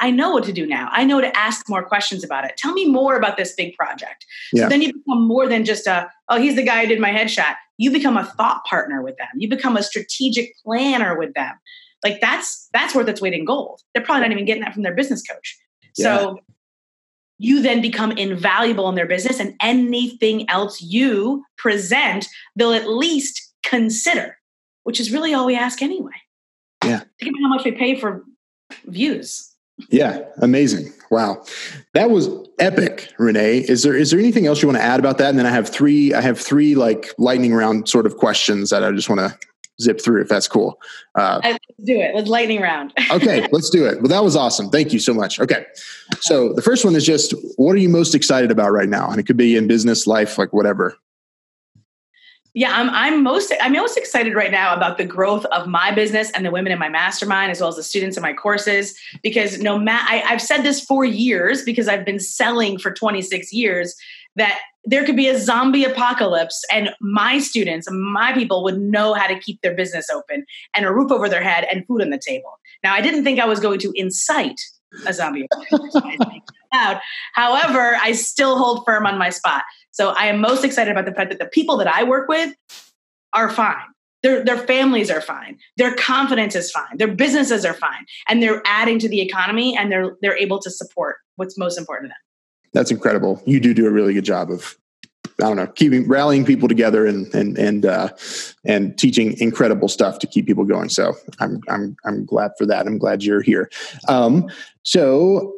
I 0.00 0.10
know 0.10 0.32
what 0.32 0.44
to 0.44 0.52
do 0.52 0.66
now. 0.66 0.88
I 0.90 1.04
know 1.04 1.20
to 1.20 1.36
ask 1.36 1.68
more 1.68 1.84
questions 1.84 2.24
about 2.24 2.44
it. 2.44 2.56
Tell 2.56 2.72
me 2.72 2.88
more 2.88 3.16
about 3.16 3.36
this 3.36 3.54
big 3.54 3.74
project. 3.74 4.26
Yeah. 4.52 4.64
So 4.64 4.68
then 4.70 4.82
you 4.82 4.92
become 4.92 5.26
more 5.26 5.46
than 5.46 5.64
just 5.64 5.86
a, 5.86 6.10
oh, 6.28 6.40
he's 6.40 6.56
the 6.56 6.64
guy 6.64 6.82
who 6.82 6.88
did 6.88 7.00
my 7.00 7.10
headshot. 7.10 7.54
You 7.76 7.90
become 7.92 8.16
a 8.16 8.24
thought 8.24 8.64
partner 8.64 9.02
with 9.02 9.16
them. 9.18 9.28
You 9.36 9.48
become 9.48 9.76
a 9.76 9.82
strategic 9.82 10.52
planner 10.64 11.18
with 11.18 11.34
them. 11.34 11.52
Like 12.02 12.20
that's 12.20 12.68
that's 12.72 12.94
worth 12.94 13.08
its 13.08 13.20
weight 13.20 13.32
in 13.32 13.44
gold. 13.44 13.80
They're 13.94 14.04
probably 14.04 14.22
not 14.22 14.32
even 14.32 14.44
getting 14.44 14.62
that 14.62 14.74
from 14.74 14.82
their 14.82 14.94
business 14.94 15.22
coach. 15.22 15.58
Yeah. 15.96 16.18
So 16.18 16.38
you 17.38 17.62
then 17.62 17.80
become 17.80 18.12
invaluable 18.12 18.88
in 18.88 18.94
their 18.94 19.06
business 19.06 19.40
and 19.40 19.54
anything 19.60 20.48
else 20.48 20.80
you 20.80 21.44
present, 21.58 22.26
they'll 22.56 22.72
at 22.72 22.88
least 22.88 23.52
consider, 23.64 24.36
which 24.84 25.00
is 25.00 25.12
really 25.12 25.34
all 25.34 25.46
we 25.46 25.56
ask 25.56 25.82
anyway. 25.82 26.12
Yeah. 26.84 27.00
Think 27.20 27.32
about 27.32 27.42
how 27.42 27.48
much 27.48 27.64
we 27.64 27.72
pay 27.72 27.98
for 27.98 28.24
views. 28.86 29.50
Yeah, 29.88 30.20
amazing. 30.38 30.92
Wow. 31.10 31.44
That 31.94 32.10
was 32.10 32.28
epic, 32.60 33.12
Renee. 33.18 33.58
Is 33.58 33.82
there 33.82 33.96
is 33.96 34.10
there 34.10 34.20
anything 34.20 34.46
else 34.46 34.62
you 34.62 34.68
want 34.68 34.78
to 34.78 34.84
add 34.84 35.00
about 35.00 35.18
that? 35.18 35.30
And 35.30 35.38
then 35.38 35.46
I 35.46 35.50
have 35.50 35.68
three 35.68 36.14
I 36.14 36.20
have 36.20 36.40
three 36.40 36.74
like 36.74 37.08
lightning 37.18 37.54
round 37.54 37.88
sort 37.88 38.06
of 38.06 38.16
questions 38.16 38.70
that 38.70 38.84
I 38.84 38.92
just 38.92 39.08
want 39.08 39.20
to 39.20 39.36
zip 39.80 40.00
through 40.00 40.22
if 40.22 40.28
that's 40.28 40.48
cool. 40.48 40.80
Uh, 41.14 41.40
let's 41.42 41.58
do 41.84 42.00
it. 42.00 42.14
Let's 42.14 42.28
lightning 42.28 42.60
round. 42.60 42.92
okay, 43.10 43.46
let's 43.52 43.70
do 43.70 43.86
it. 43.86 44.00
Well, 44.00 44.08
that 44.08 44.24
was 44.24 44.36
awesome. 44.36 44.70
Thank 44.70 44.92
you 44.92 44.98
so 44.98 45.14
much. 45.14 45.40
Okay. 45.40 45.66
So 46.20 46.52
the 46.52 46.62
first 46.62 46.84
one 46.84 46.94
is 46.94 47.04
just 47.04 47.34
what 47.56 47.74
are 47.74 47.78
you 47.78 47.88
most 47.88 48.14
excited 48.14 48.50
about 48.50 48.72
right 48.72 48.88
now? 48.88 49.10
And 49.10 49.18
it 49.18 49.24
could 49.24 49.36
be 49.36 49.56
in 49.56 49.66
business, 49.66 50.06
life, 50.06 50.38
like 50.38 50.52
whatever. 50.52 50.96
Yeah, 52.56 52.70
I'm, 52.72 52.88
I'm 52.90 53.24
most 53.24 53.52
I'm 53.60 53.72
most 53.72 53.96
excited 53.96 54.36
right 54.36 54.52
now 54.52 54.76
about 54.76 54.96
the 54.96 55.04
growth 55.04 55.44
of 55.46 55.66
my 55.66 55.90
business 55.90 56.30
and 56.30 56.46
the 56.46 56.52
women 56.52 56.70
in 56.70 56.78
my 56.78 56.88
mastermind, 56.88 57.50
as 57.50 57.58
well 57.58 57.68
as 57.68 57.74
the 57.74 57.82
students 57.82 58.16
in 58.16 58.22
my 58.22 58.32
courses. 58.32 58.96
Because 59.24 59.58
no 59.58 59.76
matter 59.76 60.24
I've 60.24 60.40
said 60.40 60.62
this 60.62 60.80
for 60.80 61.04
years 61.04 61.64
because 61.64 61.88
I've 61.88 62.04
been 62.04 62.20
selling 62.20 62.78
for 62.78 62.92
26 62.92 63.52
years 63.52 63.96
that 64.36 64.60
there 64.86 65.04
could 65.04 65.16
be 65.16 65.28
a 65.28 65.38
zombie 65.38 65.84
apocalypse 65.84 66.62
and 66.70 66.90
my 67.00 67.38
students 67.38 67.88
my 67.90 68.32
people 68.32 68.62
would 68.62 68.78
know 68.78 69.14
how 69.14 69.26
to 69.26 69.38
keep 69.38 69.60
their 69.62 69.74
business 69.74 70.08
open 70.10 70.44
and 70.74 70.84
a 70.84 70.92
roof 70.92 71.10
over 71.10 71.28
their 71.28 71.42
head 71.42 71.66
and 71.70 71.86
food 71.86 72.02
on 72.02 72.10
the 72.10 72.18
table. 72.18 72.58
Now 72.82 72.94
i 72.94 73.00
didn't 73.00 73.24
think 73.24 73.40
i 73.40 73.46
was 73.46 73.60
going 73.60 73.78
to 73.80 73.92
incite 73.94 74.60
a 75.06 75.12
zombie 75.12 75.46
apocalypse 75.50 75.96
however 77.34 77.96
i 78.02 78.12
still 78.12 78.58
hold 78.58 78.84
firm 78.84 79.06
on 79.06 79.18
my 79.18 79.30
spot. 79.30 79.62
So 79.90 80.10
i 80.10 80.26
am 80.26 80.40
most 80.40 80.64
excited 80.64 80.90
about 80.90 81.06
the 81.06 81.14
fact 81.14 81.30
that 81.30 81.38
the 81.38 81.46
people 81.46 81.76
that 81.78 81.88
i 81.88 82.02
work 82.02 82.28
with 82.28 82.54
are 83.32 83.50
fine. 83.50 83.84
Their, 84.22 84.42
their 84.42 84.56
families 84.56 85.10
are 85.10 85.20
fine. 85.20 85.58
Their 85.76 85.94
confidence 85.96 86.54
is 86.54 86.70
fine. 86.70 86.96
Their 86.96 87.14
businesses 87.14 87.62
are 87.66 87.74
fine. 87.74 88.06
And 88.26 88.42
they're 88.42 88.62
adding 88.64 88.98
to 89.00 89.08
the 89.08 89.20
economy 89.20 89.76
and 89.76 89.92
they're 89.92 90.16
they're 90.22 90.38
able 90.38 90.60
to 90.60 90.70
support 90.70 91.16
what's 91.36 91.58
most 91.58 91.76
important 91.76 92.06
to 92.06 92.08
them 92.08 92.23
that's 92.74 92.90
incredible. 92.90 93.42
You 93.46 93.60
do 93.60 93.72
do 93.72 93.86
a 93.86 93.90
really 93.90 94.12
good 94.12 94.24
job 94.24 94.50
of 94.50 94.76
I 95.42 95.46
don't 95.46 95.56
know, 95.56 95.66
keeping 95.66 96.06
rallying 96.06 96.44
people 96.44 96.68
together 96.68 97.06
and 97.06 97.32
and 97.34 97.58
and 97.58 97.86
uh, 97.86 98.10
and 98.64 98.96
teaching 98.96 99.38
incredible 99.40 99.88
stuff 99.88 100.18
to 100.20 100.26
keep 100.26 100.46
people 100.46 100.64
going. 100.64 100.90
So 100.90 101.14
I'm 101.40 101.60
I'm 101.68 101.96
I'm 102.04 102.24
glad 102.24 102.52
for 102.58 102.66
that. 102.66 102.86
I'm 102.86 102.98
glad 102.98 103.24
you're 103.24 103.40
here. 103.40 103.70
Um, 104.06 104.48
so 104.82 105.54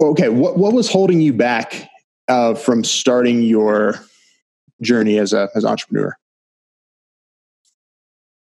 okay, 0.00 0.28
what 0.28 0.56
what 0.56 0.72
was 0.72 0.90
holding 0.90 1.20
you 1.20 1.32
back 1.32 1.90
uh, 2.28 2.54
from 2.54 2.84
starting 2.84 3.42
your 3.42 3.96
journey 4.80 5.18
as 5.18 5.32
a 5.32 5.50
as 5.54 5.64
entrepreneur? 5.64 6.16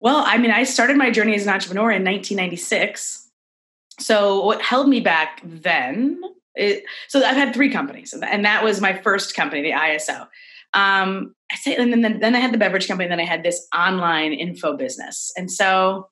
Well, 0.00 0.24
I 0.26 0.38
mean, 0.38 0.50
I 0.50 0.64
started 0.64 0.96
my 0.96 1.10
journey 1.10 1.34
as 1.34 1.46
an 1.46 1.52
entrepreneur 1.52 1.90
in 1.90 2.04
1996. 2.04 3.28
So 4.00 4.44
what 4.44 4.62
held 4.62 4.88
me 4.88 5.00
back 5.00 5.40
then 5.44 6.20
it, 6.54 6.84
so 7.08 7.22
I've 7.24 7.36
had 7.36 7.54
three 7.54 7.70
companies, 7.70 8.12
and 8.12 8.44
that 8.44 8.62
was 8.62 8.80
my 8.80 8.94
first 8.94 9.34
company, 9.34 9.62
the 9.62 9.72
ISO. 9.72 10.28
Um, 10.74 11.34
I 11.50 11.56
say, 11.56 11.76
and 11.76 11.92
then 11.92 12.18
then 12.20 12.34
I 12.34 12.38
had 12.38 12.52
the 12.52 12.58
beverage 12.58 12.88
company, 12.88 13.08
then 13.08 13.20
I 13.20 13.24
had 13.24 13.42
this 13.42 13.66
online 13.74 14.32
info 14.32 14.76
business. 14.76 15.32
And 15.36 15.50
so 15.50 16.08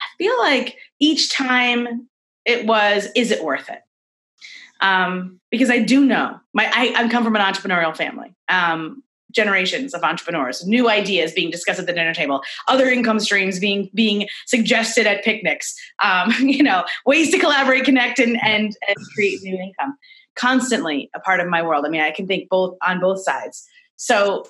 I 0.00 0.04
feel 0.18 0.38
like 0.38 0.76
each 1.00 1.32
time 1.32 2.08
it 2.44 2.66
was, 2.66 3.08
is 3.16 3.30
it 3.30 3.42
worth 3.42 3.68
it? 3.68 3.80
Um, 4.80 5.40
because 5.50 5.70
I 5.70 5.78
do 5.78 6.04
know 6.04 6.38
my 6.52 6.70
I, 6.72 7.04
I 7.04 7.08
come 7.08 7.24
from 7.24 7.36
an 7.36 7.42
entrepreneurial 7.42 7.96
family. 7.96 8.34
Um, 8.48 9.02
generations 9.34 9.94
of 9.94 10.02
entrepreneurs, 10.02 10.66
new 10.66 10.88
ideas 10.88 11.32
being 11.32 11.50
discussed 11.50 11.78
at 11.78 11.86
the 11.86 11.92
dinner 11.92 12.14
table, 12.14 12.42
other 12.68 12.88
income 12.88 13.20
streams 13.20 13.58
being 13.58 13.90
being 13.94 14.28
suggested 14.46 15.06
at 15.06 15.24
picnics, 15.24 15.74
um, 16.02 16.32
you 16.40 16.62
know, 16.62 16.84
ways 17.06 17.30
to 17.30 17.38
collaborate, 17.38 17.84
connect, 17.84 18.18
and, 18.18 18.38
and 18.44 18.76
and 18.86 18.96
create 19.14 19.42
new 19.42 19.54
income. 19.54 19.96
Constantly 20.36 21.10
a 21.14 21.20
part 21.20 21.40
of 21.40 21.48
my 21.48 21.62
world. 21.62 21.84
I 21.86 21.88
mean, 21.88 22.00
I 22.00 22.10
can 22.10 22.26
think 22.26 22.48
both 22.48 22.76
on 22.86 23.00
both 23.00 23.22
sides. 23.22 23.64
So 23.96 24.44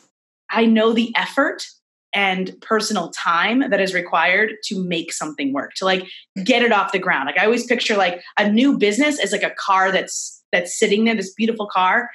I 0.51 0.65
know 0.65 0.93
the 0.93 1.15
effort 1.15 1.67
and 2.15 2.55
personal 2.61 3.11
time 3.11 3.69
that 3.71 3.81
is 3.81 3.93
required 3.93 4.53
to 4.65 4.83
make 4.83 5.13
something 5.13 5.53
work 5.53 5.75
to 5.75 5.85
like 5.85 6.07
get 6.45 6.63
it 6.63 6.73
off 6.73 6.93
the 6.93 6.99
ground 6.99 7.27
like 7.27 7.39
i 7.39 7.45
always 7.45 7.67
picture 7.67 7.97
like 7.97 8.23
a 8.39 8.49
new 8.49 8.79
business 8.79 9.19
as 9.19 9.33
like 9.33 9.43
a 9.43 9.55
car 9.59 9.91
that's 9.91 10.43
that's 10.53 10.79
sitting 10.79 11.05
there 11.05 11.17
this 11.17 11.35
beautiful 11.35 11.67
car 11.67 12.09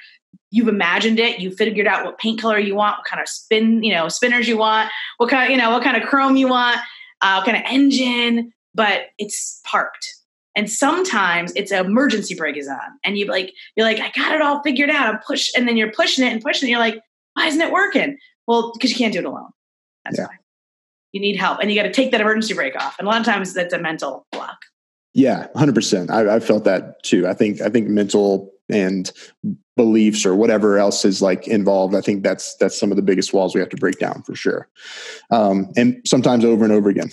you've 0.50 0.68
imagined 0.68 1.18
it 1.18 1.38
you 1.40 1.50
figured 1.50 1.86
out 1.86 2.04
what 2.04 2.18
paint 2.18 2.40
color 2.40 2.58
you 2.58 2.74
want 2.74 2.98
what 2.98 3.06
kind 3.06 3.22
of 3.22 3.28
spin 3.28 3.82
you 3.82 3.92
know 3.92 4.08
spinners 4.08 4.48
you 4.48 4.56
want 4.56 4.90
what 5.18 5.30
kind 5.30 5.44
of, 5.44 5.50
you 5.50 5.56
know 5.56 5.70
what 5.70 5.82
kind 5.82 5.96
of 5.96 6.08
chrome 6.08 6.36
you 6.36 6.48
want 6.48 6.78
uh, 7.22 7.34
what 7.36 7.44
kind 7.44 7.56
of 7.56 7.62
engine 7.66 8.52
but 8.74 9.06
it's 9.18 9.60
parked. 9.64 10.14
And 10.56 10.70
sometimes 10.70 11.52
it's 11.54 11.70
an 11.70 11.86
emergency 11.86 12.34
brake 12.34 12.56
is 12.56 12.68
on 12.68 12.98
and 13.04 13.16
you 13.16 13.26
like 13.26 13.54
you're 13.76 13.86
like 13.86 14.00
i 14.00 14.10
got 14.10 14.34
it 14.34 14.42
all 14.42 14.62
figured 14.62 14.90
out 14.90 15.06
i'm 15.06 15.20
push 15.20 15.48
and 15.56 15.66
then 15.66 15.76
you're 15.76 15.92
pushing 15.92 16.26
it 16.26 16.32
and 16.32 16.42
pushing 16.42 16.68
it 16.68 16.72
you're 16.72 16.80
like 16.80 17.00
why 17.34 17.46
isn't 17.46 17.60
it 17.60 17.72
working? 17.72 18.18
Well 18.46 18.72
because 18.72 18.90
you 18.90 18.96
can't 18.96 19.12
do 19.12 19.20
it 19.20 19.24
alone. 19.24 19.50
That's 20.04 20.18
yeah. 20.18 20.26
why 20.26 20.34
you 21.12 21.20
need 21.20 21.36
help 21.36 21.60
and 21.60 21.70
you 21.70 21.76
got 21.76 21.84
to 21.84 21.92
take 21.92 22.10
that 22.10 22.20
emergency 22.20 22.52
brake 22.54 22.74
off 22.76 22.98
and 22.98 23.06
a 23.06 23.10
lot 23.10 23.20
of 23.20 23.26
times 23.26 23.54
that's 23.54 23.72
a 23.72 23.78
mental 23.78 24.26
block. 24.32 24.58
Yeah 25.14 25.46
100% 25.54 26.10
I, 26.10 26.36
I 26.36 26.40
felt 26.40 26.64
that 26.64 27.02
too. 27.04 27.28
I 27.28 27.32
think 27.32 27.60
i 27.60 27.68
think 27.68 27.88
mental 27.88 28.52
and 28.68 29.10
beliefs 29.80 30.26
or 30.26 30.36
whatever 30.36 30.76
else 30.76 31.06
is 31.06 31.22
like 31.22 31.48
involved 31.48 31.94
i 31.94 32.02
think 32.02 32.22
that's 32.22 32.54
that's 32.56 32.78
some 32.78 32.90
of 32.90 32.96
the 32.96 33.02
biggest 33.02 33.32
walls 33.32 33.54
we 33.54 33.60
have 33.60 33.70
to 33.70 33.78
break 33.78 33.98
down 33.98 34.22
for 34.24 34.34
sure 34.34 34.68
um, 35.30 35.72
and 35.74 35.98
sometimes 36.04 36.44
over 36.44 36.64
and 36.64 36.72
over 36.72 36.90
again 36.90 37.10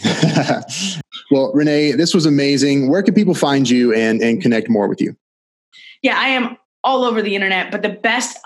well 1.31 1.53
renee 1.53 1.93
this 1.93 2.13
was 2.13 2.25
amazing 2.25 2.89
where 2.89 3.01
can 3.01 3.13
people 3.13 3.33
find 3.33 3.69
you 3.69 3.93
and 3.93 4.21
and 4.21 4.41
connect 4.41 4.69
more 4.69 4.89
with 4.89 4.99
you 4.99 5.15
yeah 6.01 6.19
i 6.19 6.27
am 6.27 6.57
all 6.83 7.05
over 7.05 7.21
the 7.21 7.35
internet 7.35 7.71
but 7.71 7.81
the 7.83 7.89
best 7.89 8.37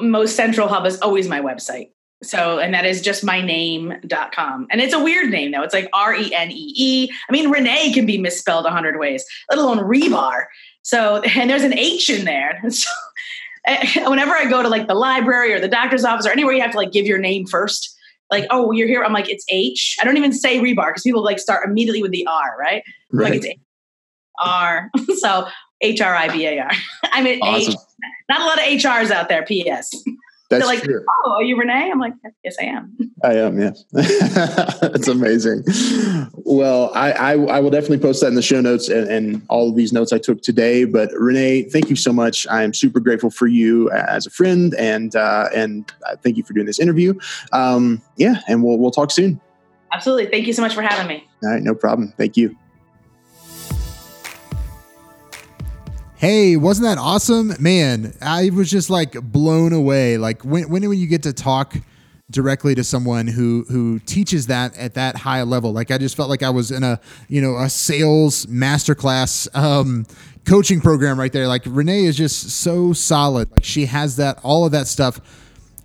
most 0.00 0.34
central 0.34 0.66
hub 0.66 0.86
is 0.86 0.98
always 1.02 1.28
my 1.28 1.40
website 1.40 1.90
so, 2.20 2.58
and 2.58 2.74
that 2.74 2.84
is 2.84 3.00
just 3.00 3.22
my 3.22 3.40
name.com. 3.40 4.66
And 4.72 4.80
it's 4.80 4.92
a 4.92 5.02
weird 5.02 5.30
name 5.30 5.52
though. 5.52 5.62
It's 5.62 5.72
like 5.72 5.88
R 5.92 6.16
E 6.16 6.34
N 6.34 6.50
E 6.50 6.74
E. 6.76 7.08
I 7.28 7.32
mean, 7.32 7.48
Renee 7.48 7.92
can 7.92 8.06
be 8.06 8.18
misspelled 8.18 8.66
a 8.66 8.70
hundred 8.70 8.98
ways, 8.98 9.24
let 9.48 9.60
alone 9.60 9.78
Hribar. 9.78 10.46
So, 10.82 11.20
and 11.20 11.50
there's 11.50 11.62
an 11.62 11.76
H 11.78 12.10
in 12.10 12.24
there. 12.24 12.60
So, 12.70 12.90
whenever 14.06 14.32
I 14.32 14.46
go 14.46 14.62
to 14.62 14.68
like 14.68 14.86
the 14.86 14.94
library 14.94 15.52
or 15.52 15.60
the 15.60 15.68
doctor's 15.68 16.04
office 16.04 16.26
or 16.26 16.30
anywhere 16.30 16.54
you 16.54 16.62
have 16.62 16.72
to 16.72 16.76
like 16.76 16.92
give 16.92 17.06
your 17.06 17.18
name 17.18 17.46
first, 17.46 17.96
like, 18.30 18.46
oh, 18.50 18.72
you're 18.72 18.88
here. 18.88 19.02
I'm 19.02 19.12
like, 19.12 19.28
it's 19.28 19.44
H. 19.50 19.96
I 20.00 20.04
don't 20.04 20.16
even 20.16 20.32
say 20.32 20.58
Hribar 20.58 20.88
because 20.88 21.02
people 21.02 21.24
like 21.24 21.38
start 21.38 21.66
immediately 21.66 22.02
with 22.02 22.10
the 22.10 22.26
R, 22.26 22.56
right? 22.58 22.82
right. 23.12 23.30
Like 23.32 23.44
it's 23.44 23.60
R. 24.38 24.90
so 25.16 25.48
H 25.80 26.00
R 26.00 26.14
I 26.14 26.28
B 26.28 26.46
A 26.46 26.60
R. 26.60 26.70
I'm 27.12 27.26
an 27.26 27.40
awesome. 27.40 27.72
H. 27.72 27.78
Not 28.28 28.40
a 28.40 28.44
lot 28.44 28.58
of 28.58 28.64
HRs 28.64 29.10
out 29.10 29.28
there. 29.28 29.44
P.S. 29.44 29.90
That's 30.50 30.64
like, 30.64 30.82
true. 30.82 31.04
oh, 31.24 31.32
are 31.32 31.42
you 31.42 31.58
Renee? 31.58 31.90
I'm 31.90 31.98
like, 31.98 32.14
yes, 32.42 32.56
I 32.58 32.64
am. 32.64 32.96
I 33.22 33.34
am. 33.34 33.60
Yes, 33.60 33.84
that's 33.92 35.06
amazing. 35.06 35.64
Well, 36.32 36.90
I, 36.94 37.12
I, 37.12 37.32
I 37.32 37.60
will 37.60 37.70
definitely 37.70 37.98
post 37.98 38.22
that 38.22 38.28
in 38.28 38.34
the 38.34 38.42
show 38.42 38.62
notes 38.62 38.88
and, 38.88 39.08
and, 39.08 39.42
all 39.48 39.68
of 39.68 39.76
these 39.76 39.92
notes 39.92 40.10
I 40.12 40.18
took 40.18 40.40
today. 40.40 40.84
But 40.84 41.10
Renee, 41.12 41.64
thank 41.64 41.90
you 41.90 41.96
so 41.96 42.12
much. 42.12 42.46
I 42.46 42.62
am 42.62 42.72
super 42.72 42.98
grateful 42.98 43.30
for 43.30 43.46
you 43.46 43.90
as 43.90 44.26
a 44.26 44.30
friend, 44.30 44.74
and 44.76 45.14
uh, 45.14 45.48
and 45.54 45.92
thank 46.22 46.38
you 46.38 46.44
for 46.44 46.54
doing 46.54 46.66
this 46.66 46.80
interview. 46.80 47.12
Um, 47.52 48.00
yeah, 48.16 48.40
and 48.48 48.62
we'll 48.64 48.78
we'll 48.78 48.90
talk 48.90 49.10
soon. 49.10 49.40
Absolutely. 49.92 50.26
Thank 50.26 50.46
you 50.46 50.52
so 50.52 50.62
much 50.62 50.74
for 50.74 50.82
having 50.82 51.06
me. 51.06 51.26
All 51.42 51.50
right, 51.50 51.62
no 51.62 51.74
problem. 51.74 52.12
Thank 52.16 52.36
you. 52.36 52.56
Hey, 56.18 56.56
wasn't 56.56 56.88
that 56.88 56.98
awesome? 56.98 57.52
Man, 57.60 58.12
I 58.20 58.50
was 58.50 58.68
just 58.68 58.90
like 58.90 59.12
blown 59.22 59.72
away. 59.72 60.18
Like 60.18 60.42
when 60.42 60.68
when 60.68 60.82
do 60.82 60.90
you 60.90 61.06
get 61.06 61.22
to 61.22 61.32
talk 61.32 61.76
directly 62.28 62.74
to 62.74 62.82
someone 62.82 63.28
who 63.28 63.64
who 63.68 64.00
teaches 64.00 64.48
that 64.48 64.76
at 64.76 64.94
that 64.94 65.14
high 65.14 65.44
level. 65.44 65.72
Like 65.72 65.92
I 65.92 65.98
just 65.98 66.16
felt 66.16 66.28
like 66.28 66.42
I 66.42 66.50
was 66.50 66.72
in 66.72 66.82
a, 66.82 66.98
you 67.28 67.40
know, 67.40 67.56
a 67.58 67.70
sales 67.70 68.46
masterclass 68.46 69.46
um 69.56 70.06
coaching 70.44 70.80
program 70.80 71.20
right 71.20 71.32
there. 71.32 71.46
Like 71.46 71.62
Renee 71.64 72.06
is 72.06 72.16
just 72.16 72.50
so 72.50 72.92
solid. 72.92 73.52
Like 73.52 73.62
she 73.64 73.86
has 73.86 74.16
that 74.16 74.40
all 74.42 74.66
of 74.66 74.72
that 74.72 74.88
stuff 74.88 75.20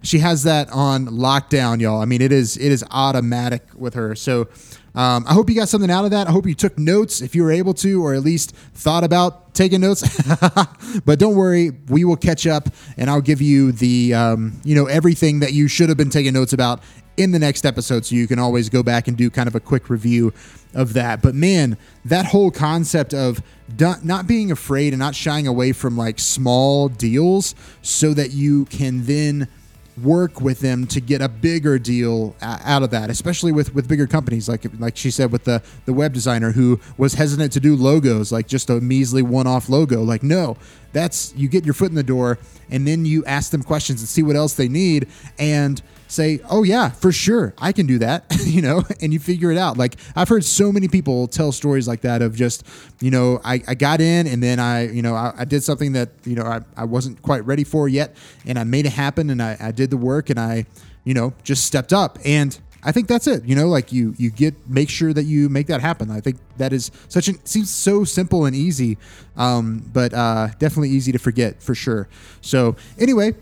she 0.01 0.19
has 0.19 0.43
that 0.43 0.69
on 0.71 1.05
lockdown, 1.07 1.79
y'all. 1.79 2.01
I 2.01 2.05
mean, 2.05 2.23
it 2.23 2.31
is 2.31 2.57
it 2.57 2.71
is 2.71 2.83
automatic 2.89 3.61
with 3.75 3.93
her. 3.93 4.15
So 4.15 4.49
um, 4.95 5.25
I 5.27 5.33
hope 5.33 5.49
you 5.49 5.55
got 5.55 5.69
something 5.69 5.89
out 5.89 6.05
of 6.05 6.11
that. 6.11 6.27
I 6.27 6.31
hope 6.31 6.45
you 6.45 6.53
took 6.53 6.77
notes 6.77 7.21
if 7.21 7.33
you 7.33 7.43
were 7.43 7.51
able 7.51 7.73
to, 7.75 8.03
or 8.03 8.13
at 8.13 8.21
least 8.21 8.55
thought 8.55 9.03
about 9.03 9.55
taking 9.55 9.81
notes. 9.81 10.03
but 11.05 11.17
don't 11.17 11.35
worry, 11.35 11.71
we 11.89 12.05
will 12.05 12.15
catch 12.15 12.45
up, 12.45 12.69
and 12.97 13.09
I'll 13.09 13.21
give 13.21 13.41
you 13.41 13.71
the 13.71 14.13
um, 14.13 14.61
you 14.63 14.75
know 14.75 14.85
everything 14.85 15.39
that 15.39 15.53
you 15.53 15.67
should 15.67 15.89
have 15.89 15.97
been 15.97 16.11
taking 16.11 16.33
notes 16.33 16.53
about 16.53 16.81
in 17.17 17.31
the 17.31 17.39
next 17.39 17.65
episode, 17.65 18.05
so 18.05 18.15
you 18.15 18.27
can 18.27 18.37
always 18.37 18.69
go 18.69 18.83
back 18.83 19.07
and 19.07 19.17
do 19.17 19.29
kind 19.29 19.47
of 19.47 19.55
a 19.55 19.59
quick 19.59 19.89
review 19.89 20.31
of 20.75 20.93
that. 20.93 21.21
But 21.21 21.33
man, 21.33 21.77
that 22.05 22.27
whole 22.27 22.51
concept 22.51 23.13
of 23.15 23.41
not 23.79 24.27
being 24.27 24.51
afraid 24.51 24.93
and 24.93 24.99
not 24.99 25.15
shying 25.15 25.47
away 25.47 25.71
from 25.71 25.97
like 25.97 26.19
small 26.19 26.87
deals, 26.87 27.55
so 27.81 28.13
that 28.13 28.31
you 28.31 28.65
can 28.65 29.05
then 29.05 29.47
work 30.01 30.41
with 30.41 30.59
them 30.59 30.87
to 30.87 30.99
get 30.99 31.21
a 31.21 31.29
bigger 31.29 31.77
deal 31.77 32.35
out 32.41 32.83
of 32.83 32.89
that, 32.91 33.09
especially 33.09 33.51
with, 33.51 33.73
with 33.75 33.87
bigger 33.87 34.07
companies 34.07 34.49
like 34.49 34.65
like 34.79 34.97
she 34.97 35.11
said 35.11 35.31
with 35.31 35.43
the 35.43 35.61
the 35.85 35.93
web 35.93 36.13
designer 36.13 36.51
who 36.51 36.79
was 36.97 37.13
hesitant 37.13 37.51
to 37.53 37.59
do 37.59 37.75
logos, 37.75 38.31
like 38.31 38.47
just 38.47 38.69
a 38.69 38.81
measly 38.81 39.21
one 39.21 39.47
off 39.47 39.69
logo. 39.69 40.01
Like 40.01 40.23
no, 40.23 40.57
that's 40.91 41.33
you 41.35 41.47
get 41.47 41.65
your 41.65 41.73
foot 41.73 41.89
in 41.89 41.95
the 41.95 42.03
door 42.03 42.39
and 42.69 42.87
then 42.87 43.05
you 43.05 43.23
ask 43.25 43.51
them 43.51 43.63
questions 43.63 44.01
and 44.01 44.09
see 44.09 44.23
what 44.23 44.35
else 44.35 44.55
they 44.55 44.67
need 44.67 45.07
and 45.37 45.81
say, 46.13 46.39
"Oh 46.49 46.63
yeah, 46.63 46.89
for 46.89 47.11
sure, 47.11 47.53
I 47.57 47.71
can 47.71 47.85
do 47.85 47.99
that," 47.99 48.25
you 48.45 48.61
know, 48.61 48.83
and 49.01 49.11
you 49.11 49.19
figure 49.19 49.51
it 49.51 49.57
out. 49.57 49.77
Like 49.77 49.95
I've 50.15 50.29
heard 50.29 50.45
so 50.45 50.71
many 50.71 50.87
people 50.87 51.27
tell 51.27 51.51
stories 51.51 51.87
like 51.87 52.01
that 52.01 52.21
of 52.21 52.35
just, 52.35 52.65
you 53.01 53.11
know, 53.11 53.41
I, 53.43 53.61
I 53.67 53.75
got 53.75 53.99
in 53.99 54.27
and 54.27 54.41
then 54.41 54.59
I, 54.59 54.89
you 54.89 55.01
know, 55.01 55.15
I, 55.15 55.33
I 55.39 55.45
did 55.45 55.63
something 55.63 55.93
that 55.93 56.09
you 56.23 56.35
know 56.35 56.43
I, 56.43 56.61
I 56.77 56.85
wasn't 56.85 57.21
quite 57.21 57.45
ready 57.45 57.63
for 57.63 57.87
yet, 57.87 58.15
and 58.45 58.57
I 58.57 58.63
made 58.63 58.85
it 58.85 58.93
happen, 58.93 59.29
and 59.29 59.41
I, 59.41 59.57
I 59.59 59.71
did 59.71 59.89
the 59.89 59.97
work, 59.97 60.29
and 60.29 60.39
I, 60.39 60.65
you 61.03 61.13
know, 61.13 61.33
just 61.43 61.65
stepped 61.65 61.93
up 61.93 62.19
and. 62.23 62.57
I 62.85 62.91
think 62.91 63.07
that's 63.07 63.27
it. 63.27 63.45
You 63.45 63.55
know, 63.55 63.69
like 63.69 63.93
you 63.93 64.13
you 64.17 64.29
get 64.29 64.55
make 64.67 64.89
sure 64.89 65.13
that 65.13 65.23
you 65.23 65.47
make 65.47 65.67
that 65.67 65.79
happen. 65.79 66.11
I 66.11 66.19
think 66.19 66.35
that 66.57 66.73
is 66.73 66.91
such 67.07 67.29
an 67.29 67.39
seems 67.45 67.69
so 67.69 68.03
simple 68.03 68.43
and 68.43 68.53
easy, 68.53 68.97
um, 69.37 69.89
but 69.93 70.13
uh, 70.13 70.49
definitely 70.59 70.89
easy 70.89 71.13
to 71.13 71.17
forget 71.17 71.63
for 71.63 71.75
sure. 71.75 72.09
So 72.41 72.75
anyway, 72.99 73.35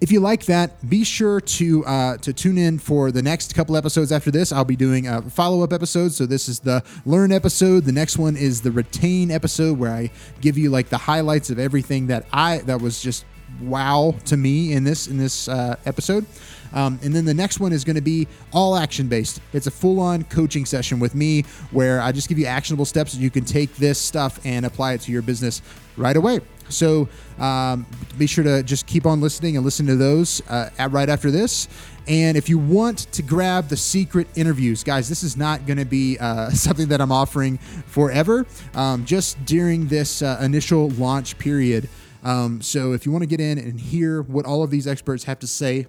if 0.00 0.12
you 0.12 0.20
like 0.20 0.44
that, 0.46 0.88
be 0.88 1.02
sure 1.02 1.40
to 1.40 1.84
uh, 1.84 2.16
to 2.18 2.32
tune 2.32 2.56
in 2.56 2.78
for 2.78 3.10
the 3.10 3.22
next 3.22 3.54
couple 3.54 3.76
episodes 3.76 4.12
after 4.12 4.30
this. 4.30 4.52
I'll 4.52 4.64
be 4.64 4.76
doing 4.76 5.08
a 5.08 5.22
follow 5.22 5.62
up 5.62 5.72
episode. 5.72 6.12
So 6.12 6.24
this 6.24 6.48
is 6.48 6.60
the 6.60 6.84
learn 7.04 7.32
episode. 7.32 7.84
The 7.84 7.92
next 7.92 8.16
one 8.16 8.36
is 8.36 8.60
the 8.60 8.70
retain 8.70 9.30
episode, 9.30 9.78
where 9.78 9.92
I 9.92 10.10
give 10.40 10.56
you 10.56 10.70
like 10.70 10.88
the 10.88 10.98
highlights 10.98 11.50
of 11.50 11.58
everything 11.58 12.06
that 12.08 12.26
I 12.32 12.58
that 12.58 12.80
was 12.80 13.02
just 13.02 13.24
wow 13.60 14.14
to 14.26 14.36
me 14.36 14.72
in 14.72 14.84
this 14.84 15.08
in 15.08 15.18
this 15.18 15.48
uh, 15.48 15.76
episode. 15.84 16.26
Um, 16.72 17.00
and 17.02 17.14
then 17.14 17.24
the 17.24 17.34
next 17.34 17.60
one 17.60 17.72
is 17.72 17.82
going 17.82 17.96
to 17.96 18.02
be 18.02 18.28
all 18.52 18.76
action 18.76 19.08
based. 19.08 19.40
It's 19.52 19.66
a 19.66 19.70
full 19.70 20.00
on 20.00 20.24
coaching 20.24 20.66
session 20.66 21.00
with 21.00 21.14
me 21.14 21.42
where 21.70 22.00
I 22.00 22.12
just 22.12 22.28
give 22.28 22.38
you 22.38 22.46
actionable 22.46 22.84
steps 22.84 23.14
you 23.14 23.30
can 23.30 23.44
take 23.44 23.74
this 23.76 23.98
stuff 23.98 24.38
and 24.44 24.66
apply 24.66 24.92
it 24.92 25.00
to 25.02 25.12
your 25.12 25.22
business 25.22 25.62
right 25.96 26.16
away. 26.16 26.40
So 26.68 27.08
um, 27.38 27.86
be 28.16 28.26
sure 28.26 28.44
to 28.44 28.62
just 28.62 28.86
keep 28.86 29.06
on 29.06 29.20
listening 29.20 29.56
and 29.56 29.64
listen 29.64 29.86
to 29.86 29.96
those 29.96 30.42
uh, 30.48 30.70
right 30.90 31.08
after 31.08 31.30
this. 31.30 31.68
And 32.06 32.38
if 32.38 32.48
you 32.48 32.58
want 32.58 32.98
to 33.12 33.22
grab 33.22 33.68
the 33.68 33.76
secret 33.76 34.28
interviews, 34.34 34.82
guys, 34.82 35.10
this 35.10 35.22
is 35.22 35.36
not 35.36 35.66
going 35.66 35.76
to 35.78 35.84
be 35.84 36.18
uh, 36.18 36.50
something 36.50 36.88
that 36.88 37.00
I'm 37.00 37.12
offering 37.12 37.58
forever, 37.58 38.46
um, 38.74 39.04
just 39.04 39.44
during 39.44 39.88
this 39.88 40.22
uh, 40.22 40.38
initial 40.42 40.88
launch 40.90 41.38
period. 41.38 41.88
Um, 42.24 42.62
so 42.62 42.92
if 42.92 43.06
you 43.06 43.12
want 43.12 43.22
to 43.22 43.28
get 43.28 43.40
in 43.40 43.58
and 43.58 43.78
hear 43.78 44.22
what 44.22 44.46
all 44.46 44.62
of 44.62 44.70
these 44.70 44.86
experts 44.86 45.24
have 45.24 45.38
to 45.40 45.46
say 45.46 45.86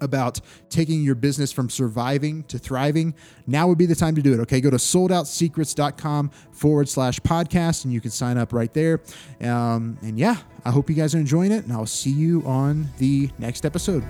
about 0.00 0.40
taking 0.70 1.02
your 1.02 1.14
business 1.14 1.52
from 1.52 1.70
surviving 1.70 2.42
to 2.44 2.58
thriving, 2.58 3.14
now 3.46 3.68
would 3.68 3.78
be 3.78 3.86
the 3.86 3.94
time 3.94 4.14
to 4.14 4.22
do 4.22 4.32
it. 4.34 4.40
Okay, 4.40 4.60
go 4.60 4.70
to 4.70 4.76
soldoutsecrets.com 4.76 6.30
forward 6.52 6.88
slash 6.88 7.20
podcast 7.20 7.84
and 7.84 7.92
you 7.92 8.00
can 8.00 8.10
sign 8.10 8.38
up 8.38 8.52
right 8.52 8.72
there. 8.74 9.00
Um, 9.40 9.98
and 10.02 10.18
yeah, 10.18 10.36
I 10.64 10.70
hope 10.70 10.90
you 10.90 10.96
guys 10.96 11.14
are 11.14 11.18
enjoying 11.18 11.52
it, 11.52 11.64
and 11.64 11.72
I'll 11.72 11.86
see 11.86 12.10
you 12.10 12.42
on 12.44 12.88
the 12.98 13.30
next 13.38 13.64
episode. 13.64 14.04